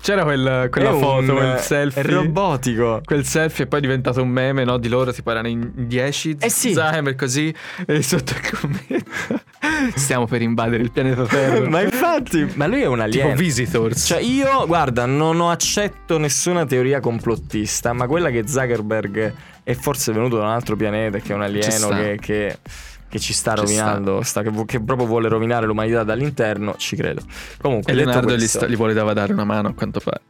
C'era 0.00 0.22
quel, 0.22 0.68
quella 0.70 0.90
è 0.90 0.92
foto, 0.92 1.32
un, 1.32 1.36
quel 1.36 1.58
selfie. 1.58 2.02
È 2.02 2.04
robotico. 2.04 3.00
Quel 3.04 3.24
selfie 3.24 3.64
è 3.64 3.68
poi 3.68 3.80
diventato 3.80 4.22
un 4.22 4.28
meme, 4.28 4.64
no? 4.64 4.78
Di 4.78 4.88
loro, 4.88 5.12
tipo 5.12 5.30
erano 5.30 5.48
in 5.48 5.70
10. 5.74 6.36
Eh 6.40 6.50
sì. 6.50 6.72
Zuckerberg 6.72 7.16
così. 7.16 7.54
E 7.86 8.02
sotto 8.02 8.32
il 8.32 8.50
commento. 8.50 9.10
Stiamo 9.94 10.26
per 10.26 10.42
invadere 10.42 10.82
il 10.82 10.90
pianeta 10.90 11.24
Terra. 11.24 11.68
ma 11.68 11.80
infatti, 11.82 12.50
ma 12.54 12.66
lui 12.66 12.82
è 12.82 12.86
un 12.86 13.00
alieno. 13.00 13.28
Tipo 13.28 13.40
Visitors. 13.40 14.06
Cioè, 14.06 14.20
io, 14.20 14.66
guarda, 14.66 15.06
non 15.06 15.40
ho 15.40 15.50
accetto 15.50 16.18
nessuna 16.18 16.64
teoria 16.64 17.00
complottista, 17.00 17.92
ma 17.92 18.06
quella 18.06 18.30
che 18.30 18.46
Zuckerberg 18.46 19.34
è 19.64 19.74
forse 19.74 20.12
venuto 20.12 20.36
da 20.36 20.44
un 20.44 20.50
altro 20.50 20.76
pianeta, 20.76 21.18
che 21.18 21.32
è 21.32 21.34
un 21.34 21.42
alieno 21.42 21.88
che, 21.88 22.18
che, 22.20 22.58
che, 23.12 23.18
ci 23.18 23.34
sta 23.34 23.52
rovinando, 23.52 24.22
sta, 24.22 24.40
che, 24.40 24.50
che, 24.64 24.80
proprio 24.80 25.06
vuole 25.06 25.28
rovinare 25.28 25.66
l'umanità 25.66 26.02
dall'interno, 26.02 26.76
ci 26.78 26.96
credo. 26.96 27.20
Comunque, 27.60 27.92
e 27.92 27.94
Leonardo 27.94 28.34
gli, 28.34 28.46
sta, 28.46 28.66
gli 28.66 28.74
voleva 28.74 29.12
dare 29.12 29.34
una 29.34 29.44
mano 29.44 29.68
a 29.68 29.74
quanto 29.74 30.00
pare. 30.02 30.22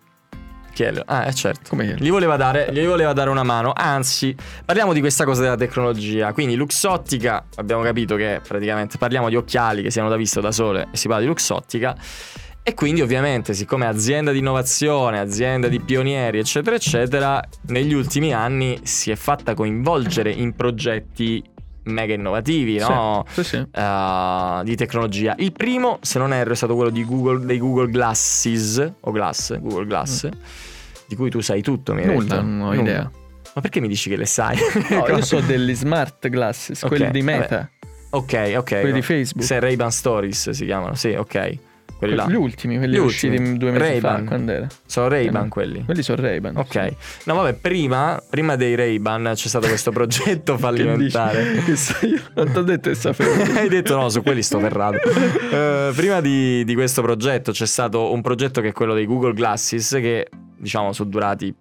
Chielo. 0.73 1.05
Ah, 1.07 1.27
eh, 1.27 1.33
certo. 1.33 1.69
Come 1.69 1.95
gli 1.97 2.11
voleva, 2.11 2.37
dare, 2.37 2.73
gli 2.73 2.85
voleva 2.85 3.13
dare 3.13 3.31
una 3.31 3.45
mano. 3.45 3.73
Anzi, 3.73 4.35
parliamo 4.65 4.93
di 4.93 4.99
questa 4.99 5.25
cosa 5.25 5.43
della 5.43 5.55
tecnologia. 5.55 6.33
Quindi, 6.33 6.57
Luxottica, 6.57 7.45
abbiamo 7.55 7.83
capito 7.83 8.17
che 8.17 8.41
praticamente 8.47 8.99
parliamo 8.99 9.29
di 9.29 9.37
occhiali 9.37 9.83
che 9.83 9.93
siano 9.93 10.09
da 10.09 10.17
vista 10.17 10.41
da 10.41 10.51
sole 10.51 10.89
e 10.91 10.97
si 10.97 11.07
parla 11.07 11.23
di 11.23 11.29
Luxottica. 11.29 11.97
E 12.65 12.75
quindi 12.75 13.01
ovviamente, 13.01 13.55
siccome 13.55 13.87
azienda 13.87 14.33
di 14.33 14.39
innovazione, 14.39 15.21
azienda 15.21 15.69
di 15.69 15.79
pionieri, 15.79 16.39
eccetera, 16.39 16.75
eccetera, 16.75 17.41
negli 17.67 17.93
ultimi 17.93 18.33
anni 18.33 18.81
si 18.83 19.13
è 19.13 19.15
fatta 19.15 19.55
coinvolgere 19.55 20.33
in 20.33 20.55
progetti 20.55 21.43
mega 21.85 22.15
innovativi, 22.15 22.79
no? 22.79 23.25
Sì, 23.29 23.43
sì, 23.43 23.49
sì. 23.49 23.57
Uh, 23.79 24.63
di 24.63 24.77
tecnologia. 24.77 25.35
Il 25.39 25.53
primo, 25.53 25.99
se 26.03 26.19
non 26.19 26.33
erro, 26.33 26.53
è 26.53 26.57
stato 26.57 26.75
quello 26.75 26.91
di 26.91 27.05
Google, 27.05 27.45
dei 27.45 27.59
Google 27.59 27.91
Glasses, 27.91 28.93
o 29.01 29.11
Glass, 29.11 29.59
Google 29.59 29.87
Glass, 29.87 30.27
mm. 30.27 30.41
di 31.07 31.17
cui 31.17 31.31
tu 31.31 31.41
sai 31.41 31.63
tutto, 31.63 31.95
mi 31.95 32.05
Nulla, 32.05 32.41
non 32.41 32.69
ho 32.69 32.75
idea. 32.75 33.11
Ma 33.55 33.61
perché 33.61 33.81
mi 33.81 33.89
dici 33.89 34.09
che 34.09 34.17
le 34.17 34.27
sai? 34.27 34.57
No, 34.91 35.07
io 35.15 35.23
so 35.23 35.41
degli 35.41 35.75
smart 35.75 36.29
glasses, 36.29 36.83
okay, 36.83 36.97
quelli 36.97 37.13
di 37.13 37.23
Meta. 37.23 37.57
Vabbè. 37.57 37.71
Ok, 38.11 38.55
ok. 38.57 38.81
Quelli 38.81 38.93
di 38.93 39.03
Facebook. 39.03 39.45
Se 39.45 39.59
Ray-Ban 39.59 39.91
Stories 39.91 40.51
si 40.51 40.65
chiamano, 40.65 40.95
sì, 40.95 41.11
ok. 41.11 41.59
Quelli 42.03 42.17
là. 42.17 42.27
Gli 42.29 42.35
ultimi, 42.35 42.77
quelli 42.79 42.97
Gli 42.97 42.99
usciti 42.99 43.37
ultimi. 43.37 43.59
due 43.59 43.71
mesi 43.71 43.85
Ray-Ban. 43.85 44.19
fa, 44.19 44.25
quando 44.25 44.53
era? 44.53 44.67
Sono 44.87 45.09
Ray-Ban 45.09 45.45
Eh 45.45 45.49
quelli. 45.49 45.85
Quelli 45.85 46.03
sono 46.03 46.21
Ray-Ban. 46.23 46.57
Ok, 46.57 46.93
no 47.27 47.35
vabbè, 47.35 47.53
prima, 47.55 48.21
prima 48.29 48.57
dei 48.57 48.75
Ray-Ban 48.75 49.31
c'è 49.35 49.49
stato 49.49 49.69
questo 49.69 49.91
progetto 49.93 50.59
fallimentare. 50.59 51.63
Che, 51.65 51.77
so 51.77 52.05
io? 52.07 52.21
Non 52.35 52.51
ti 52.51 52.59
ho 52.59 52.63
detto 52.63 52.89
che 52.91 52.97
sapevo. 52.97 53.31
Hai 53.57 53.69
detto 53.69 53.95
no, 53.97 54.09
su 54.09 54.23
quelli 54.23 54.43
sto 54.43 54.59
ferrato. 54.59 54.99
Eh, 55.51 55.93
prima 55.95 56.21
di, 56.21 56.65
di 56.65 56.75
questo 56.75 57.03
progetto 57.03 57.53
c'è 57.53 57.67
stato 57.67 58.13
un 58.13 58.21
progetto 58.21 58.61
che 58.61 58.69
è 58.69 58.73
quello 58.73 58.95
dei 58.95 59.07
Google 59.07 59.33
Glasses 59.35 59.91
che 59.93 60.29
diciamo 60.57 60.93
sono 60.93 61.09
durati 61.09 61.55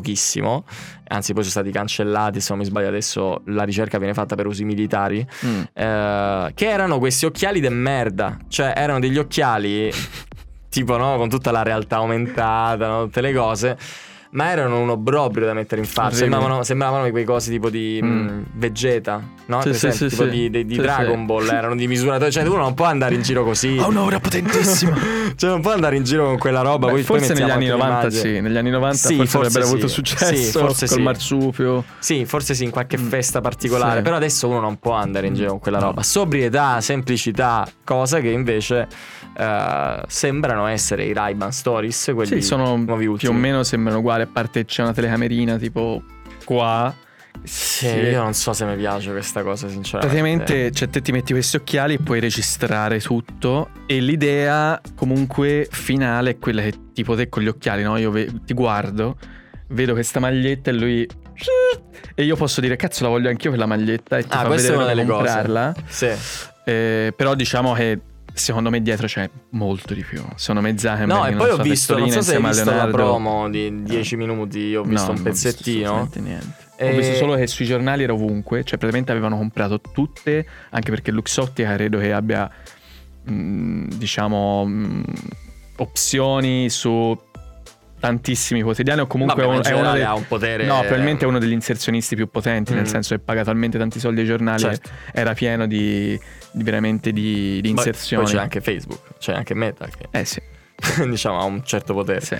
pochissimo, 0.00 0.64
anzi 1.08 1.32
poi 1.32 1.42
sono 1.42 1.54
stati 1.60 1.70
cancellati, 1.70 2.40
se 2.40 2.46
non 2.50 2.58
mi 2.60 2.64
sbaglio 2.64 2.88
adesso 2.88 3.42
la 3.46 3.64
ricerca 3.64 3.98
viene 3.98 4.14
fatta 4.14 4.34
per 4.34 4.46
usi 4.46 4.64
militari, 4.64 5.26
Mm. 5.44 5.62
eh, 5.72 6.52
che 6.54 6.68
erano 6.68 6.98
questi 6.98 7.26
occhiali 7.26 7.60
de 7.60 7.68
merda, 7.70 8.36
cioè 8.48 8.72
erano 8.76 8.98
degli 9.00 9.18
occhiali 9.18 9.90
tipo 10.68 10.96
no, 10.96 11.16
con 11.16 11.28
tutta 11.28 11.50
la 11.50 11.62
realtà 11.62 11.96
aumentata, 11.96 12.86
no, 12.86 13.04
tutte 13.04 13.20
le 13.20 13.32
cose. 13.32 13.78
Ma 14.30 14.50
erano 14.50 14.78
un 14.80 14.90
obbrobrio 14.90 15.46
da 15.46 15.54
mettere 15.54 15.80
in 15.80 15.86
faccia. 15.86 16.16
Sembravano, 16.16 16.62
sembravano 16.62 17.08
quei 17.10 17.24
cosi 17.24 17.50
tipo 17.50 17.70
di 17.70 17.98
Mm. 18.02 18.28
mm, 18.28 18.42
Vegeta, 18.54 19.22
no? 19.46 19.62
Sì, 19.62 19.68
Presente? 19.70 19.96
sì, 19.96 20.08
tipo 20.08 20.22
sì, 20.24 20.28
di, 20.30 20.36
sì. 20.42 20.50
di- 20.50 20.64
di 20.66 20.74
Sì, 20.74 20.80
Dragon 20.80 21.18
sì. 21.20 21.24
Ball, 21.24 21.48
erano 21.48 21.74
di 21.74 21.86
misura. 21.86 22.30
Cioè, 22.30 22.42
uno 22.46 22.56
non 22.58 22.74
può 22.74 22.84
andare 22.84 23.14
in 23.14 23.22
giro 23.22 23.42
così. 23.44 23.78
Ha 23.80 23.86
un'aura 23.86 24.20
potentissima. 24.20 24.96
Cioè, 25.38 25.50
non 25.50 25.60
può 25.60 25.72
andare 25.72 25.96
in 25.96 26.02
giro 26.04 26.24
con 26.26 26.36
quella 26.38 26.60
roba. 26.62 26.86
Beh, 26.86 26.92
poi, 26.92 27.02
poi 27.04 27.18
forse 27.18 27.32
negli 27.32 27.48
anni 27.50 27.68
anche 27.70 27.76
90 27.84 27.96
l'immagine. 28.08 28.34
sì, 28.34 28.40
negli 28.40 28.56
anni 28.56 28.70
90 28.70 28.96
Sì, 28.96 29.16
forse, 29.16 29.30
forse 29.30 29.36
avrebbero 29.46 29.64
sì. 29.66 29.72
avuto 29.72 29.88
Sì, 29.88 29.94
successo 29.94 30.58
forse 30.58 30.86
col 30.86 30.96
sì. 30.96 31.02
marsupio. 31.02 31.84
Sì, 31.98 32.24
forse 32.26 32.54
sì, 32.54 32.64
in 32.64 32.70
qualche 32.70 32.98
Mm. 32.98 33.06
festa 33.08 33.40
particolare. 33.40 33.96
Sì. 33.98 34.02
Però 34.02 34.16
adesso 34.16 34.48
uno 34.48 34.60
non 34.60 34.78
può 34.78 34.92
andare 34.92 35.26
in 35.28 35.34
giro 35.34 35.50
con 35.50 35.58
quella 35.60 35.78
No. 35.78 35.84
roba. 35.86 36.02
Sobrietà, 36.02 36.80
semplicità, 36.80 37.66
cosa 37.84 38.20
che 38.20 38.28
invece 38.28 38.88
eh, 39.38 40.02
sembrano 40.08 40.66
essere 40.66 41.04
i 41.04 41.12
Ray-Ban 41.12 41.52
Stories. 41.52 42.10
Quelli 42.14 42.40
Sì, 42.40 42.42
sono 42.42 42.76
nuovi 42.76 43.02
più 43.04 43.08
o 43.10 43.12
ultimi. 43.12 43.38
meno 43.38 43.62
sembrano 43.62 43.98
uguali, 44.00 44.22
a 44.22 44.26
parte 44.26 44.64
c'è 44.64 44.82
una 44.82 44.92
telecamerina 44.92 45.56
tipo 45.56 46.02
qua. 46.44 46.92
Sì, 47.44 47.86
io 47.86 48.20
non 48.20 48.34
so 48.34 48.52
se 48.52 48.64
mi 48.64 48.74
piace 48.76 49.12
questa 49.12 49.42
cosa, 49.44 49.68
sinceramente. 49.68 49.98
Praticamente, 50.16 50.72
cioè, 50.72 50.88
te 50.88 51.00
ti 51.00 51.12
metti 51.12 51.32
questi 51.32 51.56
occhiali 51.56 51.94
e 51.94 51.98
puoi 51.98 52.18
registrare 52.18 53.00
tutto. 53.00 53.70
E 53.86 54.00
l'idea, 54.00 54.80
comunque, 54.96 55.68
finale 55.70 56.30
è 56.30 56.38
quella 56.38 56.62
che 56.62 56.72
tipo 56.92 57.14
te 57.14 57.28
con 57.28 57.42
gli 57.44 57.46
occhiali, 57.48 57.84
no? 57.84 57.96
Io 57.96 58.10
ve- 58.10 58.28
ti 58.44 58.54
guardo, 58.54 59.16
vedo 59.68 59.92
questa 59.92 60.18
maglietta 60.18 60.70
e 60.70 60.72
lui. 60.74 61.08
E 62.16 62.24
io 62.24 62.34
posso 62.34 62.60
dire, 62.60 62.74
cazzo, 62.74 63.04
la 63.04 63.10
voglio 63.10 63.28
anch'io 63.28 63.50
quella 63.50 63.66
maglietta. 63.66 64.18
E 64.18 64.22
ti 64.22 64.28
Ah, 64.32 64.38
fa 64.40 64.46
questa 64.46 64.72
è 64.72 64.76
vedere 64.76 64.76
una 64.76 64.92
dove 64.92 64.94
delle 64.96 65.06
cose. 65.06 65.32
comprarla. 65.32 65.74
Sì. 65.86 66.10
Eh, 66.64 67.12
però 67.16 67.34
diciamo 67.36 67.72
che. 67.74 68.00
Secondo 68.38 68.70
me 68.70 68.80
dietro 68.80 69.06
c'è 69.06 69.28
molto 69.50 69.94
di 69.94 70.02
più. 70.02 70.22
Secondo 70.36 70.60
me 70.62 70.74
No, 71.06 71.26
e 71.26 71.34
poi 71.34 71.50
ho 71.50 71.56
visto, 71.58 71.98
non 71.98 72.10
so 72.10 72.22
se 72.22 72.36
hai 72.36 72.42
visto 72.42 72.64
la 72.64 72.70
Leonardo- 72.70 72.96
promo 72.96 73.50
di 73.50 73.82
10 73.82 74.16
minuti, 74.16 74.58
io 74.60 74.80
ho 74.80 74.84
visto 74.84 75.06
No, 75.06 75.10
un 75.12 75.16
non 75.18 75.26
ho 75.26 75.30
visto 75.30 75.48
pezzettino. 75.48 76.08
niente. 76.14 76.66
E- 76.76 76.92
Ho 76.92 76.96
visto 76.96 77.14
solo 77.14 77.34
che 77.34 77.46
sui 77.48 77.64
giornali 77.66 78.04
era 78.04 78.12
ovunque, 78.12 78.58
cioè 78.62 78.78
praticamente 78.78 79.10
avevano 79.10 79.36
comprato 79.36 79.80
tutte, 79.80 80.46
anche 80.70 80.90
perché 80.90 81.10
Luxottica 81.10 81.74
credo 81.74 81.98
che 81.98 82.12
abbia, 82.12 82.48
mh, 83.24 83.88
diciamo, 83.96 84.64
mh, 84.64 85.02
opzioni 85.76 86.70
su 86.70 87.16
tantissimi 88.00 88.62
quotidiani 88.62 89.00
o 89.00 89.06
comunque 89.06 89.44
Vabbè, 89.44 89.68
è 89.68 89.72
uno- 89.72 89.92
dei... 89.92 90.02
ha 90.02 90.14
un 90.14 90.26
potere. 90.26 90.64
No, 90.64 90.80
probabilmente 90.80 91.24
è 91.24 91.28
uno 91.28 91.38
degli 91.38 91.52
inserzionisti 91.52 92.14
più 92.16 92.28
potenti, 92.30 92.72
nel 92.74 92.82
Mm. 92.82 92.86
senso 92.86 93.14
che 93.16 93.20
paga 93.20 93.44
talmente 93.44 93.76
tanti 93.78 93.98
soldi 94.00 94.20
ai 94.20 94.26
giornali 94.26 94.60
Certo. 94.60 94.90
era 95.12 95.34
pieno 95.34 95.66
di, 95.66 96.18
di 96.52 96.62
veramente 96.62 97.12
di, 97.12 97.54
di 97.60 97.60
Poi- 97.60 97.70
inserzioni. 97.70 98.24
Poi 98.24 98.32
c'è 98.32 98.38
anche 98.40 98.60
Facebook, 98.60 99.00
c'è 99.18 99.32
anche 99.34 99.54
Meta 99.54 99.86
che 99.86 100.06
Eh 100.10 100.24
sì, 100.24 100.40
diciamo 101.08 101.38
ha 101.38 101.44
un 101.44 101.62
certo 101.64 101.94
potere. 101.94 102.20
sì. 102.20 102.36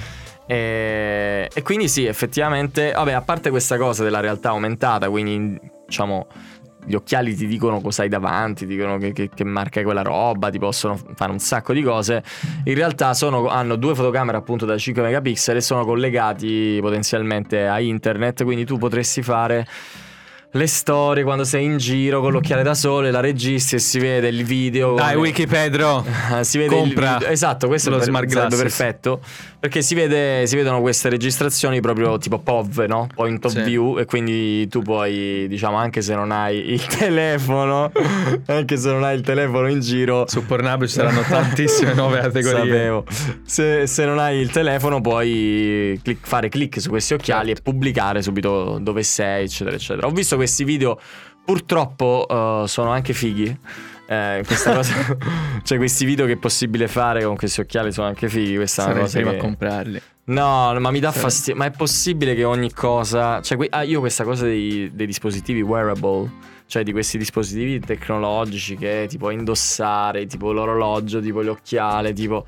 E, 0.51 1.49
e 1.53 1.63
quindi 1.63 1.89
sì, 1.89 2.07
effettivamente, 2.07 2.93
vabbè, 2.93 3.13
a 3.13 3.21
parte 3.21 3.51
questa 3.51 3.77
cosa 3.77 4.03
della 4.03 4.21
realtà 4.21 4.49
aumentata, 4.51 5.11
quindi 5.11 5.59
diciamo 5.87 6.27
gli 6.85 6.95
occhiali 6.95 7.35
ti 7.35 7.47
dicono 7.47 7.81
cosa 7.81 8.03
hai 8.03 8.09
davanti, 8.09 8.67
ti 8.67 8.75
dicono 8.75 8.97
che, 8.99 9.13
che- 9.13 9.31
che 9.35 9.45
marca 9.45 9.81
è 9.81 9.83
quella 9.85 10.03
roba, 10.03 10.49
ti 10.51 10.59
possono 10.59 10.99
fare 11.15 11.31
un 11.33 11.39
sacco 11.39 11.73
di 11.73 11.83
cose. 11.83 12.23
In 12.65 12.75
realtà 12.75 13.13
sono- 13.15 13.49
hanno 13.49 13.77
due 13.77 13.95
fotocamere 13.95 14.37
appunto 14.39 14.65
da 14.65 14.77
5 14.79 15.03
megapixel 15.03 15.57
e 15.57 15.61
sono 15.61 15.85
collegati 15.85 16.79
potenzialmente 16.81 17.67
a 17.67 17.81
internet, 17.81 18.45
quindi 18.45 18.65
tu 18.65 18.79
potresti 18.79 19.23
fare 19.23 19.67
le 20.53 20.67
storie 20.67 21.25
quando 21.25 21.45
sei 21.45 21.65
in 21.67 21.77
giro 21.77 22.21
con 22.21 22.33
l'occhiale 22.33 22.63
da 22.63 22.75
sole, 22.75 23.11
la 23.11 23.21
registri 23.21 23.77
e 23.77 23.81
si 23.81 23.99
vede 23.99 24.29
il 24.29 24.45
video. 24.45 24.95
Dai, 24.95 25.13
con- 25.15 25.23
Wikipedro! 25.23 26.05
Si 26.41 26.57
vede 26.59 26.75
Compra 26.77 27.13
il 27.13 27.19
video. 27.19 27.29
Esatto, 27.33 27.67
questo 27.67 27.91
lo 27.91 27.97
per- 27.97 28.05
smart 28.07 28.29
sarebbe 28.29 28.57
perfetto. 28.57 29.21
Perché 29.61 29.83
si, 29.83 29.95
vede, 29.97 30.47
si 30.47 30.55
vedono 30.55 30.81
queste 30.81 31.09
registrazioni 31.09 31.81
proprio 31.81 32.17
tipo 32.19 32.39
POV, 32.39 32.85
no? 32.87 33.09
Point 33.13 33.45
of 33.45 33.53
Sì. 33.53 33.63
view. 33.63 33.99
E 33.99 34.05
quindi 34.05 34.69
tu 34.69 34.83
puoi, 34.83 35.47
diciamo, 35.49 35.77
anche 35.77 36.01
se 36.01 36.15
non 36.15 36.31
hai 36.31 36.71
il 36.73 36.85
telefono, 36.87 37.91
anche 38.47 38.77
se 38.77 38.89
non 38.91 39.03
hai 39.03 39.17
il 39.17 39.23
telefono 39.23 39.69
in 39.69 39.81
giro. 39.81 40.25
Su 40.29 40.47
Pornhub 40.47 40.83
ci 40.87 40.93
saranno 40.93 41.23
tantissime 41.23 41.93
nuove 41.95 42.21
categorie. 42.23 42.59
Sapevo. 42.73 43.05
Se, 43.45 43.87
se 43.89 44.05
non 44.05 44.19
hai 44.21 44.39
il 44.39 44.51
telefono, 44.51 45.01
puoi 45.01 45.99
clic- 46.05 46.27
fare 46.27 46.49
clic 46.49 46.81
su 46.81 46.89
questi 46.89 47.15
occhiali 47.15 47.49
Certo. 47.49 47.61
e 47.69 47.73
pubblicare 47.73 48.23
subito 48.23 48.79
dove 48.81 49.03
sei, 49.03 49.45
eccetera, 49.45 49.75
eccetera. 49.75 50.07
Ho 50.07 50.11
visto 50.13 50.37
questi 50.39 50.65
video, 50.65 50.99
purtroppo 51.45 52.27
eh, 52.29 52.69
sono 52.69 52.91
anche 52.91 53.13
fighi. 53.13 53.57
Eh, 54.11 54.43
questa 54.47 54.73
cosa, 54.75 54.95
cioè, 55.63 55.77
questi 55.77 56.05
video 56.07 56.25
che 56.25 56.33
è 56.33 56.37
possibile 56.37 56.89
fare 56.89 57.23
con 57.25 57.37
questi 57.37 57.61
occhiali 57.61 57.93
sono 57.93 58.07
anche 58.07 58.29
fighi. 58.29 58.57
Questa 58.57 58.83
è 58.83 58.85
una 58.87 58.93
Sarei 58.95 59.05
cosa. 59.05 59.17
prima 59.19 59.31
che- 59.33 59.37
a 59.37 59.41
comprarli. 59.43 60.03
No, 60.29 60.79
ma 60.79 60.91
mi 60.91 61.01
dà 61.01 61.11
Sì. 61.13 61.19
fastidio. 61.21 61.57
Ma 61.59 61.67
è 61.67 61.71
possibile 61.71 62.35
che 62.35 62.45
ogni 62.45 62.73
cosa. 62.73 63.41
Cioè, 63.43 63.57
que- 63.57 63.69
ah, 63.71 63.83
io 63.83 64.01
questa 64.01 64.25
cosa 64.25 64.45
dei, 64.45 64.91
dei 64.93 65.07
dispositivi 65.07 65.63
wearable, 65.63 66.31
cioè 66.67 66.83
di 66.83 66.93
questi 66.93 67.17
dispositivi 67.19 67.81
tecnologici 67.81 68.77
che 68.77 69.07
ti 69.09 69.17
puoi 69.19 69.35
indossare, 69.35 70.27
tipo 70.27 70.53
l'orologio, 70.53 71.21
tipo 71.21 71.41
l'occhiale, 71.43 72.13
tipo. 72.13 72.45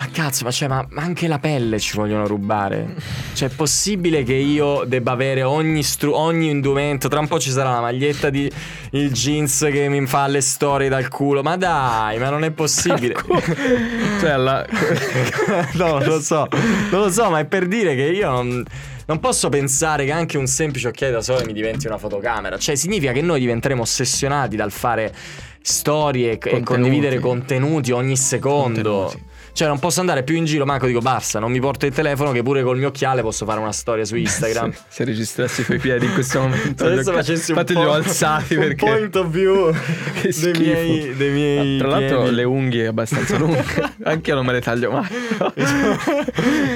Ma 0.00 0.08
cazzo, 0.12 0.44
ma, 0.44 0.52
cioè, 0.52 0.68
ma 0.68 0.86
ma 0.90 1.02
anche 1.02 1.26
la 1.26 1.40
pelle 1.40 1.80
ci 1.80 1.96
vogliono 1.96 2.24
rubare. 2.26 2.94
Cioè, 3.32 3.48
è 3.48 3.52
possibile 3.52 4.22
che 4.22 4.34
io 4.34 4.84
debba 4.86 5.10
avere 5.10 5.42
ogni, 5.42 5.82
stru- 5.82 6.14
ogni 6.14 6.50
indumento? 6.50 7.08
Tra 7.08 7.18
un 7.18 7.26
po' 7.26 7.40
ci 7.40 7.50
sarà 7.50 7.72
la 7.72 7.80
maglietta 7.80 8.30
di 8.30 8.48
il 8.92 9.10
jeans 9.12 9.66
che 9.72 9.88
mi 9.88 10.06
fa 10.06 10.28
le 10.28 10.40
storie 10.40 10.88
dal 10.88 11.08
culo. 11.08 11.42
Ma 11.42 11.56
dai, 11.56 12.18
ma 12.18 12.30
non 12.30 12.44
è 12.44 12.52
possibile. 12.52 13.16
cioè, 14.20 14.30
alla... 14.30 14.64
no, 15.74 15.98
non 15.98 16.04
lo 16.04 16.20
so, 16.20 16.46
non 16.90 17.00
lo 17.00 17.10
so, 17.10 17.28
ma 17.30 17.40
è 17.40 17.44
per 17.46 17.66
dire 17.66 17.96
che 17.96 18.02
io 18.04 18.30
non, 18.30 18.64
non 19.06 19.18
posso 19.18 19.48
pensare 19.48 20.04
che 20.04 20.12
anche 20.12 20.38
un 20.38 20.46
semplice 20.46 20.86
occhiale 20.88 21.12
da 21.12 21.22
sole 21.22 21.44
mi 21.44 21.52
diventi 21.52 21.88
una 21.88 21.98
fotocamera. 21.98 22.56
Cioè, 22.56 22.76
significa 22.76 23.10
che 23.10 23.20
noi 23.20 23.40
diventeremo 23.40 23.82
ossessionati 23.82 24.54
dal 24.54 24.70
fare 24.70 25.12
storie 25.60 26.30
e- 26.30 26.32
e 26.34 26.38
Contenuti. 26.38 26.64
condividere 26.64 27.18
contenuti 27.18 27.90
ogni 27.90 28.16
secondo. 28.16 28.82
Contenuti. 29.10 29.36
Cioè, 29.58 29.66
non 29.66 29.80
posso 29.80 29.98
andare 29.98 30.22
più 30.22 30.36
in 30.36 30.44
giro, 30.44 30.64
manco 30.64 30.86
dico 30.86 31.00
basta, 31.00 31.40
non 31.40 31.50
mi 31.50 31.58
porto 31.58 31.84
il 31.84 31.92
telefono 31.92 32.30
che 32.30 32.44
pure 32.44 32.62
col 32.62 32.78
mio 32.78 32.86
occhiale 32.88 33.22
posso 33.22 33.44
fare 33.44 33.58
una 33.58 33.72
storia 33.72 34.04
su 34.04 34.14
Instagram. 34.14 34.70
Se, 34.70 34.78
se 34.88 35.04
registrassi 35.04 35.62
i 35.62 35.64
tuoi 35.64 35.78
piedi 35.78 36.06
in 36.06 36.12
questo 36.14 36.38
momento. 36.42 36.84
Adesso 36.84 37.12
facessi 37.12 37.50
un 37.50 37.58
Infatti 37.58 37.74
po', 37.74 37.90
alzati 37.90 38.54
un 38.54 38.60
perché... 38.60 38.86
point 38.86 39.16
of 39.16 39.26
view 39.26 39.72
Che 40.20 40.32
dei 40.40 40.52
miei, 40.52 41.16
dei 41.16 41.30
miei 41.32 41.72
Ma 41.78 41.78
Tra 41.88 41.88
l'altro 41.98 42.18
piedi. 42.20 42.34
le 42.36 42.44
unghie 42.44 42.86
abbastanza 42.86 43.36
lunghe. 43.36 43.64
Anche 44.04 44.30
io 44.30 44.36
non 44.36 44.46
me 44.46 44.52
le 44.52 44.60
taglio 44.60 44.92
mai. 44.92 45.06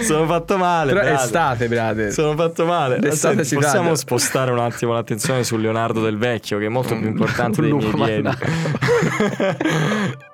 Sono 0.03 0.27
fatto 0.27 0.57
male. 0.59 0.93
Però 0.93 1.05
è 1.05 1.09
brother. 1.11 1.25
estate, 1.25 1.69
brate. 1.69 2.11
Sono 2.11 2.35
fatto 2.35 2.65
male. 2.67 2.95
Ma 2.97 3.01
D'estate 3.03 3.35
senti, 3.35 3.49
si 3.49 3.55
possiamo 3.55 3.83
taglia. 3.85 3.95
spostare 3.97 4.51
un 4.51 4.59
attimo 4.59 4.93
l'attenzione 4.93 5.45
su 5.45 5.57
Leonardo 5.57 6.03
del 6.03 6.19
Vecchio, 6.19 6.59
che 6.59 6.67
è 6.67 6.69
molto 6.69 6.95
più 6.97 7.07
Un- 7.07 7.13
importante 7.13 7.61
un 7.61 7.67
dei 7.69 7.79
lupo 7.81 7.97
miei 7.97 8.21
piedi. 8.23 8.37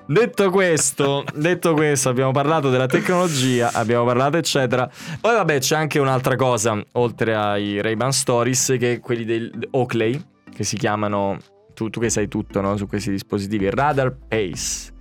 Detto 0.09 0.51
questo, 0.51 1.25
detto 1.35 1.75
questo, 1.75 2.09
abbiamo 2.09 2.33
parlato 2.33 2.71
della 2.71 2.87
tecnologia, 2.87 3.71
abbiamo 3.73 4.05
parlato 4.05 4.37
eccetera. 4.39 4.91
Poi 5.21 5.35
vabbè, 5.35 5.59
c'è 5.61 5.77
anche 5.77 5.99
un'altra 5.99 6.35
cosa, 6.35 6.83
oltre 6.93 7.35
ai 7.37 7.81
Ray-Ban 7.81 8.13
Stories, 8.13 8.77
che 8.79 8.99
quelli 9.01 9.25
del 9.25 9.69
Oakley, 9.73 10.21
che 10.53 10.65
si 10.65 10.77
chiamano 10.77 11.37
tu, 11.75 11.91
tu 11.91 12.01
che 12.01 12.11
sai 12.11 12.27
tutto, 12.27 12.61
no? 12.61 12.77
Su 12.77 12.89
questi 12.89 13.11
dispositivi, 13.11 13.71
Radar 13.71 14.17
Pace. 14.27 14.97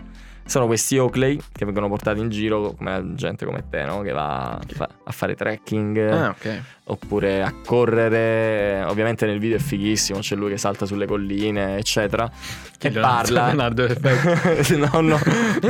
Sono 0.47 0.65
questi 0.65 0.97
Oakley 0.97 1.39
che 1.51 1.65
vengono 1.65 1.87
portati 1.87 2.19
in 2.19 2.29
giro 2.29 2.73
come 2.77 3.13
gente 3.15 3.45
come 3.45 3.65
te, 3.69 3.83
no? 3.83 4.01
Che 4.01 4.11
va 4.11 4.53
a 4.53 4.59
fa- 4.65 4.89
a 5.03 5.11
fare 5.11 5.35
trekking. 5.35 5.97
Ah, 5.97 6.29
ok. 6.29 6.61
oppure 6.89 7.43
a 7.43 7.53
correre. 7.65 8.83
Ovviamente 8.85 9.25
nel 9.25 9.39
video 9.39 9.57
è 9.57 9.59
fighissimo, 9.59 10.19
c'è 10.19 10.35
lui 10.35 10.51
che 10.51 10.57
salta 10.57 10.85
sulle 10.85 11.05
colline, 11.05 11.77
eccetera. 11.77 12.29
Che 12.77 12.91
parla. 12.91 13.47
Leonardo 13.47 13.87
del 13.87 13.97
Vecchio. 13.99 14.77
no, 14.91 15.01
no, 15.01 15.19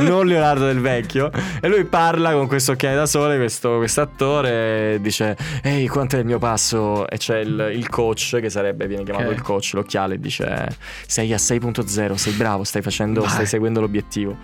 non 0.00 0.26
Leonardo 0.26 0.66
del 0.66 0.80
Vecchio. 0.80 1.30
E 1.60 1.68
lui 1.68 1.84
parla 1.84 2.32
con 2.32 2.46
questo 2.46 2.72
occhiali 2.72 2.96
da 2.96 3.06
sole, 3.06 3.36
questo 3.36 4.00
attore, 4.00 4.98
dice: 5.00 5.36
Ehi, 5.62 5.88
quanto 5.88 6.16
è 6.16 6.20
il 6.20 6.26
mio 6.26 6.38
passo? 6.38 7.08
E 7.08 7.16
c'è 7.16 7.38
il, 7.38 7.72
il 7.74 7.88
coach, 7.88 8.38
che 8.40 8.50
sarebbe, 8.50 8.86
viene 8.86 9.04
chiamato 9.04 9.26
okay. 9.26 9.36
il 9.36 9.42
coach, 9.42 9.70
l'occhiale, 9.74 10.18
dice: 10.18 10.68
Sei 11.06 11.32
a 11.32 11.36
6.0 11.36 12.14
sei 12.14 12.32
bravo, 12.34 12.64
stai 12.64 12.82
facendo, 12.82 13.20
Vai. 13.22 13.30
stai 13.30 13.46
seguendo 13.46 13.80
l'obiettivo. 13.80 14.36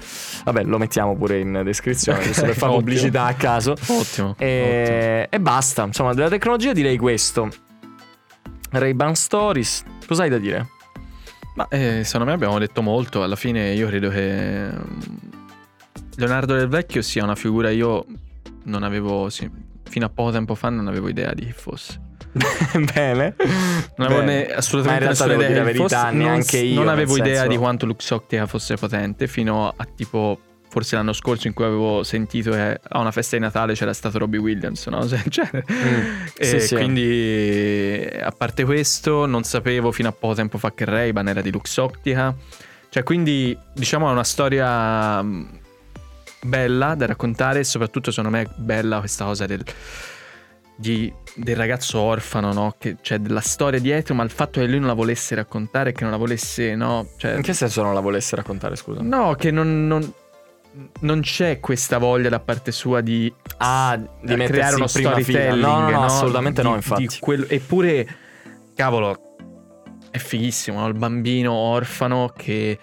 Vabbè, 0.44 0.64
lo 0.64 0.78
mettiamo 0.78 1.16
pure 1.16 1.40
in 1.40 1.62
descrizione, 1.64 2.22
giusto 2.22 2.42
per 2.42 2.54
fare 2.54 2.72
pubblicità 2.76 3.24
a 3.24 3.34
caso. 3.34 3.72
Ottimo 3.72 4.34
e, 4.38 5.22
ottimo. 5.22 5.26
e 5.30 5.40
basta. 5.40 5.84
Insomma, 5.84 6.14
della 6.14 6.28
tecnologia 6.28 6.72
direi 6.72 6.96
questo. 6.96 7.48
Ray-Ban 8.70 9.14
Stories, 9.14 9.84
cos'hai 10.06 10.28
da 10.28 10.38
dire? 10.38 10.68
Ma 11.54 11.68
eh, 11.68 12.02
secondo 12.04 12.26
me 12.26 12.32
abbiamo 12.32 12.58
detto 12.58 12.82
molto. 12.82 13.22
Alla 13.22 13.36
fine 13.36 13.72
io 13.72 13.86
credo 13.86 14.08
che 14.10 14.68
mm, 14.70 15.00
Leonardo 16.16 16.54
del 16.54 16.68
Vecchio 16.68 17.00
sia 17.00 17.22
una 17.22 17.36
figura. 17.36 17.70
Io 17.70 18.04
non 18.64 18.82
avevo, 18.82 19.30
sì, 19.30 19.48
fino 19.84 20.06
a 20.06 20.08
poco 20.08 20.32
tempo 20.32 20.54
fa, 20.54 20.70
non 20.70 20.88
avevo 20.88 21.08
idea 21.08 21.32
di 21.32 21.44
chi 21.44 21.52
fosse. 21.52 22.03
Bene. 22.92 23.36
Non 23.96 24.08
avevo 24.08 24.22
ne, 24.22 24.52
assolutamente 24.52 25.06
nessuna 25.06 25.34
idea. 25.34 25.48
La 25.50 25.62
verità, 25.62 25.82
fosse, 25.82 26.10
neanche 26.16 26.56
non, 26.58 26.66
io. 26.66 26.74
Non 26.74 26.88
avevo 26.88 27.16
idea 27.16 27.34
senso... 27.34 27.48
di 27.48 27.56
quanto 27.56 27.86
Luxottica 27.86 28.46
fosse 28.46 28.76
potente 28.76 29.26
fino 29.26 29.72
a 29.74 29.86
tipo 29.94 30.38
forse 30.74 30.96
l'anno 30.96 31.12
scorso 31.12 31.46
in 31.46 31.54
cui 31.54 31.64
avevo 31.64 32.02
sentito 32.02 32.50
che 32.50 32.80
a 32.82 32.98
una 32.98 33.12
festa 33.12 33.36
di 33.36 33.42
Natale 33.42 33.74
c'era 33.74 33.92
stato 33.92 34.18
Robbie 34.18 34.40
Williams, 34.40 34.88
no? 34.88 35.06
Cioè, 35.06 35.48
mm, 35.52 36.24
e 36.36 36.44
sì, 36.44 36.60
sì. 36.60 36.74
quindi 36.74 38.04
a 38.20 38.32
parte 38.32 38.64
questo 38.64 39.24
non 39.26 39.44
sapevo 39.44 39.92
fino 39.92 40.08
a 40.08 40.12
poco 40.12 40.34
tempo 40.34 40.58
fa 40.58 40.74
che 40.74 40.84
Ray-Ban 40.84 41.28
era 41.28 41.40
di 41.40 41.52
Luxottica. 41.52 42.34
Cioè, 42.88 43.04
quindi 43.04 43.56
diciamo 43.72 44.08
è 44.08 44.10
una 44.10 44.24
storia 44.24 45.22
mm, 45.22 45.44
bella 46.42 46.96
da 46.96 47.06
raccontare 47.06 47.60
e 47.60 47.64
soprattutto 47.64 48.10
secondo 48.10 48.36
me 48.36 48.42
è 48.42 48.48
bella 48.56 48.98
questa 48.98 49.24
cosa 49.26 49.46
del, 49.46 49.64
di, 50.76 51.12
del 51.34 51.56
ragazzo 51.56 51.98
orfano, 52.00 52.52
no? 52.52 52.74
Che 52.78 52.96
c'è 53.00 53.18
della 53.18 53.40
storia 53.40 53.80
dietro, 53.80 54.14
ma 54.14 54.22
il 54.22 54.30
fatto 54.30 54.60
che 54.60 54.66
lui 54.66 54.78
non 54.78 54.88
la 54.88 54.94
volesse 54.94 55.34
raccontare, 55.34 55.92
che 55.92 56.02
non 56.02 56.10
la 56.10 56.16
volesse, 56.16 56.74
no? 56.74 57.08
Cioè, 57.16 57.36
In 57.36 57.42
che 57.42 57.52
senso 57.52 57.82
non 57.82 57.94
la 57.94 58.00
volesse 58.00 58.36
raccontare, 58.36 58.76
scusa? 58.76 59.00
No, 59.02 59.34
che 59.34 59.50
non, 59.50 59.86
non 59.86 60.12
non 61.00 61.20
c'è 61.20 61.60
questa 61.60 61.98
voglia 61.98 62.28
da 62.28 62.40
parte 62.40 62.72
sua 62.72 63.00
di, 63.00 63.32
ah, 63.58 63.96
di 63.96 64.34
creare 64.34 64.74
uno 64.74 64.86
storytelling. 64.86 65.62
No, 65.62 65.78
no, 65.78 65.90
no, 65.90 65.90
no, 65.90 66.04
assolutamente 66.04 66.62
di, 66.62 66.68
no, 66.68 66.74
infatti. 66.74 67.08
Quello, 67.20 67.46
eppure, 67.48 68.06
cavolo, 68.74 69.36
è 70.10 70.18
fighissimo, 70.18 70.80
no? 70.80 70.86
il 70.88 70.94
bambino 70.94 71.52
orfano 71.52 72.32
che 72.36 72.78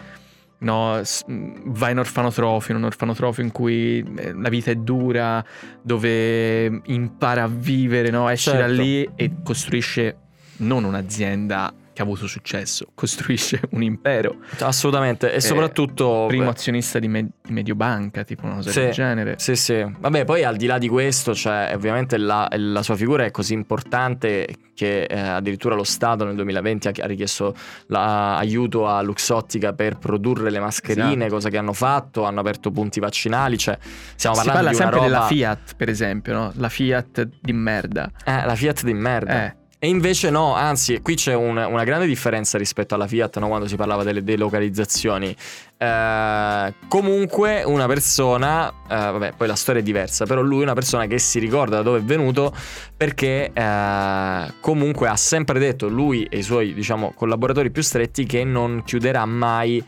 no, 0.62 1.02
va 1.28 1.90
in 1.90 2.00
orfanotrofio, 2.00 2.74
in 2.74 2.82
un 2.82 2.86
orfanotrofio 2.88 3.44
in 3.44 3.52
cui 3.52 4.04
eh, 4.18 4.34
la 4.34 4.50
vita 4.50 4.72
è 4.72 4.76
dura, 4.76 5.44
dove 5.82 6.82
impara 6.86 7.44
a 7.44 7.48
vivere, 7.48 8.10
no? 8.10 8.30
esce 8.30 8.52
certo. 8.52 8.68
da 8.68 8.82
lì 8.82 9.10
e 9.16 9.32
costruisce 9.44 10.18
non 10.58 10.84
un'azienda 10.84 11.74
che 12.02 12.08
ha 12.08 12.12
avuto 12.12 12.28
successo, 12.28 12.88
costruisce 12.96 13.62
un 13.72 13.84
impero. 13.84 14.38
Assolutamente, 14.60 15.32
e 15.32 15.40
soprattutto... 15.40 16.26
Primo 16.28 16.46
beh, 16.46 16.50
azionista 16.50 17.00
di, 17.00 17.08
med- 17.08 17.30
di, 17.42 17.54
Mediobanca, 17.54 18.24
tipo 18.24 18.46
una 18.46 18.56
cosa 18.56 18.72
sì, 18.72 18.80
del 18.82 18.92
genere. 18.92 19.36
Sì, 19.38 19.56
sì. 19.56 19.86
Vabbè, 20.00 20.26
poi 20.26 20.44
al 20.44 20.58
di 20.58 20.66
là 20.66 20.78
di 20.78 20.88
questo, 20.88 21.34
cioè, 21.34 21.72
ovviamente 21.74 22.18
la, 22.18 22.48
la 22.56 22.84
sua 22.84 22.96
figura 22.96 23.24
è 23.24 23.32
così 23.32 23.54
importante 23.54 24.48
che 24.74 25.04
eh, 25.04 25.20
addirittura 25.20 25.76
lo 25.76 25.84
Stato 25.84 26.26
nel 26.26 26.34
2020 26.36 26.88
ha, 26.88 27.06
richiesto 27.06 27.54
l'aiuto 27.88 28.88
a 28.88 29.02
Luxottica 29.02 29.74
per 29.74 29.98
produrre 29.98 30.50
le 30.50 30.60
mascherine, 30.60 31.14
esatto. 31.14 31.34
cosa 31.34 31.50
che 31.50 31.58
hanno 31.58 31.74
fatto, 31.74 32.24
hanno 32.24 32.40
aperto 32.40 32.72
punti 32.72 33.00
vaccinali, 33.00 33.58
cioè 33.58 33.78
stiamo 34.16 34.36
si 34.36 34.46
parlando 34.46 34.72
parla 34.72 34.78
sempre 34.78 34.96
roba... 34.96 35.08
della 35.08 35.26
Fiat, 35.28 35.76
per 35.76 35.90
esempio, 35.90 36.34
no? 36.34 36.52
La 36.56 36.70
Fiat 36.70 37.30
di 37.40 37.54
merda. 37.54 38.10
Eh, 38.26 38.46
la 38.46 38.56
Fiat 38.56 38.84
di 38.84 38.94
merda. 38.94 39.46
Eh. 39.46 39.60
E 39.84 39.88
invece 39.88 40.30
no, 40.30 40.54
anzi, 40.54 41.02
qui 41.02 41.16
c'è 41.16 41.34
un, 41.34 41.58
una 41.58 41.84
grande 41.84 42.06
differenza 42.06 42.60
rispetto 42.60 42.94
alla 42.94 43.08
Fiat 43.08 43.40
no? 43.40 43.48
quando 43.48 43.68
si 43.68 43.76
parlava 43.76 44.04
delle 44.04 44.24
delocalizzazioni. 44.24 45.36
Eh, 45.76 46.74
comunque 46.88 47.64
una 47.64 47.88
persona, 47.88 48.70
eh, 48.70 48.74
vabbè, 48.96 49.34
poi 49.36 49.48
la 49.48 49.56
storia 49.56 49.82
è 49.82 49.84
diversa, 49.84 50.28
però 50.28 50.42
lui 50.42 50.60
è 50.60 50.64
una 50.66 50.76
persona 50.76 51.08
che 51.08 51.18
si 51.18 51.40
ricorda 51.40 51.78
da 51.78 51.82
dove 51.82 51.98
è 51.98 52.04
venuto 52.04 52.54
perché 52.96 53.50
eh, 53.52 54.54
comunque 54.60 55.08
ha 55.08 55.16
sempre 55.16 55.58
detto 55.58 55.88
lui 55.88 56.28
e 56.30 56.38
i 56.38 56.44
suoi, 56.44 56.76
diciamo, 56.76 57.14
collaboratori 57.16 57.72
più 57.72 57.82
stretti 57.82 58.28
che 58.28 58.44
non 58.44 58.84
chiuderà 58.86 59.26
mai 59.26 59.84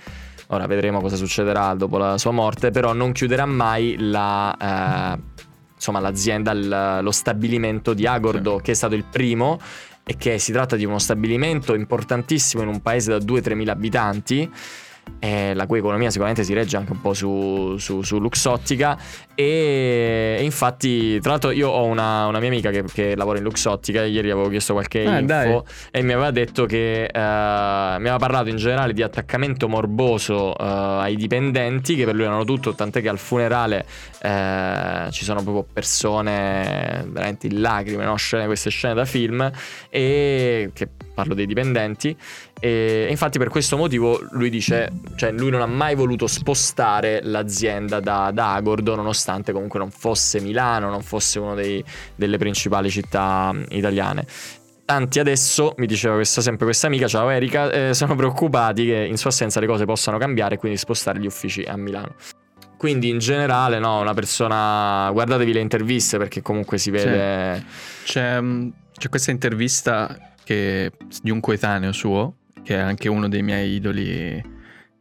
ora 0.48 0.66
vedremo 0.68 1.02
cosa 1.02 1.16
succederà 1.16 1.74
dopo 1.76 1.98
la 1.98 2.18
sua 2.18 2.32
morte, 2.32 2.72
però 2.72 2.94
non 2.94 3.12
chiuderà 3.12 3.46
mai 3.46 3.96
la, 3.98 4.56
eh, 5.16 5.33
insomma, 5.84 6.00
l'azienda, 6.00 7.02
lo 7.02 7.12
stabilimento 7.12 7.94
di 7.94 8.08
Agordo, 8.08 8.58
sì. 8.58 8.64
che 8.64 8.72
è 8.72 8.76
stato 8.76 8.96
il 8.96 9.04
primo 9.04 9.60
e 10.06 10.16
che 10.16 10.40
si 10.40 10.54
tratta 10.54 10.78
di 10.78 10.86
uno 10.86 11.00
stabilimento 11.00 11.74
importantissimo 11.74 12.64
in 12.64 12.70
un 12.70 12.82
paese 12.82 13.12
da 13.12 13.18
2-3 13.18 13.54
mila 13.54 13.74
abitanti 13.74 14.50
eh, 15.24 15.54
la 15.54 15.68
cui 15.68 15.78
economia 15.78 16.10
sicuramente 16.10 16.44
si 16.44 16.54
regge 16.54 16.76
anche 16.76 16.92
un 16.92 17.00
po' 17.00 17.14
su, 17.14 17.78
su, 17.78 18.02
su 18.02 18.20
Luxottica 18.20 18.98
e, 19.34 20.36
e, 20.38 20.44
infatti 20.44 21.18
tra 21.22 21.32
l'altro 21.32 21.52
io 21.52 21.70
ho 21.70 21.86
una, 21.86 22.26
una 22.28 22.40
mia 22.40 22.50
amica 22.50 22.72
che, 22.72 22.84
che, 22.92 23.16
lavora 23.16 23.38
in 23.38 23.46
Luxottica 23.46 24.04
ieri 24.04 24.30
avevo 24.30 24.50
chiesto 24.50 24.74
qualche 24.74 25.06
ah, 25.06 25.20
info 25.20 25.26
dai. 25.26 25.62
e 25.92 26.02
mi 26.02 26.12
aveva 26.12 26.30
detto 26.32 26.66
che 26.66 27.10
uh, 27.10 27.18
mi 27.18 27.22
aveva 27.22 28.18
parlato 28.18 28.50
in 28.50 28.58
generale 28.58 28.92
di 28.92 29.02
attaccamento 29.02 29.70
morboso 29.70 30.50
uh, 30.50 30.56
ai 30.60 31.16
dipendenti 31.16 31.96
che 31.96 32.04
per 32.04 32.16
lui 32.16 32.26
erano 32.26 32.44
tutto 32.44 32.74
tant'è 32.74 33.02
che 33.02 33.08
al 33.08 33.18
funerale 33.18 33.86
uh, 34.24 35.10
ci 35.10 35.24
sono 35.24 35.42
proprio 35.42 35.66
persone 35.72 37.06
veramente 37.08 37.48
in 37.48 37.62
lacrime 37.62 38.04
no? 38.04 38.16
scene, 38.16 38.46
queste 38.46 38.70
scene 38.70 38.94
da 38.94 39.06
film 39.06 39.50
e 39.90 40.70
che 40.74 40.90
parlo 41.14 41.34
dei 41.34 41.46
dipendenti 41.46 42.18
e 42.64 43.08
infatti 43.10 43.40
per 43.40 43.50
questo 43.50 43.76
motivo 43.76 44.26
lui 44.32 44.50
dice, 44.50 44.90
cioè 45.16 45.32
lui 45.32 45.50
non 45.50 45.62
ha 45.62 45.66
mai 45.66 45.96
voluto 45.96 46.28
spostare 46.28 47.22
l'azienda 47.24 48.00
da, 48.00 48.32
da 48.34 48.54
Agordo 48.54 48.96
nonostante 48.96 49.52
comunque 49.52 49.80
non 49.80 49.92
fosse 49.92 50.40
Milano, 50.40 50.90
non 50.90 51.02
fosse 51.02 51.40
una 51.40 51.56
delle 51.56 52.38
principali 52.38 52.90
città 52.90 53.54
italiane. 53.70 54.26
Tanti 54.86 55.20
adesso, 55.20 55.74
mi 55.78 55.88
diceva 55.88 56.16
questa, 56.16 56.42
sempre 56.42 56.66
questa 56.66 56.88
amica, 56.88 57.08
ciao 57.08 57.30
Erika, 57.30 57.72
eh, 57.72 57.94
sono 57.94 58.16
preoccupati 58.16 58.86
che 58.86 59.06
in 59.10 59.18
sua 59.18 59.30
assenza 59.30 59.62
le 59.62 59.68
cose 59.68 59.86
possano 59.86 60.18
cambiare 60.18 60.56
e 60.56 60.58
quindi 60.58 60.78
spostare 60.78 61.20
gli 61.20 61.26
uffici 61.26 61.64
a 61.64 61.78
Milano. 61.78 62.16
Quindi 62.78 63.08
in 63.08 63.20
generale, 63.20 63.80
no, 63.80 64.02
una 64.02 64.14
persona... 64.14 65.10
Guardatevi 65.12 65.54
le 65.54 65.62
interviste 65.62 66.18
perché 66.18 66.42
comunque 66.42 66.78
si 66.78 66.92
vede... 66.92 67.64
C'è, 68.04 68.42
c'è, 68.42 68.44
c'è 68.98 69.08
questa 69.08 69.32
intervista 69.32 70.34
che, 70.44 70.92
di 71.22 71.32
un 71.32 71.40
coetaneo 71.40 71.94
suo, 71.94 72.36
che 72.62 72.76
è 72.76 72.80
anche 72.80 73.08
uno 73.08 73.30
dei 73.30 73.42
miei 73.42 73.76
idoli, 73.76 74.44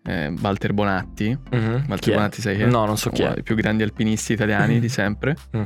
eh, 0.05 0.33
Walter 0.41 0.73
Bonatti. 0.73 1.37
Mm-hmm. 1.55 1.85
Walter 1.89 2.15
Bonatti, 2.15 2.41
sai 2.41 2.57
che? 2.57 2.67
No, 2.67 2.85
non 2.85 2.97
so 2.97 3.11
chi 3.11 3.23
è. 3.23 3.27
Uno 3.27 3.35
dei 3.35 3.43
più 3.43 3.55
grandi 3.55 3.83
alpinisti 3.83 4.33
italiani 4.33 4.81
di 4.81 4.89
sempre. 4.89 5.37
Mm. 5.57 5.63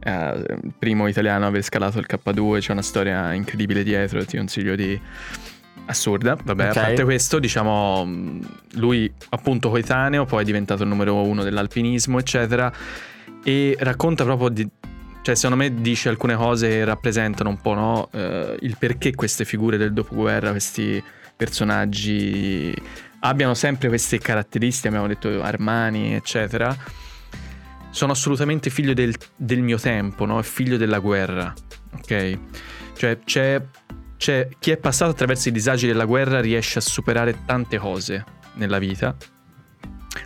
Eh, 0.00 0.58
primo 0.78 1.06
italiano 1.06 1.44
a 1.44 1.48
aver 1.48 1.62
scalato 1.62 1.98
il 1.98 2.06
K2, 2.08 2.58
c'è 2.58 2.72
una 2.72 2.82
storia 2.82 3.32
incredibile 3.32 3.82
dietro, 3.82 4.24
ti 4.24 4.36
consiglio 4.36 4.74
di 4.74 4.98
assurda. 5.86 6.36
Vabbè, 6.42 6.70
okay. 6.70 6.82
a 6.82 6.86
parte 6.86 7.04
questo, 7.04 7.38
diciamo, 7.38 8.08
lui 8.74 9.12
appunto 9.30 9.70
coetaneo, 9.70 10.24
poi 10.24 10.42
è 10.42 10.44
diventato 10.44 10.82
il 10.82 10.88
numero 10.88 11.22
uno 11.22 11.42
dell'alpinismo, 11.42 12.18
eccetera. 12.18 12.72
E 13.42 13.76
racconta 13.78 14.24
proprio 14.24 14.48
di, 14.48 14.68
cioè, 15.22 15.34
secondo 15.34 15.62
me 15.62 15.80
dice 15.80 16.08
alcune 16.08 16.34
cose 16.34 16.68
che 16.68 16.84
rappresentano 16.84 17.48
un 17.48 17.60
po' 17.60 17.74
no? 17.74 18.08
eh, 18.12 18.56
il 18.60 18.76
perché 18.78 19.14
queste 19.14 19.44
figure 19.44 19.76
del 19.76 19.92
dopoguerra, 19.92 20.50
questi 20.50 21.02
personaggi 21.36 22.74
abbiano 23.20 23.54
sempre 23.54 23.88
queste 23.88 24.18
caratteristiche, 24.18 24.88
abbiamo 24.88 25.06
detto 25.06 25.42
Armani, 25.42 26.14
eccetera. 26.14 26.76
Sono 27.90 28.12
assolutamente 28.12 28.70
figlio 28.70 28.92
del, 28.92 29.14
del 29.36 29.62
mio 29.62 29.78
tempo, 29.78 30.26
no? 30.26 30.40
figlio 30.42 30.76
della 30.76 30.98
guerra, 30.98 31.52
ok? 31.94 32.38
Cioè, 32.94 33.18
c'è, 33.24 33.62
c'è 34.16 34.48
chi 34.58 34.70
è 34.70 34.76
passato 34.76 35.10
attraverso 35.10 35.48
i 35.48 35.52
disagi 35.52 35.86
della 35.86 36.04
guerra 36.04 36.40
riesce 36.40 36.78
a 36.78 36.82
superare 36.82 37.44
tante 37.44 37.78
cose 37.78 38.24
nella 38.54 38.78
vita. 38.78 39.16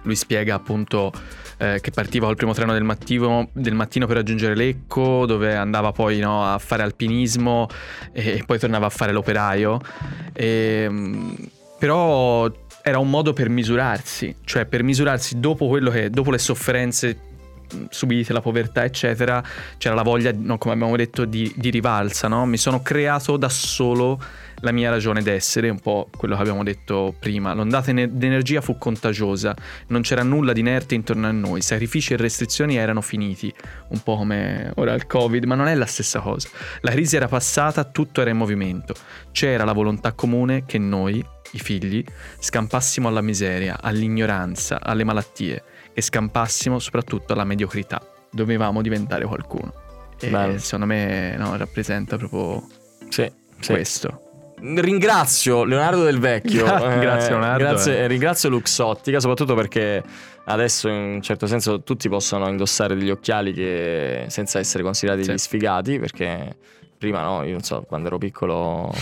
Lui 0.03 0.17
spiega 0.17 0.55
appunto 0.55 1.13
eh, 1.59 1.79
che 1.81 1.91
partiva 1.91 2.27
col 2.27 2.37
primo 2.37 2.55
treno 2.55 2.73
del 2.73 2.85
mattino, 2.85 3.51
del 3.53 3.75
mattino, 3.75 4.07
per 4.07 4.17
raggiungere 4.17 4.55
Lecco, 4.55 5.27
dove 5.27 5.55
andava 5.55 5.93
poi 5.93 6.19
no, 6.19 6.45
a 6.45 6.59
fare 6.59 6.83
alpinismo 6.83 7.69
e, 8.13 8.43
poi 8.47 8.59
tornava 8.59 8.87
a 8.87 8.91
fare 8.91 9.13
l'operaio. 9.13 9.81
E, 10.33 10.85
ehm, 10.87 11.37
però 11.79 12.51
era 12.83 12.99
un 12.99 13.11
modo 13.11 13.33
per 13.33 13.49
misurarsi, 13.49 14.35
cioè 14.45 14.65
per 14.67 14.83
misurarsi 14.83 15.39
dopo 15.41 15.69
che, 15.69 16.11
dopo 16.11 16.31
le 16.31 16.39
sofferenze 16.39 17.29
subite, 17.89 18.33
la 18.33 18.41
povertà, 18.41 18.85
eccetera, 18.85 19.43
c'era 19.79 19.95
la 19.95 20.03
voglia, 20.03 20.33
no, 20.35 20.59
come 20.59 20.75
abbiamo 20.75 20.97
detto, 20.97 21.25
di, 21.25 21.53
di 21.57 21.71
rivalsa, 21.71 22.29
no? 22.29 22.45
Mi 22.47 22.57
sono 22.57 22.83
creato 22.83 23.37
da 23.37 23.49
solo 23.49 24.21
la 24.63 24.73
mia 24.73 24.91
ragione 24.91 25.23
d'essere, 25.23 25.69
un 25.69 25.79
po' 25.79 26.09
quello 26.15 26.35
che 26.35 26.41
abbiamo 26.41 26.63
detto 26.63 27.15
prima. 27.19 27.55
L'ondata 27.55 27.93
d'energia 27.93 28.61
fu 28.61 28.77
contagiosa, 28.77 29.55
non 29.89 30.03
c'era 30.03 30.23
nulla 30.23 30.53
di 30.53 30.61
inerte 30.61 30.95
intorno 30.95 31.27
a 31.27 31.33
noi, 31.33 31.63
sacrifici 31.63 32.13
e 32.13 32.17
restrizioni 32.17 32.77
erano 32.77 33.01
finiti, 33.01 33.53
un 33.89 34.03
po' 34.03 34.17
come 34.17 34.73
ora 34.77 34.93
il 34.95 35.07
Covid, 35.07 35.45
ma 35.45 35.55
non 35.55 35.69
è 35.69 35.75
la 35.75 35.87
stessa 35.87 36.21
cosa. 36.21 36.49
La 36.81 36.91
crisi 36.91 37.17
era 37.17 37.29
passata, 37.29 37.85
tutto 37.85 38.21
era 38.21 38.31
in 38.31 38.37
movimento. 38.37 38.95
C'era 39.33 39.65
la 39.65 39.73
volontà 39.73 40.13
comune 40.13 40.65
che 40.67 40.79
noi, 40.79 41.25
i 41.53 41.59
figli, 41.59 42.05
scampassimo 42.39 43.09
alla 43.09 43.21
miseria, 43.21 43.79
all'ignoranza, 43.81 44.81
alle 44.81 45.05
malattie, 45.05 45.63
e 45.93 46.03
scampassimo 46.03 46.79
soprattutto 46.79 47.33
alla 47.33 47.45
mediocrità. 47.45 48.01
Dovevamo 48.31 48.83
diventare 48.83 49.25
qualcuno. 49.25 49.73
E 50.21 50.29
Bello. 50.29 50.59
secondo 50.59 50.87
me 50.87 51.37
no, 51.37 51.57
rappresenta 51.57 52.17
proprio 52.17 52.63
sì, 53.09 53.31
questo. 53.65 54.25
Ringrazio 54.63 55.65
Leonardo 55.65 56.05
Del 56.05 56.19
Vecchio. 56.19 56.65
grazie 56.65 57.29
eh, 57.29 57.31
Leonardo. 57.31 57.65
Grazie, 57.65 57.99
eh. 57.99 58.07
Ringrazio 58.07 58.49
Luxottica, 58.51 59.19
soprattutto 59.19 59.55
perché 59.55 60.03
adesso 60.45 60.89
in 60.89 60.95
un 60.95 61.23
certo 61.23 61.47
senso 61.47 61.83
tutti 61.83 62.09
possono 62.09 62.49
indossare 62.49 62.95
degli 62.95 63.11
occhiali 63.11 63.53
che, 63.53 64.27
senza 64.29 64.59
essere 64.59 64.83
considerati 64.83 65.25
sì. 65.25 65.39
sfigati, 65.39 65.99
perché 65.99 66.57
prima 67.01 67.23
no, 67.23 67.45
io 67.45 67.53
non 67.53 67.63
so, 67.63 67.83
quando 67.89 68.09
ero 68.09 68.19
piccolo, 68.19 68.93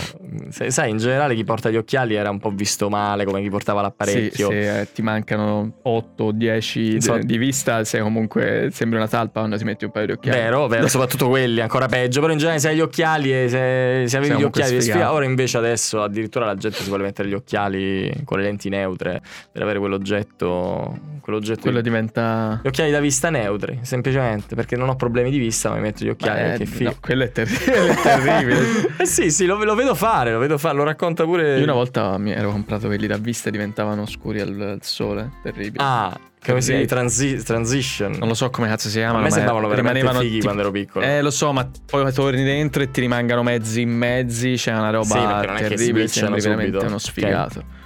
sai, 0.47 0.89
in 0.89 0.99
generale 0.99 1.35
chi 1.35 1.43
porta 1.43 1.69
gli 1.69 1.75
occhiali 1.75 2.15
era 2.15 2.29
un 2.29 2.39
po' 2.39 2.49
visto 2.49 2.87
male, 2.89 3.25
come 3.25 3.41
chi 3.41 3.49
portava 3.49 3.81
l'apparecchio. 3.81 4.49
Sì, 4.49 4.53
se 4.53 4.79
eh, 4.79 4.91
ti 4.93 5.01
mancano 5.01 5.79
8 5.81 6.23
o 6.23 6.31
10 6.31 7.01
so, 7.01 7.17
di 7.17 7.37
vista, 7.37 7.83
sei 7.83 7.99
comunque 7.99 8.69
sembri 8.71 8.97
una 8.97 9.09
talpa 9.09 9.39
quando 9.39 9.57
ti 9.57 9.65
metti 9.65 9.83
un 9.83 9.91
paio 9.91 10.05
di 10.05 10.11
occhiali. 10.13 10.39
Vero, 10.39 10.67
vero, 10.67 10.87
soprattutto 10.87 11.27
quelli, 11.27 11.59
ancora 11.59 11.87
peggio, 11.87 12.21
però 12.21 12.31
in 12.31 12.37
generale 12.37 12.61
se 12.61 12.69
hai 12.69 12.77
gli 12.77 12.79
occhiali 12.79 13.33
e 13.33 13.49
se, 13.49 14.03
se 14.07 14.15
avevi 14.15 14.37
gli 14.37 14.43
occhiali 14.43 14.81
sfigato. 14.81 15.11
ora 15.11 15.25
invece 15.25 15.57
adesso 15.57 16.01
addirittura 16.01 16.45
la 16.45 16.55
gente 16.55 16.77
si 16.77 16.87
vuole 16.87 17.03
mettere 17.03 17.27
gli 17.27 17.33
occhiali 17.33 18.09
con 18.23 18.37
le 18.37 18.45
lenti 18.45 18.69
neutre 18.69 19.21
per 19.51 19.61
avere 19.61 19.77
quell'oggetto, 19.77 20.97
quell'oggetto 21.19 21.63
quello 21.63 21.81
di... 21.81 21.89
diventa 21.89 22.61
gli 22.63 22.67
occhiali 22.67 22.91
da 22.91 23.01
vista 23.01 23.29
neutri, 23.29 23.79
semplicemente, 23.81 24.55
perché 24.55 24.77
non 24.77 24.87
ho 24.87 24.95
problemi 24.95 25.31
di 25.31 25.37
vista, 25.37 25.67
ma 25.67 25.75
mi 25.75 25.81
metto 25.81 26.05
gli 26.05 26.09
occhiali 26.09 26.51
Beh, 26.51 26.57
che 26.59 26.65
figo. 26.65 26.89
No, 26.91 26.95
quello 27.01 27.23
è 27.25 27.31
terribile 27.33 27.87
terribile. 27.95 28.93
eh 28.97 29.05
sì, 29.05 29.31
sì, 29.31 29.45
lo, 29.45 29.63
lo, 29.63 29.75
vedo 29.75 29.95
fare, 29.95 30.31
lo 30.31 30.39
vedo 30.39 30.57
fare, 30.57 30.75
lo 30.75 30.83
racconta 30.83 31.23
pure. 31.23 31.57
Io 31.57 31.63
una 31.63 31.73
volta 31.73 32.17
mi 32.17 32.31
ero 32.31 32.51
comprato 32.51 32.87
quelli 32.87 33.07
da 33.07 33.17
vista 33.17 33.49
e 33.49 33.51
diventavano 33.51 34.05
scuri 34.05 34.41
al, 34.41 34.59
al 34.59 34.79
sole, 34.81 35.31
terribile. 35.43 35.83
Ah, 35.83 36.17
come 36.45 36.61
si 36.61 36.71
chiama? 36.71 36.85
Transi- 36.85 37.43
transition. 37.43 38.15
Non 38.17 38.27
lo 38.27 38.33
so 38.33 38.49
come 38.49 38.67
cazzo 38.67 38.89
si 38.89 38.97
chiamano. 38.97 39.19
A 39.19 39.21
me 39.21 39.31
sembravano 39.31 39.67
veramente 39.67 39.99
rimanevano 39.99 40.23
fighi 40.23 40.39
ti... 40.39 40.43
quando 40.43 40.61
ero 40.61 40.71
piccolo. 40.71 41.05
Eh, 41.05 41.21
lo 41.21 41.31
so, 41.31 41.51
ma 41.51 41.69
poi 41.85 42.11
torni 42.13 42.43
dentro 42.43 42.81
e 42.81 42.91
ti 42.91 43.01
rimangano 43.01 43.43
mezzi 43.43 43.81
in 43.81 43.89
mezzi. 43.89 44.53
C'è 44.55 44.73
una 44.73 44.89
roba 44.89 45.47
sì, 45.47 45.67
terribile. 45.67 46.07
Sembri 46.07 46.41
veramente 46.41 46.77
uno 46.77 46.97
sfigato. 46.97 47.59
Okay. 47.59 47.78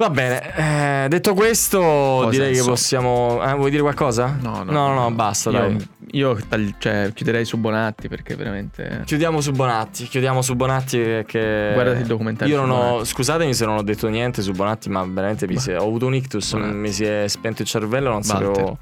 Va 0.00 0.08
bene, 0.08 1.04
eh, 1.04 1.08
detto 1.10 1.34
questo, 1.34 1.78
Cosa 1.78 2.30
direi 2.30 2.54
che 2.54 2.62
possiamo. 2.62 3.38
Eh, 3.44 3.52
vuoi 3.52 3.68
dire 3.68 3.82
qualcosa? 3.82 4.34
No, 4.40 4.62
no, 4.64 4.72
no, 4.72 4.88
no, 4.88 4.94
no 4.94 5.10
basta. 5.10 5.50
Io, 5.50 5.58
dai. 5.58 5.88
io 6.12 6.38
tagli... 6.48 6.74
cioè, 6.78 7.10
chiuderei 7.12 7.44
su 7.44 7.58
Bonatti 7.58 8.08
perché 8.08 8.34
veramente. 8.34 9.02
Chiudiamo 9.04 9.42
su 9.42 9.52
Bonatti. 9.52 10.06
Chiudiamo 10.06 10.40
su 10.40 10.56
Bonatti. 10.56 11.22
Che... 11.26 11.70
Guardati 11.74 12.00
il 12.00 12.06
documentario. 12.06 12.54
Io 12.54 12.64
non 12.64 12.70
ho. 12.70 13.04
Scusatemi 13.04 13.52
se 13.52 13.66
non 13.66 13.76
ho 13.76 13.82
detto 13.82 14.08
niente 14.08 14.40
su 14.40 14.52
Bonatti, 14.52 14.88
ma 14.88 15.04
veramente 15.04 15.46
mi 15.46 15.58
si... 15.58 15.70
ho 15.70 15.82
avuto 15.82 16.06
un 16.06 16.14
ictus. 16.14 16.52
Bonatti. 16.52 16.76
Mi 16.76 16.92
si 16.92 17.04
è 17.04 17.28
spento 17.28 17.60
il 17.60 17.68
cervello. 17.68 18.08
Non 18.08 18.22
sapevo, 18.22 18.78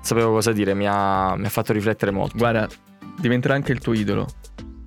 sapevo 0.00 0.32
cosa 0.32 0.50
dire. 0.50 0.74
Mi 0.74 0.88
ha... 0.88 1.36
mi 1.36 1.46
ha 1.46 1.50
fatto 1.50 1.72
riflettere 1.72 2.10
molto. 2.10 2.36
Guarda, 2.38 2.66
diventerà 3.20 3.54
anche 3.54 3.70
il 3.70 3.78
tuo 3.78 3.92
idolo. 3.92 4.26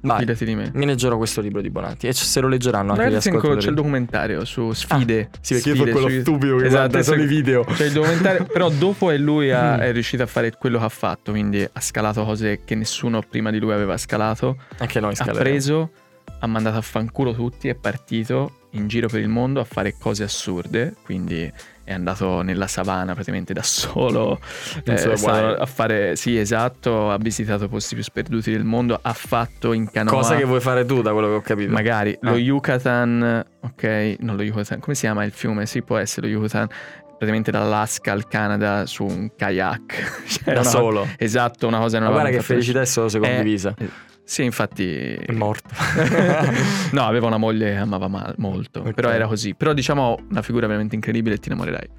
Vai, 0.02 0.20
Fidati 0.20 0.46
di 0.46 0.56
me. 0.56 0.72
Mi 0.74 0.86
leggerò 0.86 1.18
questo 1.18 1.42
libro 1.42 1.62
di 1.62 1.70
Bonatti 1.70 2.08
e 2.08 2.14
se 2.14 2.40
lo 2.40 2.48
leggeranno 2.48 2.94
anche 2.94 3.12
gli 3.12 3.16
ascoltatori. 3.16 3.60
C'è 3.60 3.70
il 3.70 3.76
documentario 3.76 4.46
su 4.46 4.72
sfide. 4.72 5.30
Ah, 5.32 5.38
sì, 5.42 5.56
perché 5.56 5.72
sfide, 5.72 5.86
io 5.86 5.92
quello 5.92 6.10
su... 6.10 6.20
stupido 6.22 6.56
che 6.56 6.66
esatto, 6.66 6.88
guarda 6.88 7.04
solo 7.04 7.24
i 7.24 7.28
video. 7.28 7.64
C'è 7.64 7.86
il 7.86 7.92
documentario, 7.92 8.46
però 8.46 8.70
dopo 8.72 9.12
è 9.12 9.18
lui 9.18 9.52
ha, 9.52 9.76
mm. 9.76 9.80
è 9.80 9.92
riuscito 9.92 10.24
a 10.24 10.28
fare 10.28 10.52
quello 10.58 10.80
che 10.80 10.86
ha 10.86 10.90
fatto, 10.90 11.32
quindi 11.32 11.62
ha 11.62 11.82
scalato 11.82 12.24
cose 12.24 12.62
che 12.64 12.76
nessuno 12.76 13.22
prima 13.28 13.52
di 13.52 13.60
lui 13.60 13.74
aveva 13.74 13.98
scalato. 13.98 14.58
Anche 14.78 15.00
noi 15.00 15.16
scaleremo. 15.16 15.40
Ha 15.40 15.44
preso, 15.44 15.92
ha 16.40 16.48
mandato 16.48 16.78
a 16.78 16.82
fanculo 16.82 17.34
tutti, 17.34 17.68
è 17.68 17.76
partito 17.76 18.54
in 18.72 18.88
giro 18.88 19.08
per 19.08 19.20
il 19.20 19.30
mondo 19.30 19.60
a 19.60 19.66
fare 19.66 19.96
cose 19.98 20.24
assurde, 20.24 20.96
quindi 21.04 21.52
è 21.90 21.94
andato 21.94 22.44
nella 22.44 22.68
savana 22.68 23.14
praticamente 23.14 23.52
da 23.52 23.64
solo 23.64 24.40
eh, 24.84 24.94
a 24.94 25.66
fare, 25.66 26.16
sì 26.16 26.38
esatto, 26.38 27.10
ha 27.10 27.18
visitato 27.18 27.68
posti 27.68 27.96
più 27.96 28.04
sperduti 28.04 28.52
del 28.52 28.64
mondo, 28.64 29.00
ha 29.02 29.14
fatto 29.14 29.74
in 29.74 29.90
canoa. 29.90 30.14
Cosa 30.14 30.36
che 30.36 30.44
vuoi 30.44 30.60
fare 30.60 30.86
tu 30.86 31.02
da 31.02 31.14
quello 31.14 31.30
che 31.30 31.34
ho 31.34 31.42
capito. 31.42 31.72
Magari 31.72 32.12
ah. 32.12 32.30
lo 32.30 32.38
Yucatan, 32.38 33.44
ok, 33.62 34.18
non 34.20 34.36
lo 34.36 34.44
Yucatan, 34.44 34.80
come 34.80 34.94
si 34.94 35.02
chiama 35.02 35.24
il 35.24 35.32
fiume? 35.32 35.66
Sì, 35.66 35.82
può 35.82 35.98
essere 35.98 36.28
lo 36.28 36.34
Yucatan 36.34 36.68
praticamente 36.68 37.50
dall'Alaska 37.50 38.12
al 38.12 38.28
Canada 38.28 38.86
su 38.86 39.06
un 39.06 39.32
kayak. 39.36 40.24
cioè, 40.30 40.54
da 40.54 40.64
solo. 40.64 41.08
Esatto, 41.18 41.66
una 41.66 41.80
cosa 41.80 41.98
non 41.98 42.10
Ma 42.10 42.14
guarda 42.14 42.30
che 42.30 42.44
felicità 42.44 42.82
è 42.82 42.86
solo 42.86 43.10
se 43.10 43.18
condivisa. 43.18 43.74
Eh, 43.76 43.90
sì, 44.30 44.44
infatti. 44.44 45.16
È 45.16 45.32
morto. 45.32 45.70
no, 46.94 47.08
aveva 47.08 47.26
una 47.26 47.38
moglie 47.38 47.72
che 47.72 47.78
amava 47.78 48.08
mal- 48.08 48.36
molto. 48.38 48.82
Okay. 48.82 48.94
Però 48.94 49.10
era 49.10 49.26
così. 49.26 49.56
Però 49.56 49.74
diciamo 49.74 50.20
una 50.30 50.44
figura 50.44 50.68
veramente 50.68 50.94
incredibile 50.94 51.34
e 51.34 51.40
ti 51.40 51.48
innamorerai. 51.50 51.90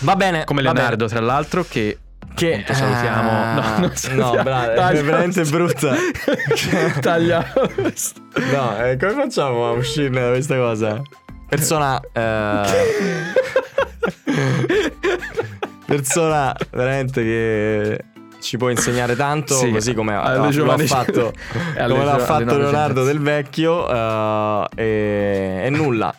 Va 0.00 0.14
bene. 0.14 0.44
Come 0.44 0.60
Leonardo, 0.60 1.06
bene. 1.06 1.08
tra 1.08 1.20
l'altro, 1.24 1.64
che. 1.66 1.98
Che 2.34 2.52
appunto, 2.52 2.74
salutiamo. 2.74 3.30
Ah, 3.30 3.54
no, 3.54 3.78
non 3.78 3.96
salutiamo. 3.96 4.34
no 4.34 4.42
brava, 4.42 4.90
è 4.90 5.02
veramente 5.02 5.42
brutta. 5.44 5.94
Tagliamo. 7.00 7.46
no, 8.52 8.84
eh, 8.84 8.98
come 8.98 9.12
facciamo 9.12 9.66
a 9.66 9.70
uscirne 9.70 10.20
da 10.20 10.28
questa 10.28 10.56
cosa? 10.56 11.00
Persona. 11.48 11.98
Eh... 12.12 12.62
persona 15.86 16.54
veramente 16.70 17.22
che 17.22 18.04
ci 18.40 18.56
può 18.56 18.68
insegnare 18.68 19.16
tanto, 19.16 19.54
sì, 19.54 19.70
così 19.70 19.94
come 19.94 20.14
ha, 20.14 20.50
fatto, 20.86 21.32
come 21.76 22.04
l'ha 22.04 22.18
fatto 22.18 22.56
Leonardo 22.56 23.04
del 23.04 23.20
Vecchio. 23.20 23.86
Uh, 23.86 24.66
e, 24.74 25.62
e 25.64 25.70
nulla. 25.70 26.14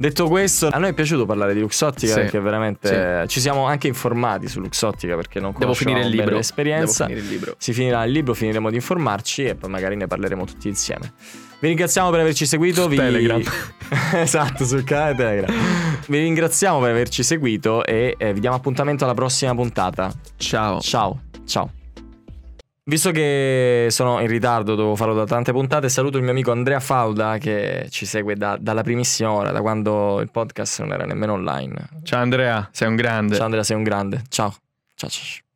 Detto 0.00 0.28
questo, 0.28 0.68
a 0.68 0.78
noi 0.78 0.90
è 0.90 0.92
piaciuto 0.92 1.26
parlare 1.26 1.54
di 1.54 1.60
Luxottica 1.60 2.12
sì, 2.12 2.20
perché 2.20 2.38
veramente 2.38 3.22
sì. 3.22 3.28
ci 3.28 3.40
siamo 3.40 3.66
anche 3.66 3.88
informati 3.88 4.46
su 4.46 4.60
Luxottica 4.60 5.16
perché 5.16 5.40
non 5.40 5.52
Devo 5.58 5.74
finire 5.74 6.02
il 6.02 6.08
libro. 6.08 6.36
l'esperienza. 6.36 7.06
Devo 7.06 7.18
finire 7.18 7.34
il 7.34 7.40
libro. 7.40 7.54
Si 7.58 7.72
finirà 7.72 8.04
il 8.04 8.12
libro, 8.12 8.32
finiremo 8.32 8.70
di 8.70 8.76
informarci 8.76 9.46
e 9.46 9.54
poi 9.56 9.70
magari 9.70 9.96
ne 9.96 10.06
parleremo 10.06 10.44
tutti 10.44 10.68
insieme. 10.68 11.12
Vi 11.58 11.66
ringraziamo 11.66 12.10
per 12.10 12.20
averci 12.20 12.46
seguito. 12.46 12.82
Su 12.82 12.88
vi... 12.88 12.96
Telegram. 12.96 13.42
esatto, 14.14 14.64
sul 14.64 14.84
canale 14.84 15.16
Telegram. 15.16 15.52
Vi 16.06 16.18
ringraziamo 16.18 16.78
per 16.78 16.90
averci 16.90 17.24
seguito 17.24 17.84
e 17.84 18.14
eh, 18.16 18.32
vi 18.32 18.38
diamo 18.38 18.54
appuntamento 18.54 19.02
alla 19.02 19.14
prossima 19.14 19.52
puntata. 19.52 20.12
Ciao. 20.36 20.78
Ciao. 20.80 21.22
Ciao. 21.48 21.72
Visto 22.84 23.10
che 23.10 23.88
sono 23.90 24.20
in 24.20 24.28
ritardo, 24.28 24.74
devo 24.74 24.96
farlo 24.96 25.14
da 25.14 25.26
tante 25.26 25.52
puntate, 25.52 25.88
saluto 25.88 26.16
il 26.16 26.22
mio 26.22 26.32
amico 26.32 26.52
Andrea 26.52 26.80
Fauda 26.80 27.36
che 27.36 27.86
ci 27.90 28.06
segue 28.06 28.34
da, 28.34 28.56
dalla 28.58 28.82
primissima 28.82 29.30
ora, 29.30 29.50
da 29.50 29.60
quando 29.60 30.20
il 30.20 30.30
podcast 30.30 30.80
non 30.80 30.92
era 30.92 31.04
nemmeno 31.04 31.34
online. 31.34 31.88
Ciao 32.02 32.22
Andrea, 32.22 32.68
sei 32.72 32.88
un 32.88 32.96
grande. 32.96 33.34
Ciao 33.34 33.44
Andrea, 33.44 33.62
sei 33.62 33.76
un 33.76 33.82
grande. 33.82 34.22
Ciao. 34.28 34.54
Ciao 34.94 35.10
ciao. 35.10 35.47